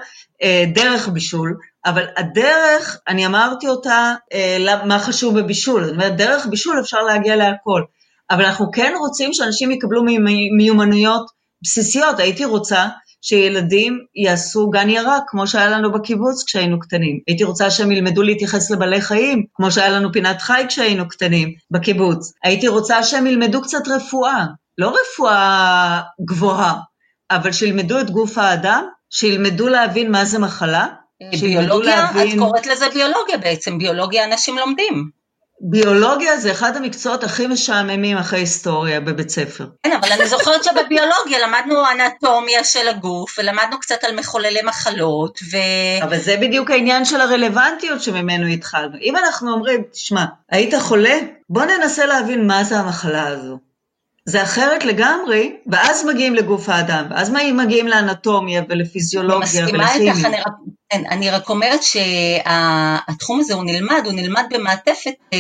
אה, 0.44 0.66
דרך 0.74 1.10
בישול. 1.10 1.58
אבל 1.86 2.06
הדרך, 2.18 3.00
אני 3.08 3.26
אמרתי 3.26 3.68
אותה, 3.68 4.14
אה, 4.34 4.86
מה 4.86 5.00
חשוב 5.00 5.40
בבישול, 5.40 5.84
זאת 5.84 5.94
אומרת, 5.94 6.18
דרך 6.18 6.46
בישול 6.46 6.80
אפשר 6.80 7.00
להגיע 7.00 7.36
להכל. 7.36 7.82
אבל 8.32 8.46
אנחנו 8.46 8.72
כן 8.72 8.94
רוצים 9.00 9.34
שאנשים 9.34 9.72
יקבלו 9.72 10.04
מיומנויות 10.58 11.26
בסיסיות. 11.62 12.20
הייתי 12.20 12.46
רוצה 12.46 12.88
שילדים 13.22 14.00
יעשו 14.16 14.70
גן 14.70 14.90
ירק, 14.90 15.24
כמו 15.28 15.48
שהיה 15.48 15.70
לנו 15.70 15.92
בקיבוץ 15.92 16.44
כשהיינו 16.44 16.80
קטנים. 16.80 17.20
הייתי 17.28 17.44
רוצה 17.44 17.72
שהם 17.72 17.92
ילמדו 17.92 18.24
להתייחס 18.24 18.72
לבעלי 18.72 19.02
חיים, 19.02 19.46
כמו 19.54 19.72
שהיה 19.72 19.90
לנו 19.90 20.12
פינת 20.12 20.42
חי 20.42 20.66
כשהיינו 20.68 21.08
קטנים 21.08 21.54
בקיבוץ. 21.72 22.34
הייתי 22.44 22.68
רוצה 22.68 23.04
שהם 23.04 23.28
ילמדו 23.28 23.62
קצת 23.62 23.88
רפואה, 23.88 24.46
לא 24.78 24.94
רפואה 25.02 26.02
גבוהה, 26.26 26.74
אבל 27.32 27.52
שילמדו 27.52 28.00
את 28.00 28.10
גוף 28.10 28.38
האדם, 28.38 28.84
שילמדו 29.10 29.68
להבין 29.68 30.12
מה 30.12 30.26
זה 30.26 30.40
מחלה, 30.40 30.88
ביולוגיה? 31.42 31.96
להבין... 31.96 32.32
את 32.32 32.40
קוראת 32.40 32.68
לזה 32.68 32.90
ביולוגיה 32.90 33.38
בעצם, 33.38 33.78
ביולוגיה 33.78 34.26
אנשים 34.26 34.58
לומדים. 34.58 35.20
ביולוגיה 35.62 36.38
זה 36.38 36.52
אחד 36.52 36.78
המקצועות 36.78 37.24
הכי 37.24 37.48
משעממים 37.48 38.18
אחרי 38.18 38.40
היסטוריה 38.40 39.00
בבית 39.00 39.30
ספר. 39.30 39.66
כן, 39.84 39.92
אבל 39.92 40.12
אני 40.12 40.30
זוכרת 40.30 40.64
שבביולוגיה 40.64 41.48
למדנו 41.48 41.84
אנטומיה 41.92 42.64
של 42.64 42.88
הגוף, 42.88 43.36
ולמדנו 43.40 43.80
קצת 43.80 44.04
על 44.04 44.16
מחוללי 44.16 44.60
מחלות, 44.66 45.40
ו... 45.52 45.58
אבל 46.04 46.20
זה 46.20 46.38
בדיוק 46.42 46.72
העניין 46.72 47.06
של 47.06 47.22
הרלוונטיות 47.22 48.02
שממנו 48.02 48.48
התחלנו. 48.48 48.98
אם 49.02 49.16
אנחנו 49.16 49.54
אומרים, 49.54 49.84
תשמע, 49.92 50.26
היית 50.52 50.74
חולה? 50.80 51.18
בוא 51.50 51.64
ננסה 51.66 52.06
להבין 52.06 52.48
מה 52.48 52.64
זה 52.64 52.78
המחלה 52.78 53.28
הזו. 53.28 53.69
זה 54.26 54.44
אחרת 54.44 54.86
לגמרי, 54.86 55.56
ואז 55.68 56.06
מגיעים 56.06 56.36
לגוף 56.36 56.70
האדם, 56.70 57.06
ואז 57.10 57.30
מגיעים 57.54 57.88
לאנטומיה 57.88 58.64
ולפיזיולוגיה 58.70 59.66
ולכימיה. 59.68 59.96
אני 59.96 60.12
מסכימה 60.12 60.38
איתך, 60.38 60.48
כן, 60.92 61.04
אני 61.10 61.30
רק 61.30 61.50
אומרת 61.50 61.80
שהתחום 61.84 63.40
הזה 63.40 63.54
הוא 63.54 63.64
נלמד, 63.64 64.02
הוא 64.06 64.14
נלמד 64.14 64.44
במעטפת 64.50 65.14
אה, 65.34 65.40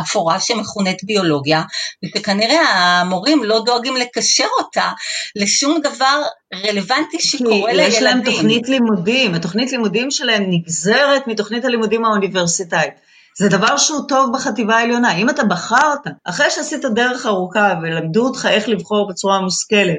אפורה 0.00 0.40
שמכונית 0.40 1.04
ביולוגיה, 1.04 1.62
וכנראה 2.16 2.60
המורים 2.68 3.44
לא 3.44 3.62
דואגים 3.64 3.96
לקשר 3.96 4.46
אותה 4.58 4.90
לשום 5.36 5.80
דבר 5.80 6.22
רלוונטי 6.54 7.18
שקורה 7.20 7.72
לילדים. 7.72 7.92
יש 7.92 8.02
להם 8.02 8.22
תוכנית 8.24 8.68
לימודים, 8.68 9.34
התוכנית 9.34 9.72
לימודים 9.72 10.10
שלהם 10.10 10.44
נגזרת 10.48 11.26
מתוכנית 11.26 11.64
הלימודים 11.64 12.04
האוניברסיטאית. 12.04 13.11
זה 13.38 13.48
דבר 13.48 13.76
שהוא 13.76 14.00
טוב 14.08 14.30
בחטיבה 14.34 14.76
העליונה. 14.76 15.16
אם 15.16 15.30
אתה 15.30 15.44
בחרת, 15.44 16.00
אחרי 16.24 16.50
שעשית 16.50 16.84
דרך 16.84 17.26
ארוכה 17.26 17.74
ולמדו 17.82 18.26
אותך 18.26 18.48
איך 18.50 18.68
לבחור 18.68 19.08
בצורה 19.08 19.40
מושכלת, 19.40 19.96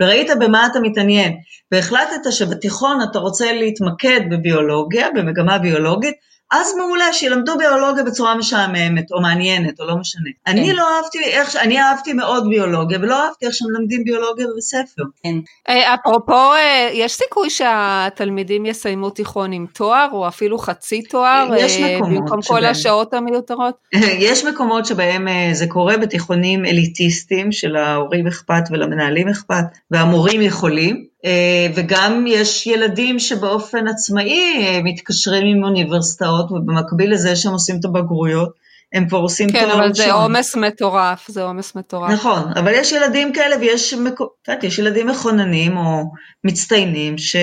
וראית 0.00 0.30
במה 0.40 0.66
אתה 0.66 0.80
מתעניין, 0.80 1.32
והחלטת 1.72 2.32
שבתיכון 2.32 2.98
אתה 3.10 3.18
רוצה 3.18 3.52
להתמקד 3.52 4.20
בביולוגיה, 4.30 5.08
במגמה 5.14 5.58
ביולוגית, 5.58 6.14
אז 6.50 6.74
מעולה, 6.78 7.12
שילמדו 7.12 7.58
ביולוגיה 7.58 8.04
בצורה 8.04 8.34
משעממת, 8.36 9.12
או 9.12 9.20
מעניינת, 9.20 9.80
או 9.80 9.86
לא 9.86 9.96
משנה. 9.96 10.30
כן. 10.44 10.52
אני 10.52 10.72
לא 10.72 10.84
אהבתי, 10.96 11.18
איך, 11.24 11.56
אני 11.56 11.80
אהבתי 11.80 12.12
מאוד 12.12 12.48
ביולוגיה, 12.48 12.98
ולא 13.02 13.24
אהבתי 13.24 13.46
איך 13.46 13.54
שמלמדים 13.54 14.04
ביולוגיה 14.04 14.46
בבית 14.46 14.62
ספר. 14.62 15.02
כן. 15.22 15.34
אה, 15.68 15.94
אפרופו, 15.94 16.52
אה, 16.52 16.90
יש 16.92 17.12
סיכוי 17.12 17.50
שהתלמידים 17.50 18.66
יסיימו 18.66 19.10
תיכון 19.10 19.52
עם 19.52 19.66
תואר, 19.74 20.08
או 20.12 20.28
אפילו 20.28 20.58
חצי 20.58 21.02
תואר, 21.02 21.48
יש 21.58 21.76
אה, 21.76 21.96
מקומות 21.96 22.20
במקום 22.20 22.42
שבהם, 22.42 22.58
כל 22.58 22.64
השעות 22.64 23.14
המיותרות? 23.14 23.74
יש 24.28 24.44
מקומות 24.44 24.86
שבהם 24.86 25.28
זה 25.52 25.66
קורה 25.66 25.96
בתיכונים 25.96 26.64
אליטיסטיים, 26.64 27.52
שלהורים 27.52 28.26
אכפת 28.26 28.62
ולמנהלים 28.70 29.28
אכפת, 29.28 29.64
והמורים 29.90 30.42
יכולים. 30.42 31.15
אה, 31.26 31.66
וגם 31.74 32.24
יש 32.28 32.66
ילדים 32.66 33.18
שבאופן 33.18 33.88
עצמאי 33.88 34.66
אה, 34.66 34.80
מתקשרים 34.84 35.56
עם 35.56 35.64
אוניברסיטאות, 35.64 36.52
ובמקביל 36.52 37.12
לזה 37.12 37.36
שהם 37.36 37.52
עושים 37.52 37.76
את 37.80 37.84
הבגרויות, 37.84 38.65
הם 38.94 39.08
כבר 39.08 39.18
עושים 39.18 39.52
כן, 39.52 39.60
תואר 39.60 39.68
ראשון. 39.68 39.80
כן, 39.80 39.84
אבל 39.84 39.94
זה 39.94 40.12
עומס 40.12 40.56
מטורף, 40.56 41.28
זה 41.28 41.42
עומס 41.42 41.74
מטורף. 41.74 42.10
נכון, 42.10 42.52
אבל 42.56 42.72
יש 42.74 42.92
ילדים 42.92 43.32
כאלה 43.32 43.56
ויש 43.60 43.94
מקו... 43.94 44.28
יש 44.62 44.78
ילדים 44.78 45.06
מכוננים 45.06 45.76
או 45.76 46.02
מצטיינים 46.44 47.18
ש... 47.18 47.36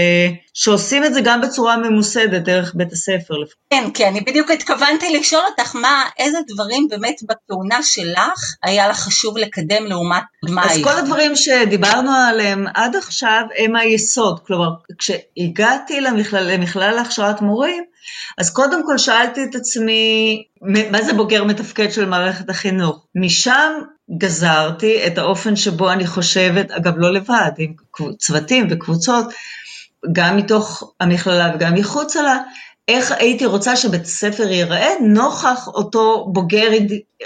שעושים 0.53 1.03
את 1.03 1.13
זה 1.13 1.21
גם 1.21 1.41
בצורה 1.41 1.77
ממוסדת 1.77 2.41
דרך 2.41 2.71
בית 2.75 2.91
הספר. 2.91 3.35
כן, 3.69 3.83
כן, 3.93 4.07
אני 4.07 4.21
בדיוק 4.21 4.51
התכוונתי 4.51 5.17
לשאול 5.17 5.41
אותך 5.49 5.75
מה, 5.75 6.03
איזה 6.19 6.37
דברים 6.47 6.87
באמת 6.89 7.15
בכהונה 7.23 7.83
שלך 7.83 8.55
היה 8.63 8.87
לך 8.87 8.97
חשוב 8.97 9.37
לקדם 9.37 9.85
לעומת 9.85 10.23
קודמייך. 10.41 10.71
אז 10.71 10.83
כל 10.83 10.97
הדברים 10.97 11.35
שדיברנו 11.35 12.11
עליהם 12.11 12.65
עד 12.73 12.95
עכשיו 12.95 13.41
הם 13.57 13.75
היסוד, 13.75 14.39
כלומר, 14.47 14.69
כשהגעתי 14.97 16.01
למכלל, 16.01 16.51
למכלל 16.51 16.95
להכשרת 16.95 17.41
מורים, 17.41 17.83
אז 18.37 18.49
קודם 18.49 18.85
כל 18.85 18.97
שאלתי 18.97 19.43
את 19.43 19.55
עצמי, 19.55 20.43
מה 20.91 21.01
זה 21.01 21.13
בוגר 21.13 21.43
מתפקד 21.43 21.91
של 21.91 22.05
מערכת 22.05 22.49
החינוך? 22.49 23.05
משם 23.15 23.71
גזרתי 24.17 25.07
את 25.07 25.17
האופן 25.17 25.55
שבו 25.55 25.91
אני 25.91 26.07
חושבת, 26.07 26.71
אגב 26.71 26.93
לא 26.97 27.13
לבד, 27.13 27.51
עם 27.57 27.73
צוותים 28.17 28.67
וקבוצות, 28.69 29.25
גם 30.11 30.37
מתוך 30.37 30.93
המכללה 30.99 31.51
וגם 31.55 31.73
מחוצה 31.73 32.21
לה, 32.21 32.37
איך 32.87 33.11
הייתי 33.11 33.45
רוצה 33.45 33.75
שבית 33.75 34.05
ספר 34.05 34.51
ייראה 34.51 34.89
נוכח 35.01 35.67
אותו 35.67 36.25
בוגר 36.33 36.69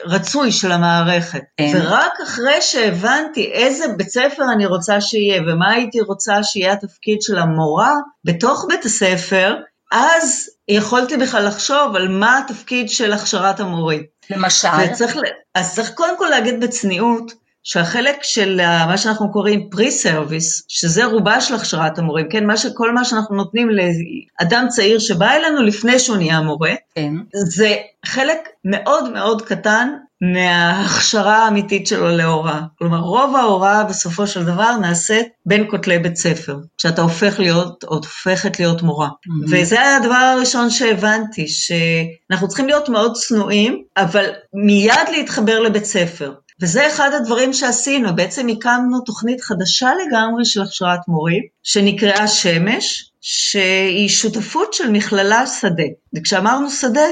רצוי 0.05 0.51
של 0.51 0.71
המערכת. 0.71 1.41
כן. 1.57 1.71
ורק 1.75 2.13
אחרי 2.23 2.61
שהבנתי 2.61 3.51
איזה 3.51 3.85
בית 3.97 4.09
ספר 4.09 4.43
אני 4.53 4.65
רוצה 4.65 5.01
שיהיה 5.01 5.41
ומה 5.41 5.71
הייתי 5.71 6.01
רוצה 6.01 6.43
שיהיה 6.43 6.73
התפקיד 6.73 7.21
של 7.21 7.37
המורה 7.37 7.93
בתוך 8.23 8.65
בית 8.69 8.85
הספר, 8.85 9.55
אז 9.91 10.49
יכולתי 10.67 11.17
בכלל 11.17 11.47
לחשוב 11.47 11.95
על 11.95 12.07
מה 12.07 12.37
התפקיד 12.37 12.89
של 12.89 13.13
הכשרת 13.13 13.59
המורים. 13.59 14.03
למשל? 14.29 14.67
וצריך, 14.91 15.17
אז 15.55 15.75
צריך 15.75 15.91
קודם 15.93 16.17
כל 16.17 16.27
להגיד 16.29 16.59
בצניעות, 16.59 17.33
שהחלק 17.63 18.23
של 18.23 18.61
מה 18.87 18.97
שאנחנו 18.97 19.31
קוראים 19.31 19.69
pre-service, 19.69 20.63
שזה 20.67 21.05
רובה 21.05 21.41
של 21.41 21.55
הכשרת 21.55 21.99
המורים, 21.99 22.29
כן, 22.29 22.45
מה 22.45 22.57
שכל 22.57 22.93
מה 22.93 23.05
שאנחנו 23.05 23.35
נותנים 23.35 23.69
לאדם 23.69 24.65
צעיר 24.69 24.99
שבא 24.99 25.31
אלינו 25.31 25.63
לפני 25.63 25.99
שהוא 25.99 26.17
נהיה 26.17 26.41
מורה, 26.41 26.73
כן. 26.95 27.13
זה 27.33 27.75
חלק 28.05 28.37
מאוד 28.65 29.11
מאוד 29.11 29.41
קטן 29.41 29.89
מההכשרה 30.21 31.37
האמיתית 31.37 31.87
שלו 31.87 32.17
להוראה. 32.17 32.61
כלומר, 32.77 32.99
רוב 32.99 33.35
ההוראה 33.35 33.83
בסופו 33.83 34.27
של 34.27 34.45
דבר 34.45 34.77
נעשית 34.77 35.27
בין 35.45 35.65
כותלי 35.69 35.99
בית 35.99 36.15
ספר, 36.15 36.57
כשאתה 36.77 37.01
הופך 37.01 37.39
להיות, 37.39 37.83
או 37.83 37.95
הופכת 37.95 38.59
להיות 38.59 38.81
מורה. 38.81 39.07
Mm-hmm. 39.07 39.45
וזה 39.49 39.95
הדבר 39.95 40.15
הראשון 40.15 40.69
שהבנתי, 40.69 41.47
שאנחנו 41.47 42.47
צריכים 42.47 42.67
להיות 42.67 42.89
מאוד 42.89 43.13
צנועים, 43.13 43.83
אבל 43.97 44.29
מיד 44.53 45.09
להתחבר 45.11 45.59
לבית 45.59 45.85
ספר. 45.85 46.33
וזה 46.61 46.87
אחד 46.87 47.09
הדברים 47.13 47.53
שעשינו, 47.53 48.15
בעצם 48.15 48.47
הקמנו 48.47 48.99
תוכנית 49.05 49.41
חדשה 49.41 49.89
לגמרי 49.93 50.45
של 50.45 50.61
הכשרת 50.61 50.99
מורים, 51.07 51.43
שנקראה 51.63 52.27
שמש, 52.27 53.11
שהיא 53.21 54.09
שותפות 54.09 54.73
של 54.73 54.91
מכללה 54.91 55.47
שדה. 55.47 55.83
וכשאמרנו 56.15 56.69
שדה, 56.69 57.05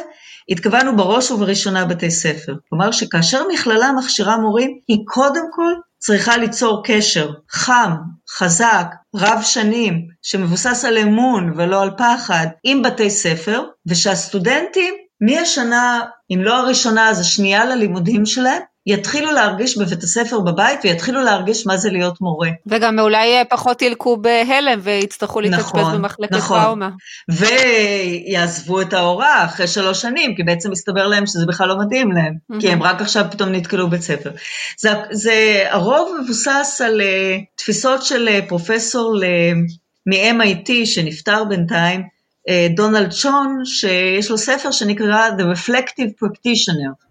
התכוונו 0.49 0.97
בראש 0.97 1.31
ובראשונה 1.31 1.85
בתי 1.85 2.11
ספר. 2.11 2.53
כלומר 2.69 2.91
שכאשר 2.91 3.43
מכללה 3.53 3.91
מכשירה 3.91 4.37
מורים, 4.37 4.79
היא 4.87 4.99
קודם 5.05 5.43
כל 5.51 5.71
צריכה 5.99 6.37
ליצור 6.37 6.81
קשר 6.85 7.29
חם, 7.51 7.91
חזק, 8.37 8.85
רב 9.15 9.41
שנים, 9.41 10.07
שמבוסס 10.21 10.85
על 10.85 10.97
אמון 10.97 11.53
ולא 11.55 11.81
על 11.81 11.89
פחד, 11.97 12.47
עם 12.63 12.81
בתי 12.81 13.09
ספר, 13.09 13.63
ושהסטודנטים 13.85 14.93
מהשנה, 15.21 16.01
אם 16.31 16.39
לא 16.43 16.57
הראשונה, 16.57 17.09
אז 17.09 17.19
השנייה 17.19 17.65
ללימודים 17.65 18.25
שלהם, 18.25 18.61
יתחילו 18.87 19.31
להרגיש 19.31 19.77
בבית 19.77 20.03
הספר 20.03 20.39
בבית 20.39 20.79
ויתחילו 20.83 21.23
להרגיש 21.23 21.67
מה 21.67 21.77
זה 21.77 21.89
להיות 21.89 22.21
מורה. 22.21 22.49
וגם 22.65 22.99
אולי 22.99 23.43
פחות 23.49 23.81
ילקו 23.81 24.17
בהלם 24.17 24.79
ויצטרכו 24.83 25.41
להתאשפז 25.41 25.75
נכון, 25.75 25.93
במחלקת 25.93 26.33
נכון. 26.33 26.61
טראומה. 26.61 26.89
ויעזבו 27.29 28.81
את 28.81 28.93
ההוראה 28.93 29.45
אחרי 29.45 29.67
שלוש 29.67 30.01
שנים, 30.01 30.35
כי 30.35 30.43
בעצם 30.43 30.71
מסתבר 30.71 31.07
להם 31.07 31.25
שזה 31.25 31.45
בכלל 31.45 31.67
לא 31.67 31.75
מתאים 31.85 32.11
להם, 32.11 32.33
mm-hmm. 32.33 32.61
כי 32.61 32.69
הם 32.69 32.83
רק 32.83 33.01
עכשיו 33.01 33.25
פתאום 33.31 33.49
נתקלו 33.49 33.89
בית 33.89 34.01
ספר. 34.01 34.31
זה, 34.79 34.89
זה 35.11 35.65
הרוב 35.69 36.17
מבוסס 36.21 36.81
על 36.85 37.01
uh, 37.01 37.43
תפיסות 37.55 38.03
של 38.03 38.27
uh, 38.27 38.47
פרופסור 38.47 39.15
מ-MIT 40.05 40.71
שנפטר 40.85 41.43
בינתיים, 41.43 42.01
uh, 42.01 42.75
דונלד 42.75 43.11
שון, 43.11 43.61
שיש 43.65 44.31
לו 44.31 44.37
ספר 44.37 44.71
שנקרא 44.71 45.29
The 45.29 45.57
Reflective 45.57 46.23
Practitioner. 46.23 47.05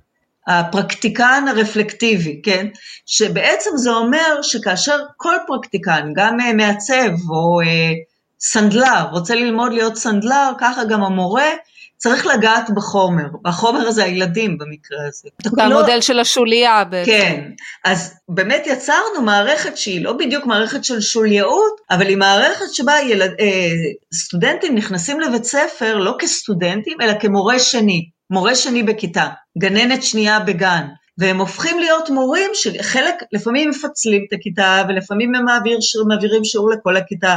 הפרקטיקן 0.46 1.44
הרפלקטיבי, 1.48 2.40
כן? 2.44 2.66
שבעצם 3.06 3.70
זה 3.76 3.90
אומר 3.90 4.42
שכאשר 4.42 4.98
כל 5.16 5.36
פרקטיקן, 5.46 6.12
גם 6.16 6.40
אה, 6.40 6.52
מעצב 6.52 7.10
או 7.30 7.60
אה, 7.60 7.92
סנדלר, 8.40 9.02
רוצה 9.12 9.34
ללמוד 9.34 9.72
להיות 9.72 9.96
סנדלר, 9.96 10.52
ככה 10.58 10.84
גם 10.84 11.02
המורה 11.02 11.50
צריך 11.96 12.26
לגעת 12.26 12.70
בחומר, 12.74 13.24
והחומר 13.44 13.88
הזה 13.88 14.04
הילדים 14.04 14.58
במקרה 14.58 14.98
הזה. 15.06 15.28
זה 15.42 15.62
המודל 15.62 16.00
של 16.00 16.20
השוליה 16.20 16.84
בעצם. 16.84 17.10
כן, 17.10 17.50
אז 17.84 18.14
באמת 18.28 18.62
יצרנו 18.66 19.22
מערכת 19.22 19.76
שהיא 19.76 20.04
לא 20.04 20.12
בדיוק 20.12 20.46
מערכת 20.46 20.84
של 20.84 21.00
שולייאות, 21.00 21.80
אבל 21.90 22.06
היא 22.06 22.16
מערכת 22.16 22.64
שבה 22.72 22.94
ילד, 23.00 23.30
אה, 23.40 23.70
סטודנטים 24.14 24.74
נכנסים 24.74 25.20
לבית 25.20 25.44
ספר 25.44 25.96
לא 25.98 26.16
כסטודנטים, 26.18 27.00
אלא 27.00 27.12
כמורה 27.20 27.58
שני. 27.58 28.13
מורה 28.30 28.54
שני 28.54 28.82
בכיתה, 28.82 29.28
גננת 29.58 30.02
שנייה 30.02 30.40
בגן, 30.40 30.86
והם 31.18 31.38
הופכים 31.38 31.78
להיות 31.78 32.10
מורים 32.10 32.50
שחלק, 32.54 33.14
לפעמים 33.32 33.70
מפצלים 33.70 34.24
את 34.28 34.32
הכיתה, 34.32 34.82
ולפעמים 34.88 35.34
הם 35.34 35.44
מעביר, 35.44 35.78
מעבירים 36.08 36.44
שיעור 36.44 36.70
לכל 36.70 36.96
הכיתה, 36.96 37.36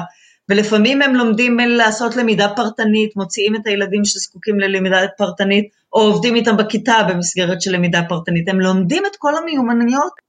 ולפעמים 0.50 1.02
הם 1.02 1.16
לומדים 1.16 1.60
לעשות 1.60 2.16
למידה 2.16 2.48
פרטנית, 2.56 3.16
מוציאים 3.16 3.56
את 3.56 3.68
הילדים 3.68 4.06
שזקוקים 4.06 4.60
ללמידה 4.60 4.98
פרטנית, 5.18 5.70
או 5.94 6.02
עובדים 6.02 6.36
איתם 6.36 6.58
בכיתה 6.58 6.98
במסגרת 7.10 7.62
של 7.62 7.72
למידה 7.72 8.02
פרטנית. 8.10 8.50
הם 8.50 8.60
לומדים 8.60 9.04
את 9.06 9.16
כל 9.18 9.38
המיומנויות, 9.38 10.28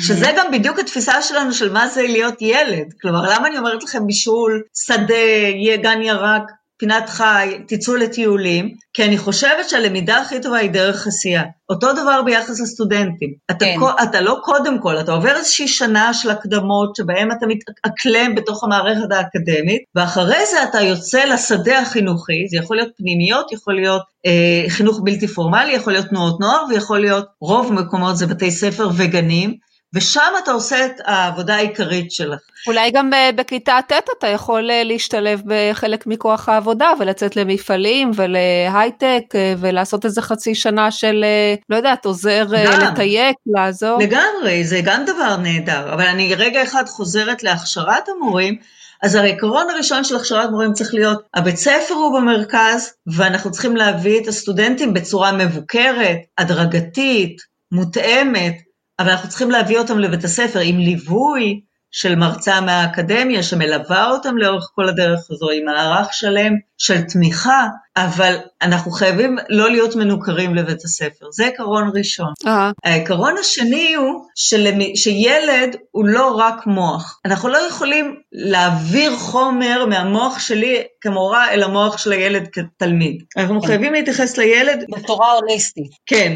שזה 0.00 0.32
גם 0.36 0.46
בדיוק 0.52 0.78
התפיסה 0.78 1.22
שלנו 1.22 1.52
של 1.52 1.72
מה 1.72 1.88
זה 1.88 2.02
להיות 2.02 2.34
ילד. 2.40 2.94
כלומר, 3.00 3.22
למה 3.34 3.48
אני 3.48 3.58
אומרת 3.58 3.82
לכם 3.82 4.06
בישול, 4.06 4.62
שדה, 4.86 5.76
גן 5.82 6.02
ירק, 6.02 6.42
פינת 6.80 7.08
חי, 7.08 7.58
תצאו 7.68 7.96
לטיולים, 7.96 8.74
כי 8.94 9.04
אני 9.04 9.18
חושבת 9.18 9.68
שהלמידה 9.68 10.16
הכי 10.16 10.40
טובה 10.40 10.56
היא 10.56 10.70
דרך 10.70 11.06
עשייה. 11.06 11.42
אותו 11.70 11.92
דבר 11.92 12.22
ביחס 12.24 12.60
לסטודנטים. 12.60 13.34
אתה, 13.50 13.64
כן. 13.64 13.76
אתה, 13.78 14.02
אתה 14.02 14.20
לא 14.20 14.38
קודם 14.42 14.78
כל, 14.78 15.00
אתה 15.00 15.12
עובר 15.12 15.36
איזושהי 15.36 15.68
שנה 15.68 16.14
של 16.14 16.30
הקדמות, 16.30 16.96
שבהם 16.96 17.32
אתה 17.32 17.46
מתאקלם 17.46 18.34
בתוך 18.34 18.64
המערכת 18.64 19.12
האקדמית, 19.12 19.82
ואחרי 19.94 20.46
זה 20.50 20.62
אתה 20.62 20.80
יוצא 20.80 21.24
לשדה 21.24 21.78
החינוכי, 21.78 22.46
זה 22.50 22.56
יכול 22.56 22.76
להיות 22.76 22.92
פנימיות, 22.96 23.52
יכול 23.52 23.74
להיות 23.74 24.02
אה, 24.26 24.64
חינוך 24.68 25.00
בלתי 25.04 25.28
פורמלי, 25.28 25.72
יכול 25.72 25.92
להיות 25.92 26.06
תנועות 26.06 26.40
נוער, 26.40 26.64
ויכול 26.70 27.00
להיות, 27.00 27.26
רוב 27.40 27.72
מקומות 27.72 28.16
זה 28.16 28.26
בתי 28.26 28.50
ספר 28.50 28.88
וגנים, 28.96 29.69
ושם 29.94 30.32
אתה 30.44 30.50
עושה 30.52 30.86
את 30.86 31.00
העבודה 31.04 31.56
העיקרית 31.56 32.12
שלך. 32.12 32.40
אולי 32.66 32.90
גם 32.90 33.14
אה, 33.14 33.30
בכיתה 33.36 33.78
ט' 33.88 33.92
אתה 34.18 34.26
יכול 34.26 34.70
אה, 34.70 34.84
להשתלב 34.84 35.42
בחלק 35.46 36.06
מכוח 36.06 36.48
העבודה 36.48 36.92
ולצאת 36.98 37.36
למפעלים 37.36 38.10
ולהייטק 38.14 39.22
אה, 39.34 39.54
ולעשות 39.58 40.04
איזה 40.04 40.22
חצי 40.22 40.54
שנה 40.54 40.90
של, 40.90 41.24
לא 41.70 41.76
יודעת, 41.76 42.04
עוזר 42.04 42.46
גם, 42.64 42.80
לתייק, 42.80 43.36
לעזור. 43.46 43.98
לגמרי, 43.98 44.64
זה 44.64 44.80
גם 44.84 45.04
דבר 45.04 45.36
נהדר, 45.36 45.94
אבל 45.94 46.06
אני 46.06 46.34
רגע 46.34 46.62
אחד 46.62 46.84
חוזרת 46.86 47.42
להכשרת 47.42 48.08
המורים. 48.08 48.56
אז 49.02 49.14
העיקרון 49.14 49.70
הראשון 49.70 50.04
של 50.04 50.16
הכשרת 50.16 50.50
מורים 50.50 50.72
צריך 50.72 50.94
להיות, 50.94 51.22
הבית 51.34 51.56
ספר 51.56 51.94
הוא 51.94 52.20
במרכז, 52.20 52.92
ואנחנו 53.06 53.50
צריכים 53.50 53.76
להביא 53.76 54.20
את 54.22 54.28
הסטודנטים 54.28 54.94
בצורה 54.94 55.32
מבוקרת, 55.32 56.18
הדרגתית, 56.38 57.36
מותאמת, 57.72 58.54
אבל 59.00 59.10
אנחנו 59.10 59.28
צריכים 59.28 59.50
להביא 59.50 59.78
אותם 59.78 59.98
לבית 59.98 60.24
הספר 60.24 60.60
עם 60.64 60.78
ליווי 60.78 61.60
של 61.90 62.14
מרצה 62.14 62.60
מהאקדמיה 62.60 63.42
שמלווה 63.42 64.10
אותם 64.10 64.38
לאורך 64.38 64.70
כל 64.74 64.88
הדרך 64.88 65.30
הזו 65.30 65.50
עם 65.50 65.64
מערך 65.64 66.08
שלם 66.12 66.52
של 66.78 67.00
תמיכה, 67.00 67.66
אבל 67.96 68.36
אנחנו 68.62 68.90
חייבים 68.90 69.38
לא 69.48 69.70
להיות 69.70 69.96
מנוכרים 69.96 70.54
לבית 70.54 70.84
הספר, 70.84 71.26
זה 71.30 71.46
עקרון 71.46 71.90
ראשון. 71.94 72.32
Uh-huh. 72.44 72.48
העקרון 72.84 73.34
השני 73.40 73.94
הוא 73.94 74.24
של... 74.34 74.66
שילד 74.94 75.76
הוא 75.90 76.06
לא 76.06 76.36
רק 76.36 76.66
מוח, 76.66 77.20
אנחנו 77.24 77.48
לא 77.48 77.58
יכולים 77.58 78.16
להעביר 78.32 79.16
חומר 79.16 79.86
מהמוח 79.86 80.38
שלי 80.38 80.82
כמורה 81.00 81.50
אל 81.50 81.62
המוח 81.62 81.98
של 81.98 82.12
הילד 82.12 82.48
כתלמיד. 82.52 83.22
אנחנו 83.36 83.60
כן. 83.60 83.66
חייבים 83.66 83.92
להתייחס 83.92 84.38
לילד... 84.38 84.84
בצורה 84.90 85.32
הוליסטית. 85.32 85.90
כן, 86.06 86.32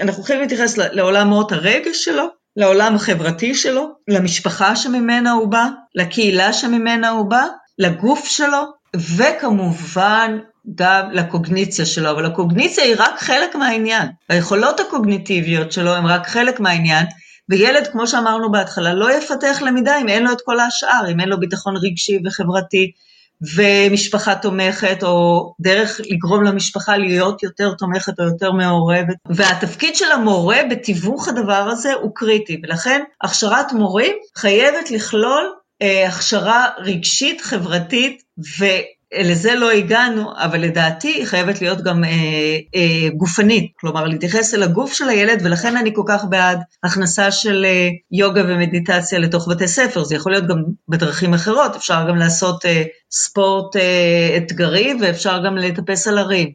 אנחנו 0.00 0.22
חייבים 0.22 0.42
להתייחס 0.48 0.76
לעולמות 0.76 1.52
הרגש 1.52 2.04
שלו, 2.04 2.37
לעולם 2.58 2.94
החברתי 2.94 3.54
שלו, 3.54 3.88
למשפחה 4.08 4.76
שממנה 4.76 5.32
הוא 5.32 5.48
בא, 5.48 5.66
לקהילה 5.94 6.52
שממנה 6.52 7.08
הוא 7.08 7.26
בא, 7.30 7.44
לגוף 7.78 8.24
שלו, 8.24 8.62
וכמובן 8.96 10.38
גם 10.74 11.10
לקוגניציה 11.12 11.86
שלו, 11.86 12.10
אבל 12.10 12.26
הקוגניציה 12.26 12.84
היא 12.84 12.94
רק 12.98 13.18
חלק 13.18 13.54
מהעניין. 13.54 14.08
היכולות 14.28 14.80
הקוגניטיביות 14.80 15.72
שלו 15.72 15.94
הן 15.94 16.06
רק 16.06 16.26
חלק 16.26 16.60
מהעניין, 16.60 17.06
וילד, 17.48 17.86
כמו 17.86 18.06
שאמרנו 18.06 18.52
בהתחלה, 18.52 18.94
לא 18.94 19.18
יפתח 19.18 19.62
למידה 19.62 20.00
אם 20.00 20.08
אין 20.08 20.24
לו 20.24 20.32
את 20.32 20.40
כל 20.44 20.60
השאר, 20.60 21.10
אם 21.12 21.20
אין 21.20 21.28
לו 21.28 21.40
ביטחון 21.40 21.74
רגשי 21.76 22.18
וחברתי, 22.24 22.92
ומשפחה 23.56 24.34
תומכת, 24.34 25.02
או 25.02 25.52
דרך 25.60 26.00
לגרום 26.10 26.44
למשפחה 26.44 26.96
להיות 26.96 27.42
יותר 27.42 27.72
תומכת 27.78 28.20
או 28.20 28.24
יותר 28.24 28.52
מעורבת. 28.52 29.16
והתפקיד 29.26 29.96
של 29.96 30.12
המורה 30.12 30.58
בתיווך 30.70 31.28
הדבר 31.28 31.68
הזה 31.70 31.92
הוא 31.92 32.10
קריטי, 32.14 32.60
ולכן 32.62 33.02
הכשרת 33.22 33.72
מורים 33.72 34.16
חייבת 34.36 34.90
לכלול 34.90 35.52
אה, 35.82 36.08
הכשרה 36.08 36.66
רגשית, 36.78 37.40
חברתית, 37.40 38.22
ו... 38.58 38.64
לזה 39.14 39.54
לא 39.54 39.70
הגענו, 39.70 40.32
אבל 40.36 40.60
לדעתי 40.60 41.08
היא 41.08 41.26
חייבת 41.26 41.60
להיות 41.60 41.82
גם 41.82 42.04
אה, 42.04 42.10
אה, 42.74 43.08
גופנית, 43.16 43.72
כלומר 43.80 44.04
להתייחס 44.04 44.54
אל 44.54 44.62
הגוף 44.62 44.92
של 44.92 45.08
הילד, 45.08 45.40
ולכן 45.44 45.76
אני 45.76 45.94
כל 45.94 46.02
כך 46.06 46.24
בעד 46.24 46.60
הכנסה 46.84 47.30
של 47.30 47.64
אה, 47.64 47.88
יוגה 48.12 48.42
ומדיטציה 48.48 49.18
לתוך 49.18 49.48
בתי 49.48 49.68
ספר, 49.68 50.04
זה 50.04 50.14
יכול 50.14 50.32
להיות 50.32 50.46
גם 50.46 50.62
בדרכים 50.88 51.34
אחרות, 51.34 51.76
אפשר 51.76 52.08
גם 52.08 52.16
לעשות 52.16 52.66
אה, 52.66 52.82
ספורט 53.10 53.76
אה, 53.76 54.36
אתגרי 54.36 54.94
ואפשר 55.00 55.38
גם 55.44 55.56
לטפס 55.56 56.08
על 56.08 56.18
הרים. 56.18 56.52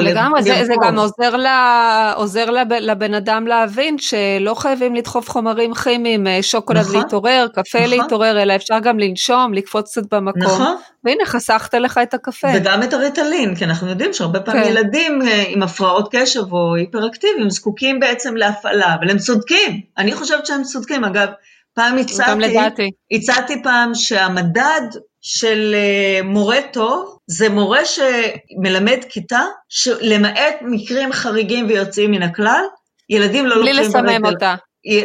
לגמרי, 0.00 0.42
זה, 0.42 0.64
זה 0.64 0.74
גם 0.82 0.98
עוזר, 0.98 1.36
לה, 1.36 2.12
עוזר 2.16 2.50
לב, 2.50 2.72
לבן 2.72 3.14
אדם 3.14 3.46
להבין 3.46 3.98
שלא 3.98 4.54
חייבים 4.54 4.94
לדחוף 4.94 5.30
חומרים 5.30 5.74
כימיים, 5.74 6.26
אה, 6.26 6.38
שוקולד 6.42 6.80
נכון, 6.80 6.96
להתעורר, 6.96 7.46
קפה 7.54 7.78
נכון. 7.78 7.90
להתעורר, 7.90 8.42
אלא 8.42 8.56
אפשר 8.56 8.78
גם 8.78 8.98
לנשום, 8.98 9.54
לקפוץ 9.54 9.90
קצת 9.90 10.14
במקום. 10.14 10.42
נכון. 10.42 10.76
והנה, 11.04 11.26
חסכת 11.26 11.74
לך 11.74 12.00
את 12.02 12.14
הקפה. 12.14 12.48
וגם 12.54 12.82
את 12.82 12.92
הריטלין, 12.92 13.54
כי 13.54 13.64
אנחנו 13.64 13.88
יודעים 13.88 14.12
שהרבה 14.12 14.40
פעמים 14.40 14.62
כן. 14.62 14.68
ילדים 14.70 15.22
אה, 15.22 15.44
עם 15.48 15.62
הפרעות 15.62 16.08
קשב 16.12 16.52
או 16.52 16.74
היפראקטיביים 16.74 17.50
זקוקים 17.50 18.00
בעצם 18.00 18.36
להפעלה, 18.36 18.94
אבל 18.94 19.10
הם 19.10 19.18
צודקים. 19.18 19.80
אני 19.98 20.12
חושבת 20.12 20.46
שהם 20.46 20.62
צודקים. 20.62 21.04
אגב, 21.04 21.28
פעם 21.74 21.96
הצעתי, 21.98 22.90
הצעתי 23.10 23.62
פעם 23.62 23.94
שהמדד 23.94 24.80
של 25.28 25.74
אה, 25.74 26.20
מורה 26.24 26.58
טוב, 26.72 27.18
זה 27.26 27.48
מורה 27.48 27.80
שמלמד 27.84 28.98
כיתה, 29.08 29.40
שלמעט 29.68 30.56
מקרים 30.62 31.12
חריגים 31.12 31.66
ויוצאים 31.66 32.10
מן 32.10 32.22
הכלל, 32.22 32.62
ילדים 33.10 33.46
לא 33.46 33.56
לוקחים... 33.56 33.76
בלי 33.76 33.84
לסמם 33.84 34.26
אותה. 34.26 34.54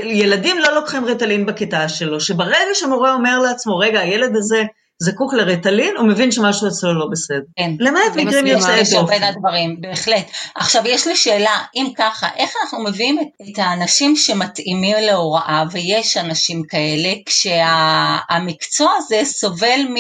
ילדים 0.10 0.60
לא 0.60 0.76
לוקחים 0.76 1.06
ריטלין 1.06 1.46
בכיתה 1.46 1.90
שלו, 1.90 2.20
שברגע 2.20 2.74
שמורה 2.74 3.14
אומר 3.14 3.40
לעצמו, 3.40 3.78
רגע, 3.78 4.00
הילד 4.00 4.36
הזה 4.36 4.64
זקוק 5.04 5.34
לריטלין, 5.34 5.98
הוא 5.98 6.08
מבין 6.08 6.32
שמשהו 6.32 6.68
אצלו 6.68 7.00
לא 7.00 7.06
בסדר. 7.12 7.38
כן. 7.58 7.72
למעט 7.80 8.16
מקרים 8.16 8.48
יוצאי 8.48 8.84
דופן. 8.92 9.06
בין 9.06 9.24
הדברים, 9.24 9.82
בהחלט. 9.82 10.32
עכשיו, 10.56 10.82
יש 10.86 11.08
לי 11.08 11.16
שאלה, 11.16 11.58
אם 11.76 11.88
ככה, 11.98 12.28
איך 12.38 12.52
אנחנו 12.62 12.84
מביאים 12.84 13.20
את, 13.20 13.28
את 13.50 13.60
האנשים 13.60 14.16
שמתאימים 14.16 14.98
להוראה, 15.02 15.64
ויש 15.72 16.18
אנשים 16.18 16.64
כאלה, 16.64 17.14
כשהמקצוע 17.26 18.92
הזה 18.98 19.22
סובל 19.24 19.82
מ... 19.90 19.96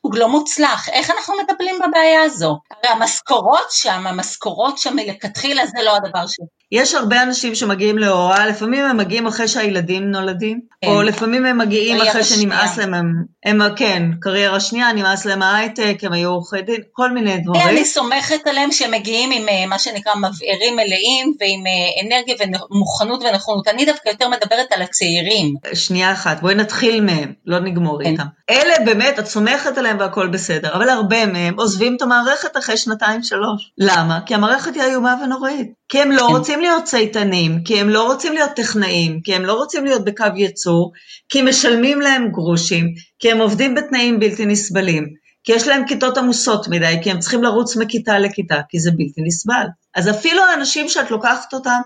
הוא 0.00 0.14
לא 0.14 0.28
מוצלח, 0.28 0.88
איך 0.88 1.10
אנחנו 1.10 1.34
מטפלים 1.42 1.74
בבעיה 1.78 2.22
הזו? 2.22 2.58
הרי 2.70 2.92
המשכורות 2.92 3.66
שם, 3.70 4.06
המשכורות 4.06 4.78
שם 4.78 4.96
מלכתחילה 4.96 5.66
זה 5.66 5.82
לא 5.84 5.96
הדבר 5.96 6.26
ש... 6.26 6.36
יש 6.72 6.94
הרבה 6.94 7.22
אנשים 7.22 7.54
שמגיעים 7.54 7.98
להוראה, 7.98 8.46
לפעמים 8.46 8.84
הם 8.84 8.96
מגיעים 8.96 9.26
אחרי 9.26 9.48
שהילדים 9.48 10.10
נולדים, 10.10 10.60
כן. 10.80 10.88
או 10.88 11.02
לפעמים 11.02 11.46
הם 11.46 11.58
מגיעים 11.58 12.00
אחרי 12.00 12.24
שנמאס 12.24 12.78
להם, 12.78 12.94
הם, 12.94 13.12
הם, 13.44 13.60
כן, 13.76 14.02
קריירה 14.20 14.60
שנייה, 14.60 14.92
נמאס 14.92 15.24
להם 15.24 15.42
ההייטק, 15.42 15.98
הם 16.02 16.12
היו 16.12 16.30
עורכי 16.30 16.62
דין, 16.62 16.80
כל 16.92 17.10
מיני 17.10 17.36
דברים. 17.38 17.68
אני 17.68 17.84
סומכת 17.84 18.46
עליהם 18.46 18.72
שהם 18.72 18.90
מגיעים 18.90 19.30
עם 19.30 19.48
אה, 19.48 19.66
מה 19.66 19.78
שנקרא 19.78 20.12
מבערים 20.14 20.76
מלאים, 20.76 21.34
ועם 21.40 21.64
אה, 21.66 22.06
אנרגיה 22.06 22.34
ומוכנות 22.70 23.22
ונכונות. 23.22 23.68
אני 23.68 23.84
דווקא 23.84 24.08
יותר 24.08 24.28
מדברת 24.28 24.72
על 24.72 24.82
הצעירים. 24.82 25.54
שנייה 25.74 26.12
אחת, 26.12 26.40
בואי 26.40 26.54
נתחיל 26.54 27.00
מהם, 27.00 27.32
לא 27.46 27.58
נגמור 27.58 28.02
כן. 28.02 28.10
איתם. 28.10 28.24
אלה 28.50 28.74
באמת, 28.84 29.18
את 29.18 29.26
סומכת 29.26 29.78
עליהם 29.78 29.98
והכל 29.98 30.26
בסדר, 30.26 30.74
אבל 30.74 30.88
הרבה 30.88 31.26
מהם 31.26 31.54
עוזבים 31.58 31.96
את 31.96 32.02
המערכת 32.02 32.56
אחרי 32.56 32.76
שנתיים-שלוש. 32.76 33.72
למה? 33.78 34.18
כי 34.26 34.34
המערכת 34.34 34.74
היא 34.74 34.82
איומה 34.82 35.14
ונוראית. 35.24 35.72
כי 35.88 36.02
הם 36.02 36.10
לא 36.10 36.26
כן. 36.28 36.34
רוצים 36.34 36.55
להיות 36.60 36.84
צייתנים, 36.84 37.62
כי 37.64 37.80
הם 37.80 37.88
לא 37.88 38.06
רוצים 38.06 38.32
להיות 38.32 38.50
טכנאים, 38.56 39.20
כי 39.20 39.34
הם 39.34 39.44
לא 39.44 39.52
רוצים 39.52 39.84
להיות 39.84 40.04
בקו 40.04 40.24
ייצור, 40.36 40.92
כי 41.28 41.42
משלמים 41.42 42.00
להם 42.00 42.28
גרושים, 42.32 42.94
כי 43.18 43.32
הם 43.32 43.38
עובדים 43.38 43.74
בתנאים 43.74 44.18
בלתי 44.18 44.46
נסבלים, 44.46 45.06
כי 45.44 45.52
יש 45.52 45.68
להם 45.68 45.86
כיתות 45.86 46.18
עמוסות 46.18 46.68
מדי, 46.68 46.96
כי 47.02 47.10
הם 47.10 47.18
צריכים 47.18 47.42
לרוץ 47.42 47.76
מכיתה 47.76 48.18
לכיתה, 48.18 48.60
כי 48.68 48.80
זה 48.80 48.90
בלתי 48.90 49.22
נסבל. 49.26 49.66
אז 49.94 50.10
אפילו 50.10 50.42
האנשים 50.42 50.88
שאת 50.88 51.10
לוקחת 51.10 51.52
אותם, 51.52 51.80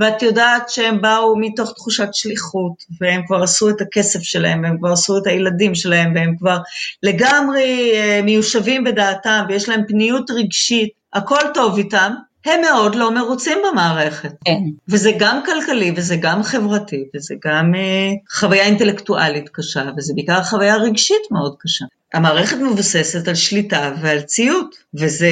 ואת 0.00 0.22
יודעת 0.22 0.68
שהם 0.68 1.02
באו 1.02 1.36
מתוך 1.36 1.72
תחושת 1.76 2.08
שליחות, 2.12 2.72
והם 3.00 3.22
כבר 3.26 3.42
עשו 3.42 3.70
את 3.70 3.80
הכסף 3.80 4.22
שלהם, 4.22 4.62
והם 4.62 4.78
כבר 4.78 4.92
עשו 4.92 5.18
את 5.18 5.26
הילדים 5.26 5.74
שלהם, 5.74 6.12
והם 6.14 6.34
כבר 6.38 6.58
לגמרי 7.02 7.92
אה, 7.94 8.20
מיושבים 8.22 8.84
בדעתם, 8.84 9.44
ויש 9.48 9.68
להם 9.68 9.80
פניות 9.88 10.30
רגשית, 10.30 10.88
הכל 11.12 11.40
טוב 11.54 11.78
איתם, 11.78 12.12
הם 12.44 12.60
מאוד 12.60 12.94
לא 12.94 13.14
מרוצים 13.14 13.58
במערכת. 13.68 14.32
כן. 14.44 14.60
וזה 14.88 15.12
גם 15.18 15.40
כלכלי, 15.46 15.92
וזה 15.96 16.16
גם 16.16 16.42
חברתי, 16.42 17.04
וזה 17.16 17.34
גם 17.44 17.74
אה, 17.74 18.10
חוויה 18.30 18.64
אינטלקטואלית 18.64 19.48
קשה, 19.48 19.84
וזה 19.96 20.12
בעיקר 20.16 20.42
חוויה 20.42 20.76
רגשית 20.76 21.22
מאוד 21.30 21.54
קשה. 21.58 21.84
המערכת 22.14 22.56
מבוססת 22.56 23.28
על 23.28 23.34
שליטה 23.34 23.92
ועל 24.02 24.20
ציות, 24.20 24.74
וזו 24.94 25.26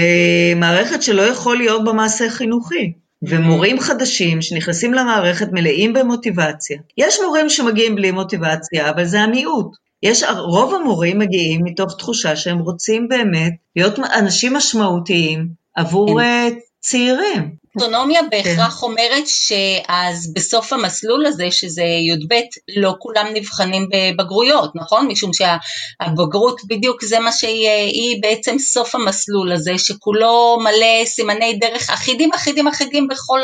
מערכת 0.56 1.02
שלא 1.02 1.22
יכול 1.22 1.56
להיות 1.56 1.84
במעשה 1.84 2.30
חינוכי. 2.30 2.92
ומורים 3.22 3.80
חדשים 3.80 4.42
שנכנסים 4.42 4.94
למערכת 4.94 5.48
מלאים 5.52 5.92
במוטיבציה. 5.92 6.78
יש 6.98 7.18
מורים 7.24 7.48
שמגיעים 7.48 7.94
בלי 7.94 8.10
מוטיבציה, 8.10 8.90
אבל 8.90 9.04
זה 9.04 9.20
המיעוט. 9.20 9.76
יש, 10.02 10.22
רוב 10.38 10.74
המורים 10.74 11.18
מגיעים 11.18 11.64
מתוך 11.64 11.96
תחושה 11.98 12.36
שהם 12.36 12.58
רוצים 12.58 13.08
באמת 13.08 13.52
להיות 13.76 13.98
אנשים 13.98 14.54
משמעותיים 14.54 15.48
עבור 15.74 16.20
כן. 16.20 16.54
צעירים. 16.82 17.62
אוטונומיה 17.76 18.20
כן. 18.20 18.30
בהכרח 18.30 18.80
כן. 18.80 18.86
אומרת 18.86 19.26
שאז 19.26 20.32
בסוף 20.34 20.72
המסלול 20.72 21.26
הזה, 21.26 21.50
שזה 21.50 21.82
י"ב, 21.82 22.34
לא 22.76 22.94
כולם 22.98 23.26
נבחנים 23.34 23.88
בבגרויות, 23.92 24.72
נכון? 24.74 25.06
משום 25.06 25.30
שהבגרות 25.32 26.60
בדיוק 26.68 27.04
זה 27.04 27.18
מה 27.20 27.32
שהיא 27.32 28.22
בעצם 28.22 28.58
סוף 28.58 28.94
המסלול 28.94 29.52
הזה, 29.52 29.72
שכולו 29.78 30.58
מלא 30.60 31.04
סימני 31.04 31.58
דרך 31.60 31.90
אחידים 31.90 32.30
אחידים 32.34 32.68
אחידים 32.68 33.08
בכל 33.08 33.40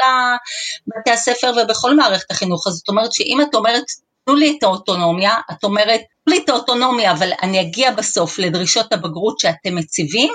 בתי 0.86 1.10
הספר 1.10 1.52
ובכל 1.56 1.96
מערכת 1.96 2.30
החינוך. 2.30 2.66
אז 2.66 2.72
זאת 2.72 2.88
אומרת 2.88 3.12
שאם 3.12 3.38
את 3.42 3.54
אומרת 3.54 3.84
תנו 4.28 4.36
לי 4.36 4.56
את 4.58 4.62
האוטונומיה, 4.62 5.34
את 5.50 5.64
אומרת, 5.64 6.00
תנו 6.24 6.34
לי 6.34 6.40
את 6.44 6.48
האוטונומיה, 6.48 7.12
אבל 7.12 7.30
אני 7.42 7.60
אגיע 7.60 7.90
בסוף 7.90 8.38
לדרישות 8.38 8.92
הבגרות 8.92 9.38
שאתם 9.38 9.74
מציבים, 9.76 10.32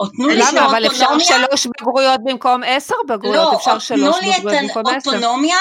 או 0.00 0.06
תנו 0.06 0.28
לי 0.28 0.34
את 0.34 0.40
האוטונומיה... 0.40 0.62
למה? 0.62 0.78
אבל 0.78 0.86
אפשר 0.86 1.18
שלוש 1.18 1.66
בגרויות 1.80 2.20
במקום 2.24 2.62
עשר 2.66 2.94
בגרויות, 3.08 3.52
לא, 3.52 3.56
אפשר 3.56 3.78
שלוש 3.78 4.16
בגרויות 4.16 4.42
במקום 4.42 4.52
עשר. 4.56 4.70
לא, 4.70 4.72
תנו 4.72 4.90
לי 4.90 4.98
את 4.98 5.06
האוטונומיה, 5.06 5.56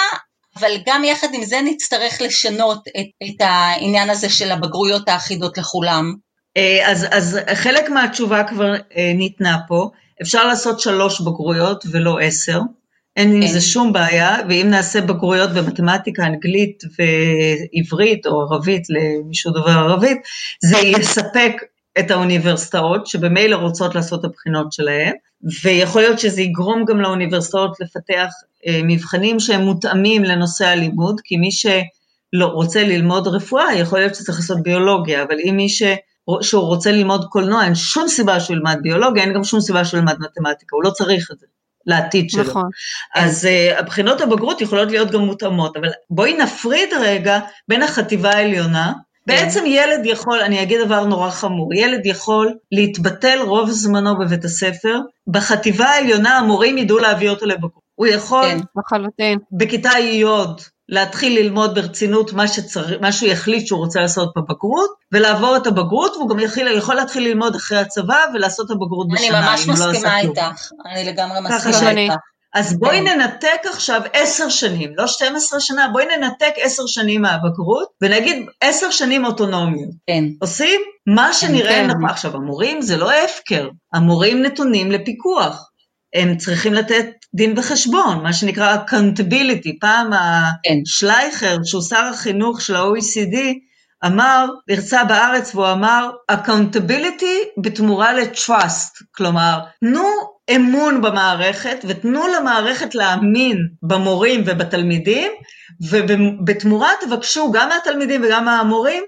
אבל 0.59 0.71
גם 0.85 1.03
יחד 1.03 1.27
עם 1.33 1.43
זה 1.43 1.61
נצטרך 1.63 2.21
לשנות 2.21 2.87
את, 2.87 3.05
את 3.23 3.35
העניין 3.39 4.09
הזה 4.09 4.29
של 4.29 4.51
הבגרויות 4.51 5.09
האחידות 5.09 5.57
לכולם. 5.57 6.13
אה, 6.57 6.91
אז, 6.91 7.05
אז 7.11 7.39
חלק 7.53 7.89
מהתשובה 7.89 8.43
כבר 8.43 8.73
אה, 8.73 9.11
ניתנה 9.15 9.57
פה, 9.67 9.89
אפשר 10.21 10.47
לעשות 10.47 10.79
שלוש 10.79 11.21
בגרויות 11.21 11.83
ולא 11.91 12.19
עשר. 12.19 12.59
אין 13.17 13.41
עם 13.41 13.47
זה 13.47 13.61
שום 13.61 13.93
בעיה, 13.93 14.37
ואם 14.49 14.67
נעשה 14.69 15.01
בגרויות 15.01 15.49
במתמטיקה, 15.49 16.25
אנגלית 16.25 16.83
ועברית 16.99 18.27
או 18.27 18.41
ערבית 18.41 18.83
למישהו 18.89 19.51
דובר 19.51 19.71
ערבית, 19.71 20.17
זה 20.63 20.77
יספק 20.77 21.53
את 21.99 22.11
האוניברסיטאות 22.11 23.07
שבמילא 23.07 23.55
רוצות 23.55 23.95
לעשות 23.95 24.19
את 24.19 24.25
הבחינות 24.25 24.73
שלהן, 24.73 25.13
ויכול 25.63 26.01
להיות 26.01 26.19
שזה 26.19 26.41
יגרום 26.41 26.85
גם 26.85 27.01
לאוניברסיטאות 27.01 27.79
לפתח 27.79 28.29
אה, 28.67 28.79
מבחנים 28.83 29.39
שהם 29.39 29.61
מותאמים 29.61 30.23
לנושא 30.23 30.65
הלימוד, 30.65 31.21
כי 31.23 31.37
מי 31.37 31.51
שלא 31.51 32.45
רוצה 32.45 32.83
ללמוד 32.83 33.27
רפואה, 33.27 33.75
יכול 33.75 33.99
להיות 33.99 34.15
שצריך 34.15 34.37
לעשות 34.39 34.63
ביולוגיה, 34.63 35.23
אבל 35.23 35.35
אם 35.49 35.53
מי 35.57 35.69
ש... 35.69 35.83
שהוא 36.41 36.63
רוצה 36.63 36.91
ללמוד 36.91 37.25
קולנוע, 37.25 37.65
אין 37.65 37.75
שום 37.75 38.07
סיבה 38.07 38.39
שהוא 38.39 38.55
ילמד 38.55 38.79
ביולוגיה, 38.81 39.23
אין 39.23 39.33
גם 39.33 39.43
שום 39.43 39.61
סיבה 39.61 39.85
שהוא 39.85 39.97
ילמד 39.97 40.15
מתמטיקה, 40.19 40.75
הוא 40.75 40.83
לא 40.83 40.89
צריך 40.89 41.31
את 41.31 41.39
זה. 41.39 41.45
לעתיד 41.85 42.29
שלו. 42.29 42.43
נכון. 42.43 42.69
אז 43.15 43.45
uh, 43.45 43.79
הבחינות 43.79 44.21
הבגרות 44.21 44.61
יכולות 44.61 44.91
להיות 44.91 45.11
גם 45.11 45.21
מותאמות, 45.21 45.77
אבל 45.77 45.89
בואי 46.09 46.37
נפריד 46.37 46.89
רגע 47.01 47.39
בין 47.67 47.83
החטיבה 47.83 48.29
העליונה, 48.29 48.93
בעצם 49.27 49.63
ילד 49.65 50.05
יכול, 50.05 50.39
אני 50.39 50.63
אגיד 50.63 50.81
דבר 50.85 51.05
נורא 51.05 51.29
חמור, 51.29 51.73
ילד 51.73 52.05
יכול 52.05 52.53
להתבטל 52.71 53.39
רוב 53.41 53.69
זמנו 53.69 54.19
בבית 54.19 54.45
הספר, 54.45 54.99
בחטיבה 55.27 55.85
העליונה 55.85 56.37
המורים 56.37 56.77
ידעו 56.77 56.99
להביא 56.99 57.29
אותו 57.29 57.45
לבגרות. 57.45 57.83
הוא 57.95 58.07
יכול, 58.07 58.43
כן, 58.43 58.57
לחלוטין. 58.77 59.39
בכיתה 59.51 59.89
י' 59.99 60.25
להתחיל 60.89 61.39
ללמוד 61.39 61.75
ברצינות 61.75 62.33
מה, 62.33 62.47
שצר... 62.47 62.99
מה 63.01 63.11
שהוא 63.11 63.29
יחליט 63.29 63.67
שהוא 63.67 63.79
רוצה 63.79 64.01
לעשות 64.01 64.33
בבגרות, 64.37 64.89
ולעבור 65.11 65.57
את 65.57 65.67
הבגרות, 65.67 66.15
והוא 66.15 66.29
גם 66.29 66.39
יכול, 66.39 66.67
יכול 66.67 66.95
להתחיל 66.95 67.23
ללמוד 67.23 67.55
אחרי 67.55 67.77
הצבא 67.77 68.19
ולעשות 68.33 68.65
את 68.65 68.71
הבגרות 68.71 69.07
בשנה, 69.07 69.39
אני 69.39 69.47
ממש 69.47 69.67
לא 69.67 69.73
מסכימה 69.73 70.23
לא 70.23 70.29
איתך, 70.29 70.71
אני 70.85 71.05
לגמרי 71.05 71.39
מסכימה 71.41 71.91
איתך. 71.91 72.15
אז 72.53 72.79
בואי 72.79 72.97
כן. 72.97 73.19
ננתק 73.19 73.61
עכשיו 73.69 74.01
עשר 74.13 74.49
שנים, 74.49 74.93
לא 74.97 75.07
12 75.07 75.59
שנה, 75.59 75.87
בואי 75.87 76.05
ננתק 76.05 76.53
עשר 76.57 76.83
שנים 76.87 77.21
מהבגרות, 77.21 77.87
ונגיד 78.01 78.45
עשר 78.61 78.91
שנים 78.91 79.25
אוטונומיות. 79.25 79.89
כן. 80.07 80.23
עושים 80.39 80.81
מה 81.07 81.33
שנראה 81.33 81.69
כן. 81.69 81.87
נכון. 81.87 82.05
עכשיו, 82.05 82.35
המורים 82.35 82.81
זה 82.81 82.97
לא 82.97 83.11
הפקר, 83.11 83.69
המורים 83.93 84.41
נתונים 84.41 84.91
לפיקוח. 84.91 85.69
הם 86.13 86.37
צריכים 86.37 86.73
לתת 86.73 87.05
דין 87.35 87.53
וחשבון, 87.57 88.23
מה 88.23 88.33
שנקרא 88.33 88.75
accountability. 88.75 89.69
פעם 89.79 90.09
כן. 90.63 90.73
השלייכר, 90.85 91.57
שהוא 91.63 91.81
שר 91.81 92.05
החינוך 92.13 92.61
של 92.61 92.75
ה-OECD, 92.75 93.37
אמר, 94.05 94.45
הרצה 94.69 95.03
בארץ 95.03 95.55
והוא 95.55 95.71
אמר, 95.71 96.09
accountability 96.31 97.61
בתמורה 97.61 98.13
ל-trust, 98.13 99.03
כלומר, 99.15 99.59
תנו 99.79 100.09
אמון 100.55 101.01
במערכת 101.01 101.85
ותנו 101.87 102.27
למערכת 102.27 102.95
להאמין 102.95 103.57
במורים 103.83 104.43
ובתלמידים, 104.45 105.31
ובתמורה 105.89 106.89
תבקשו 107.01 107.51
גם 107.51 107.69
מהתלמידים 107.69 108.21
וגם 108.23 108.45
מהמורים 108.45 109.03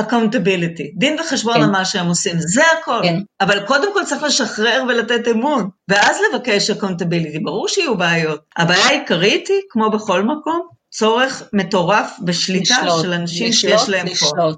accountability, 0.00 0.98
דין 0.98 1.20
וחשבון 1.20 1.54
כן. 1.54 1.62
על 1.62 1.70
מה 1.70 1.84
שהם 1.84 2.06
עושים, 2.06 2.36
זה 2.38 2.62
הכל. 2.80 3.00
כן. 3.02 3.20
אבל 3.40 3.66
קודם 3.66 3.94
כל 3.94 4.04
צריך 4.04 4.22
לשחרר 4.22 4.84
ולתת 4.88 5.28
אמון, 5.28 5.68
ואז 5.88 6.16
לבקש 6.32 6.70
accountability, 6.70 7.38
ברור 7.44 7.68
שיהיו 7.68 7.96
בעיות. 7.96 8.40
הבעיה 8.56 8.86
העיקרית 8.86 9.48
היא, 9.48 9.60
כמו 9.70 9.90
בכל 9.90 10.22
מקום, 10.22 10.68
צורך 10.90 11.42
מטורף 11.52 12.16
בשליטה 12.24 12.82
לשלוט, 12.82 13.02
של 13.02 13.12
אנשים 13.12 13.48
לשלוט, 13.48 13.78
שיש 13.78 13.88
להם 13.88 14.06
לשלוט. 14.06 14.34
פה. 14.34 14.52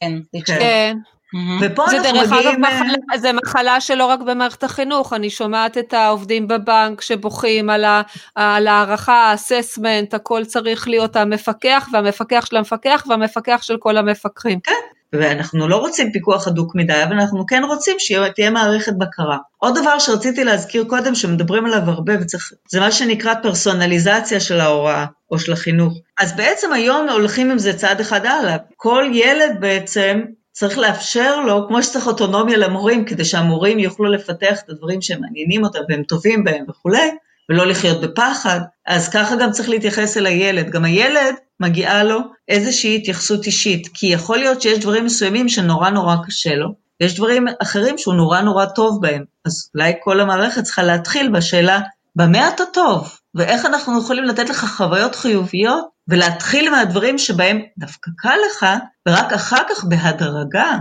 כן, 0.00 0.12
לשלוט. 0.34 0.58
כן. 0.58 0.96
Mm-hmm. 1.36 1.64
ופה 1.72 1.84
זה 1.90 1.96
אנחנו 1.96 2.12
דרך 2.12 2.32
מגיעים... 2.32 2.64
אגב, 2.64 2.74
מחלה, 2.74 2.94
אה, 3.12 3.18
זה 3.18 3.32
מחלה 3.32 3.80
שלא 3.80 4.06
רק 4.06 4.20
במערכת 4.20 4.64
החינוך, 4.64 5.12
אני 5.12 5.30
שומעת 5.30 5.78
את 5.78 5.94
העובדים 5.94 6.48
בבנק 6.48 7.00
שבוכים 7.00 7.70
על, 7.70 7.84
ה, 7.84 8.02
על 8.34 8.66
הערכה, 8.66 9.14
האססמנט, 9.14 10.14
הכל 10.14 10.44
צריך 10.44 10.88
להיות 10.88 11.16
המפקח, 11.16 11.88
והמפקח 11.92 12.46
של 12.46 12.56
המפקח, 12.56 13.04
והמפקח 13.08 13.58
של 13.62 13.76
כל 13.76 13.96
המפקחים. 13.96 14.60
כן, 14.60 14.72
ואנחנו 15.12 15.68
לא 15.68 15.76
רוצים 15.76 16.12
פיקוח 16.12 16.48
הדוק 16.48 16.74
מדי, 16.74 17.02
אבל 17.04 17.12
אנחנו 17.12 17.46
כן 17.46 17.62
רוצים 17.64 17.96
שתהיה 17.98 18.50
מערכת 18.50 18.92
בקרה. 18.98 19.38
עוד 19.58 19.78
דבר 19.78 19.98
שרציתי 19.98 20.44
להזכיר 20.44 20.84
קודם, 20.84 21.14
שמדברים 21.14 21.66
עליו 21.66 21.90
הרבה, 21.90 22.12
וצריך, 22.20 22.52
זה 22.68 22.80
מה 22.80 22.92
שנקרא 22.92 23.34
פרסונליזציה 23.42 24.40
של 24.40 24.60
ההוראה, 24.60 25.04
או 25.30 25.38
של 25.38 25.52
החינוך. 25.52 25.98
אז 26.20 26.36
בעצם 26.36 26.72
היום 26.72 27.08
הולכים 27.08 27.50
עם 27.50 27.58
זה 27.58 27.78
צעד 27.78 28.00
אחד 28.00 28.26
הלאה. 28.26 28.56
כל 28.76 29.04
ילד 29.12 29.56
בעצם 29.60 30.20
צריך 30.56 30.78
לאפשר 30.78 31.40
לו, 31.40 31.68
כמו 31.68 31.82
שצריך 31.82 32.06
אוטונומיה 32.06 32.56
למורים, 32.56 33.04
כדי 33.04 33.24
שהמורים 33.24 33.78
יוכלו 33.78 34.06
לפתח 34.12 34.60
את 34.64 34.70
הדברים 34.70 35.02
שהם 35.02 35.20
מעניינים 35.20 35.64
אותם 35.64 35.78
והם 35.88 36.02
טובים 36.02 36.44
בהם 36.44 36.64
וכולי, 36.68 37.10
ולא 37.50 37.66
לחיות 37.66 38.00
בפחד, 38.00 38.60
אז 38.86 39.08
ככה 39.08 39.36
גם 39.36 39.50
צריך 39.50 39.68
להתייחס 39.68 40.16
אל 40.16 40.26
הילד. 40.26 40.70
גם 40.70 40.84
הילד, 40.84 41.34
מגיעה 41.60 42.04
לו 42.04 42.18
איזושהי 42.48 42.96
התייחסות 42.96 43.46
אישית, 43.46 43.88
כי 43.94 44.06
יכול 44.06 44.38
להיות 44.38 44.62
שיש 44.62 44.78
דברים 44.78 45.04
מסוימים 45.04 45.48
שנורא 45.48 45.90
נורא 45.90 46.16
קשה 46.26 46.54
לו, 46.54 46.68
ויש 47.00 47.14
דברים 47.14 47.46
אחרים 47.62 47.98
שהוא 47.98 48.14
נורא 48.14 48.40
נורא 48.40 48.64
טוב 48.64 49.02
בהם. 49.02 49.24
אז 49.44 49.70
אולי 49.74 49.92
כל 50.02 50.20
המערכת 50.20 50.62
צריכה 50.62 50.82
להתחיל 50.82 51.28
בשאלה, 51.28 51.80
במה 52.16 52.48
אתה 52.48 52.64
טוב? 52.72 53.18
ואיך 53.34 53.66
אנחנו 53.66 54.00
יכולים 54.00 54.24
לתת 54.24 54.48
לך 54.48 54.64
חוויות 54.76 55.14
חיוביות 55.14 55.95
ולהתחיל 56.08 56.70
מהדברים 56.70 57.18
שבהם 57.18 57.60
דווקא 57.78 58.10
קל 58.18 58.36
לך, 58.50 58.66
ורק 59.08 59.32
אחר 59.32 59.62
כך 59.68 59.84
בהדרגה, 59.84 60.76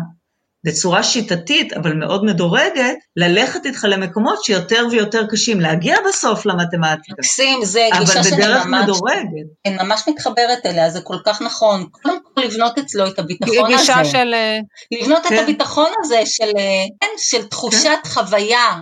בצורה 0.66 1.04
שיטתית 1.04 1.74
אבל 1.74 1.94
מאוד 1.94 2.24
מדורגת, 2.24 2.98
ללכת 3.16 3.66
איתך 3.66 3.86
למקומות 3.90 4.44
שיותר 4.44 4.88
ויותר 4.92 5.28
קשים, 5.32 5.62
להגיע 5.62 5.98
בסוף 6.08 6.46
למתמטיקה. 6.46 7.16
מקסים, 7.20 7.66
זה 7.66 7.88
גישה 8.00 8.24
שאני 8.24 8.48
ממש... 8.66 8.84
מדורגת. 8.84 9.46
אני 9.66 9.76
ממש 9.84 10.04
מתחברת 10.08 10.66
אליה, 10.66 10.90
זה 10.90 11.02
כל 11.02 11.18
כך 11.26 11.42
נכון. 11.42 11.86
קודם 11.92 12.18
כל 12.24 12.42
לבנות 12.42 12.78
אצלו 12.78 13.08
את 13.08 13.20
הביטחון 13.20 13.74
הזה. 13.74 13.78
גישה 13.78 14.06
של... 14.06 14.34
אה, 14.34 14.60
לבנות 14.92 15.26
כן. 15.26 15.36
את 15.36 15.40
הביטחון 15.44 15.92
הזה 16.00 16.22
של, 16.26 16.52
אה, 16.58 16.86
כן, 17.02 17.08
של 17.18 17.44
תחושת 17.48 17.90
כן. 18.04 18.10
חוויה 18.10 18.80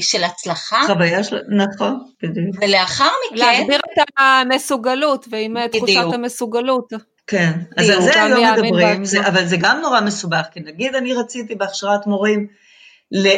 של 0.00 0.24
הצלחה. 0.24 0.82
חוויה 0.86 1.24
של, 1.24 1.38
נכון, 1.48 2.00
בדיוק. 2.22 2.56
ולאחר 2.60 3.08
מכן... 3.26 3.36
להגביר 3.36 3.78
את 3.78 4.04
המסוגלות, 4.18 5.26
ועם 5.30 5.56
תחושת 5.72 6.04
המסוגלות. 6.14 6.92
כן, 7.26 7.52
אז 7.76 7.90
על 7.90 8.02
זה 8.02 8.22
היום 8.22 8.52
מדברים, 8.52 9.04
זה, 9.04 9.26
אבל 9.26 9.44
זה 9.44 9.56
גם 9.60 9.80
נורא 9.80 10.00
מסובך, 10.00 10.46
כי 10.52 10.60
נגיד 10.60 10.94
אני 10.94 11.14
רציתי 11.14 11.54
בהכשרת 11.54 12.06
מורים 12.06 12.46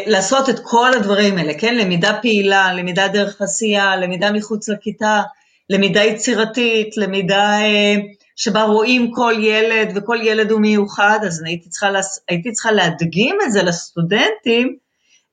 לעשות 0.06 0.48
את 0.48 0.58
כל 0.62 0.90
הדברים 0.94 1.38
האלה, 1.38 1.52
כן? 1.58 1.74
למידה 1.74 2.18
פעילה, 2.22 2.72
למידה 2.72 3.08
דרך 3.08 3.42
עשייה, 3.42 3.96
למידה 3.96 4.32
מחוץ 4.32 4.68
לכיתה, 4.68 5.22
למידה 5.70 6.04
יצירתית, 6.04 6.96
למידה 6.96 7.60
אה, 7.60 7.94
שבה 8.36 8.62
רואים 8.62 9.10
כל 9.14 9.34
ילד 9.38 9.92
וכל 9.96 10.18
ילד 10.22 10.50
הוא 10.50 10.60
מיוחד, 10.60 11.18
אז 11.26 11.42
הייתי 11.46 11.68
צריכה, 11.68 11.88
הייתי 12.28 12.52
צריכה 12.52 12.72
להדגים 12.72 13.38
את 13.46 13.52
זה 13.52 13.62
לסטודנטים, 13.62 14.76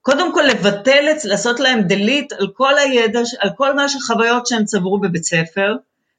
קודם 0.10 0.34
כל 0.34 0.42
לבטל, 0.42 1.06
לעשות 1.24 1.60
להם 1.60 1.80
delete 1.80 2.36
על 2.40 2.48
כל 2.54 2.78
הידע, 2.78 3.20
על 3.40 3.50
כל 3.58 3.74
מה 3.74 3.90
שחוויות 3.90 4.48
שהם 4.48 4.66
צברו 4.66 5.00
בבית 5.00 5.24
ספר, 5.24 5.76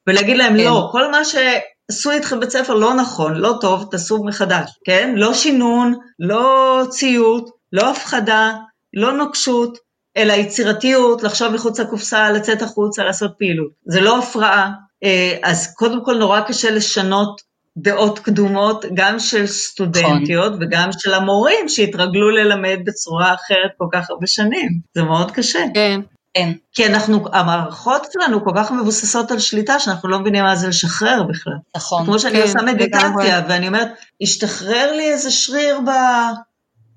ולהגיד 0.06 0.36
להם 0.36 0.56
כן. 0.56 0.64
לא, 0.64 0.88
כל 0.92 1.10
מה 1.10 1.20
שעשו 1.24 2.10
איתכם 2.10 2.36
בבית 2.36 2.50
ספר 2.50 2.74
לא 2.74 2.94
נכון, 2.94 3.36
לא 3.36 3.54
טוב, 3.60 3.88
תעשו 3.90 4.24
מחדש, 4.24 4.70
כן? 4.84 5.12
לא 5.16 5.34
שינון, 5.34 5.94
לא 6.18 6.82
ציות, 6.88 7.50
לא 7.72 7.90
הפחדה, 7.90 8.52
לא 8.94 9.12
נוקשות, 9.12 9.78
אלא 10.16 10.32
יצירתיות, 10.32 11.22
לחשוב 11.22 11.48
מחוץ 11.52 11.80
לקופסה, 11.80 12.30
לצאת 12.30 12.62
החוצה, 12.62 13.04
לעשות 13.04 13.30
פעילות. 13.38 13.70
זה 13.86 14.00
לא 14.00 14.18
הפרעה. 14.18 14.70
אה, 15.04 15.38
אז 15.42 15.74
קודם 15.74 16.04
כל 16.04 16.14
נורא 16.14 16.40
קשה 16.40 16.70
לשנות 16.70 17.40
דעות 17.78 18.18
קדומות, 18.18 18.84
גם 18.94 19.18
של 19.18 19.46
סטודנטיות 19.46 20.52
נכון. 20.52 20.62
וגם 20.62 20.90
של 20.98 21.14
המורים 21.14 21.68
שהתרגלו 21.68 22.30
ללמד 22.30 22.78
בצורה 22.84 23.34
אחרת 23.34 23.70
כל 23.78 23.86
כך 23.92 24.10
הרבה 24.10 24.26
שנים. 24.26 24.68
זה 24.94 25.02
מאוד 25.02 25.30
קשה. 25.30 25.58
כן. 25.74 26.00
כן. 26.34 26.52
כי 26.72 26.86
אנחנו, 26.86 27.24
המערכות 27.32 28.06
שלנו 28.12 28.44
כל 28.44 28.52
כך 28.56 28.72
מבוססות 28.72 29.30
על 29.30 29.38
שליטה, 29.38 29.78
שאנחנו 29.78 30.08
לא 30.08 30.18
מבינים 30.18 30.44
מה 30.44 30.56
זה 30.56 30.68
לשחרר 30.68 31.22
בכלל. 31.22 31.52
נכון. 31.76 32.04
כמו 32.04 32.18
שאני 32.18 32.34
כן, 32.34 32.42
עושה 32.42 32.62
מדיטציה, 32.62 33.42
ואני 33.48 33.68
אומרת, 33.68 33.88
השתחרר 34.22 34.92
לי 34.96 35.12
איזה 35.12 35.30
שריר 35.30 35.80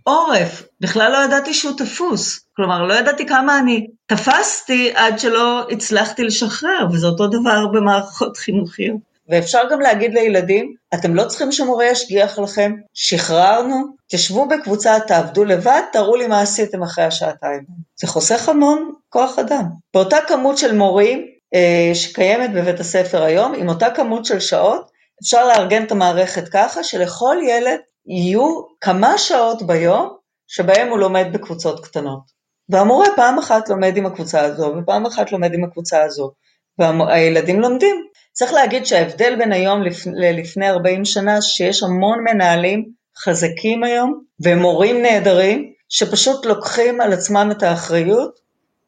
בעורף, 0.04 0.64
בכלל 0.82 1.12
לא 1.12 1.18
ידעתי 1.18 1.54
שהוא 1.54 1.78
תפוס. 1.78 2.40
כלומר, 2.56 2.84
לא 2.84 2.94
ידעתי 2.94 3.26
כמה 3.26 3.60
אני 3.60 3.88
תפסתי 4.06 4.92
עד 4.96 5.20
שלא 5.20 5.68
הצלחתי 5.72 6.24
לשחרר, 6.24 6.88
וזה 6.92 7.08
אותו 7.08 7.28
דבר 7.28 7.68
במערכות 7.68 8.38
חינוכיות. 8.38 9.13
ואפשר 9.34 9.62
גם 9.72 9.82
להגיד 9.82 10.14
לילדים, 10.14 10.74
אתם 10.94 11.16
לא 11.16 11.26
צריכים 11.26 11.52
שמורה 11.52 11.86
ישגיח 11.86 12.40
לכם, 12.40 12.74
שחררנו, 12.94 13.76
תשבו 14.12 14.48
בקבוצה, 14.48 15.00
תעבדו 15.08 15.46
לבד, 15.46 15.82
תראו 15.94 16.16
לי 16.16 16.28
מה 16.28 16.42
עשיתם 16.42 16.84
אחרי 16.84 17.06
השעתיים. 17.06 17.64
זה 17.96 18.08
חוסך 18.08 18.50
המון 18.50 18.92
כוח 19.10 19.40
אדם. 19.40 19.64
באותה 19.94 20.18
כמות 20.28 20.58
של 20.58 20.76
מורים 20.76 21.26
אה, 21.54 21.96
שקיימת 21.96 22.54
בבית 22.54 22.80
הספר 22.80 23.24
היום, 23.24 23.54
עם 23.54 23.70
אותה 23.70 23.90
כמות 23.90 24.26
של 24.26 24.40
שעות, 24.40 24.92
אפשר 25.22 25.48
לארגן 25.48 25.84
את 25.84 25.92
המערכת 25.92 26.48
ככה 26.48 26.84
שלכל 26.84 27.38
ילד 27.48 27.80
יהיו 28.08 28.62
כמה 28.82 29.18
שעות 29.18 29.64
ביום 29.64 30.10
שבהם 30.48 30.90
הוא 30.90 31.00
לומד 31.00 31.26
בקבוצות 31.32 31.86
קטנות. 31.86 32.44
והמורה 32.70 33.06
פעם 33.16 33.38
אחת 33.40 33.70
לומד 33.70 33.98
עם 33.98 34.06
הקבוצה 34.06 34.42
הזו, 34.42 34.74
ופעם 34.78 35.06
אחת 35.06 35.32
לומד 35.32 35.54
עם 35.54 35.64
הקבוצה 35.64 36.04
הזו, 36.04 36.32
והילדים 36.80 37.60
לומדים. 37.60 38.06
צריך 38.34 38.54
להגיד 38.54 38.86
שההבדל 38.86 39.36
בין 39.36 39.52
היום 39.52 39.82
ללפני 40.14 40.70
40 40.70 41.06
שנה, 41.06 41.42
שיש 41.42 41.84
המון 41.84 42.24
מנהלים 42.24 42.86
חזקים 43.18 43.84
היום, 43.84 44.22
ומורים 44.40 45.02
נהדרים, 45.02 45.72
שפשוט 45.90 46.46
לוקחים 46.46 47.02
על 47.02 47.14
עצמם 47.14 47.50
את 47.52 47.64
האחריות, 47.64 48.40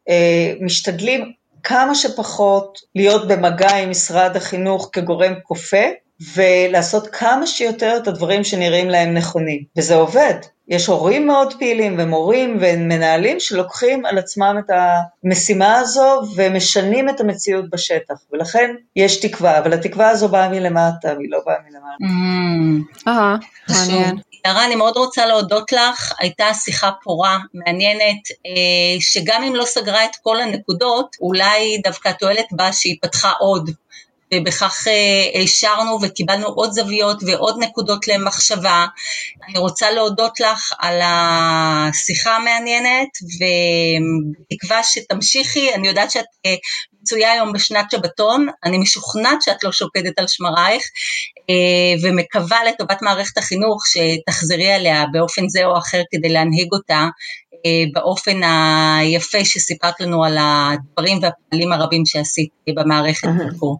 אה, 0.09 0.53
משתדלים 0.61 1.31
כמה 1.63 1.95
שפחות 1.95 2.79
להיות 2.95 3.27
במגע 3.27 3.75
עם 3.75 3.89
משרד 3.89 4.35
החינוך 4.35 4.89
כגורם 4.93 5.33
כופה, 5.43 5.85
ולעשות 6.35 7.07
כמה 7.07 7.47
שיותר 7.47 7.97
את 7.97 8.07
הדברים 8.07 8.43
שנראים 8.43 8.89
להם 8.89 9.13
נכונים, 9.13 9.63
וזה 9.77 9.95
עובד. 9.95 10.35
יש 10.67 10.87
הורים 10.87 11.27
מאוד 11.27 11.53
פעילים 11.59 11.95
ומורים 11.99 12.57
ומנהלים 12.61 13.39
שלוקחים 13.39 14.05
על 14.05 14.17
עצמם 14.17 14.55
את 14.59 14.71
המשימה 15.23 15.75
הזו 15.75 16.21
ומשנים 16.35 17.09
את 17.09 17.19
המציאות 17.19 17.69
בשטח, 17.69 18.15
ולכן 18.33 18.75
יש 18.95 19.19
תקווה, 19.19 19.59
אבל 19.59 19.73
התקווה 19.73 20.09
הזו 20.09 20.29
באה 20.29 20.49
מלמטה, 20.49 21.13
והיא 21.17 21.31
לא 21.31 21.39
באה 21.45 21.55
מלמטה. 21.63 21.95
Mm. 22.01 23.07
אהה, 23.07 23.35
מעניין. 23.69 24.17
יערה, 24.45 24.65
אני 24.65 24.75
מאוד 24.75 24.97
רוצה 24.97 25.25
להודות 25.25 25.71
לך, 25.71 26.13
הייתה 26.19 26.53
שיחה 26.53 26.91
פורה, 27.03 27.37
מעניינת, 27.53 28.21
אה, 28.45 28.99
שגם 28.99 29.43
אם 29.43 29.55
לא 29.55 29.65
סגרה 29.65 30.05
את 30.05 30.15
כל 30.23 30.41
הנקודות, 30.41 31.15
אולי 31.21 31.81
דווקא 31.83 32.09
התועלת 32.09 32.45
בה 32.51 32.73
שהיא 32.73 32.97
פתחה 33.01 33.31
עוד 33.39 33.69
ובכך 34.33 34.87
השארנו 35.43 35.91
אה, 35.91 35.97
וקיבלנו 36.01 36.47
עוד 36.47 36.71
זוויות 36.71 37.23
ועוד 37.27 37.55
נקודות 37.59 38.07
למחשבה. 38.07 38.85
אני 39.49 39.59
רוצה 39.59 39.91
להודות 39.91 40.39
לך 40.39 40.73
על 40.79 40.99
השיחה 41.03 42.35
המעניינת, 42.35 43.09
ובתקווה 43.39 44.83
שתמשיכי, 44.83 45.73
אני 45.73 45.87
יודעת 45.87 46.11
שאת 46.11 46.25
אה, 46.45 46.55
מצויה 47.01 47.31
היום 47.31 47.53
בשנת 47.53 47.91
שבתון, 47.91 48.47
אני 48.63 48.77
משוכנעת 48.77 49.41
שאת 49.41 49.63
לא 49.63 49.71
שוקדת 49.71 50.19
על 50.19 50.27
שמרייך, 50.27 50.83
אה, 51.49 52.07
ומקווה 52.09 52.63
לטובת 52.63 53.01
מערכת 53.01 53.37
החינוך 53.37 53.83
שתחזרי 53.87 54.71
עליה 54.71 55.03
באופן 55.11 55.49
זה 55.49 55.65
או 55.65 55.77
אחר 55.77 56.01
כדי 56.11 56.29
להנהיג 56.29 56.67
אותה 56.71 57.07
באופן 57.93 58.41
היפה 58.43 59.45
שסיפרת 59.45 60.01
לנו 60.01 60.23
על 60.23 60.37
הדברים 60.39 61.19
והפעלים 61.21 61.73
הרבים 61.73 62.05
שעשית 62.05 62.49
במערכת 62.75 63.27
פה. 63.59 63.75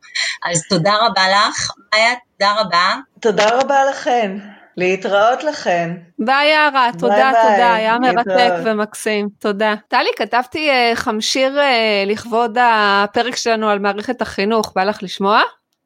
אז 0.52 0.64
תודה 0.70 0.94
רבה 1.02 1.22
לך, 1.30 1.72
מאיה, 1.94 2.14
תודה 2.38 2.62
רבה. 2.62 2.96
תודה 3.20 3.60
רבה 3.60 3.86
לכם. 3.90 4.38
להתראות 4.78 5.44
לכם. 5.44 5.96
ביי 6.20 6.48
יערה, 6.48 6.90
תודה, 7.00 7.16
ביי 7.16 7.42
תודה, 7.42 7.58
ביי. 7.58 7.66
היה 7.66 8.00
מרתק 8.00 8.54
ומקסים, 8.66 9.28
תודה. 9.40 9.74
טלי, 9.88 10.10
כתבתי 10.18 10.70
uh, 10.70 10.96
חמשיר 10.96 11.60
uh, 11.60 12.10
לכבוד 12.10 12.58
הפרק 12.62 13.36
שלנו 13.36 13.70
על 13.70 13.80
מערכת 13.80 14.22
החינוך, 14.22 14.74
בא 14.76 14.84
לך 14.84 15.04
לשמוע? 15.04 15.42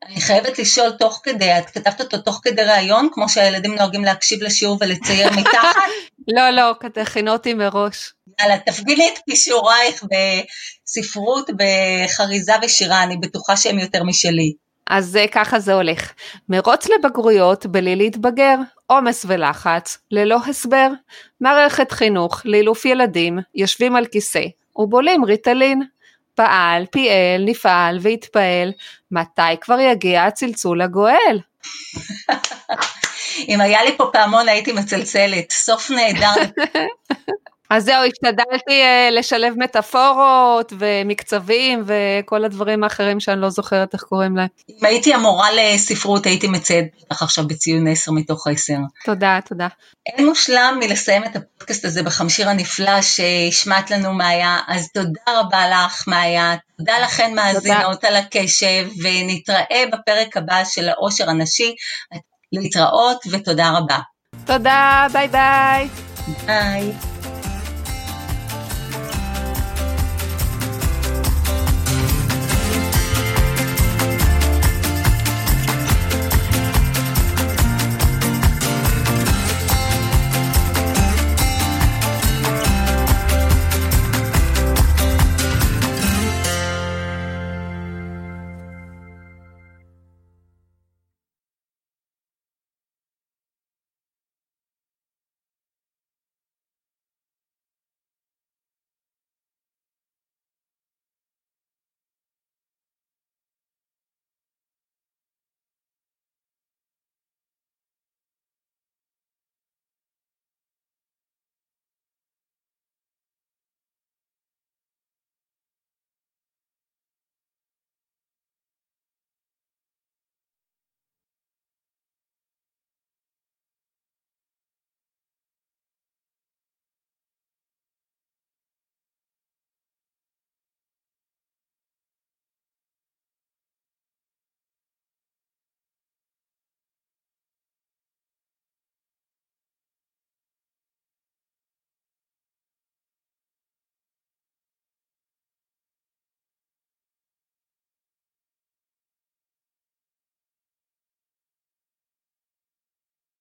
אני 0.05 0.21
חייבת 0.21 0.59
לשאול 0.59 0.91
תוך 0.91 1.21
כדי, 1.23 1.57
את 1.57 1.69
כתבת 1.69 2.01
אותו 2.01 2.17
תוך 2.17 2.39
כדי 2.43 2.63
ראיון, 2.63 3.09
כמו 3.11 3.29
שהילדים 3.29 3.75
נוהגים 3.75 4.03
להקשיב 4.03 4.43
לשיעור 4.43 4.77
ולצייר 4.81 5.29
מתחת? 5.39 5.75
לא, 6.27 6.49
לא, 6.49 6.73
הכנתי 6.93 7.31
אותו 7.31 7.53
מראש. 7.53 8.13
יאללה, 8.39 8.57
תפגיני 8.65 9.09
את 9.13 9.19
כישורייך 9.29 10.03
בספרות, 10.03 11.49
בחריזה 11.49 12.53
ושירה, 12.61 13.03
אני 13.03 13.17
בטוחה 13.17 13.57
שהם 13.57 13.79
יותר 13.79 14.03
משלי. 14.03 14.53
אז 14.89 15.19
ככה 15.31 15.59
זה 15.59 15.73
הולך. 15.73 16.13
מרוץ 16.49 16.87
לבגרויות 16.89 17.65
בלי 17.65 17.95
להתבגר, 17.95 18.55
עומס 18.87 19.25
ולחץ, 19.27 19.97
ללא 20.11 20.37
הסבר, 20.47 20.87
מערכת 21.41 21.91
חינוך, 21.91 22.41
לאילוף 22.45 22.85
ילדים, 22.85 23.39
יושבים 23.55 23.95
על 23.95 24.05
כיסא 24.05 24.43
ובולים 24.75 25.25
ריטלין. 25.25 25.81
פעל, 26.39 26.85
פיעל, 26.91 27.45
נפעל 27.45 27.97
והתפעל, 28.01 28.71
מתי 29.11 29.41
כבר 29.61 29.79
יגיע 29.79 30.23
הצלצול 30.23 30.81
הגואל? 30.81 31.39
אם 33.49 33.61
היה 33.61 33.83
לי 33.83 33.97
פה 33.97 34.09
פעמון 34.13 34.49
הייתי 34.49 34.71
מצלצלת, 34.71 35.51
סוף 35.51 35.91
נהדר. 35.91 36.33
אז 37.69 37.85
זהו, 37.85 38.03
השתדלתי 38.03 38.81
uh, 38.81 39.11
לשלב 39.11 39.53
מטאפורות 39.57 40.73
ומקצבים 40.79 41.83
וכל 41.85 42.45
הדברים 42.45 42.83
האחרים 42.83 43.19
שאני 43.19 43.41
לא 43.41 43.49
זוכרת 43.49 43.93
איך 43.93 44.01
קוראים 44.01 44.37
להם. 44.37 44.47
אם 44.69 44.85
הייתי 44.85 45.13
המורה 45.13 45.47
לספרות 45.51 46.25
הייתי 46.25 46.47
מצייד 46.47 46.85
לך 47.11 47.21
עכשיו 47.21 47.47
בציון 47.47 47.87
10 47.87 48.11
מתוך 48.11 48.47
10. 48.47 48.73
תודה, 49.05 49.39
תודה. 49.49 49.67
אין 50.07 50.25
מושלם 50.25 50.77
מלסיים 50.79 51.23
את 51.23 51.35
הפודקאסט 51.35 51.85
הזה 51.85 52.03
בחמשיר 52.03 52.49
הנפלא 52.49 53.01
שהשמעת 53.01 53.91
לנו 53.91 54.13
מאיה, 54.13 54.57
אז 54.67 54.87
תודה 54.93 55.21
רבה 55.39 55.69
לך 55.69 56.07
מאיה, 56.07 56.55
תודה 56.77 56.99
לכן 57.03 57.35
מאזינות 57.35 58.03
על 58.03 58.15
הקשב, 58.15 58.87
ונתראה 59.03 59.83
בפרק 59.91 60.37
הבא 60.37 60.63
של 60.65 60.89
העושר 60.89 61.29
הנשי. 61.29 61.75
להתראות 62.51 63.23
ותודה 63.31 63.71
רבה. 63.77 63.99
תודה, 64.45 65.07
ביי 65.13 65.27
ביי. 65.27 65.89
ביי. 66.45 67.08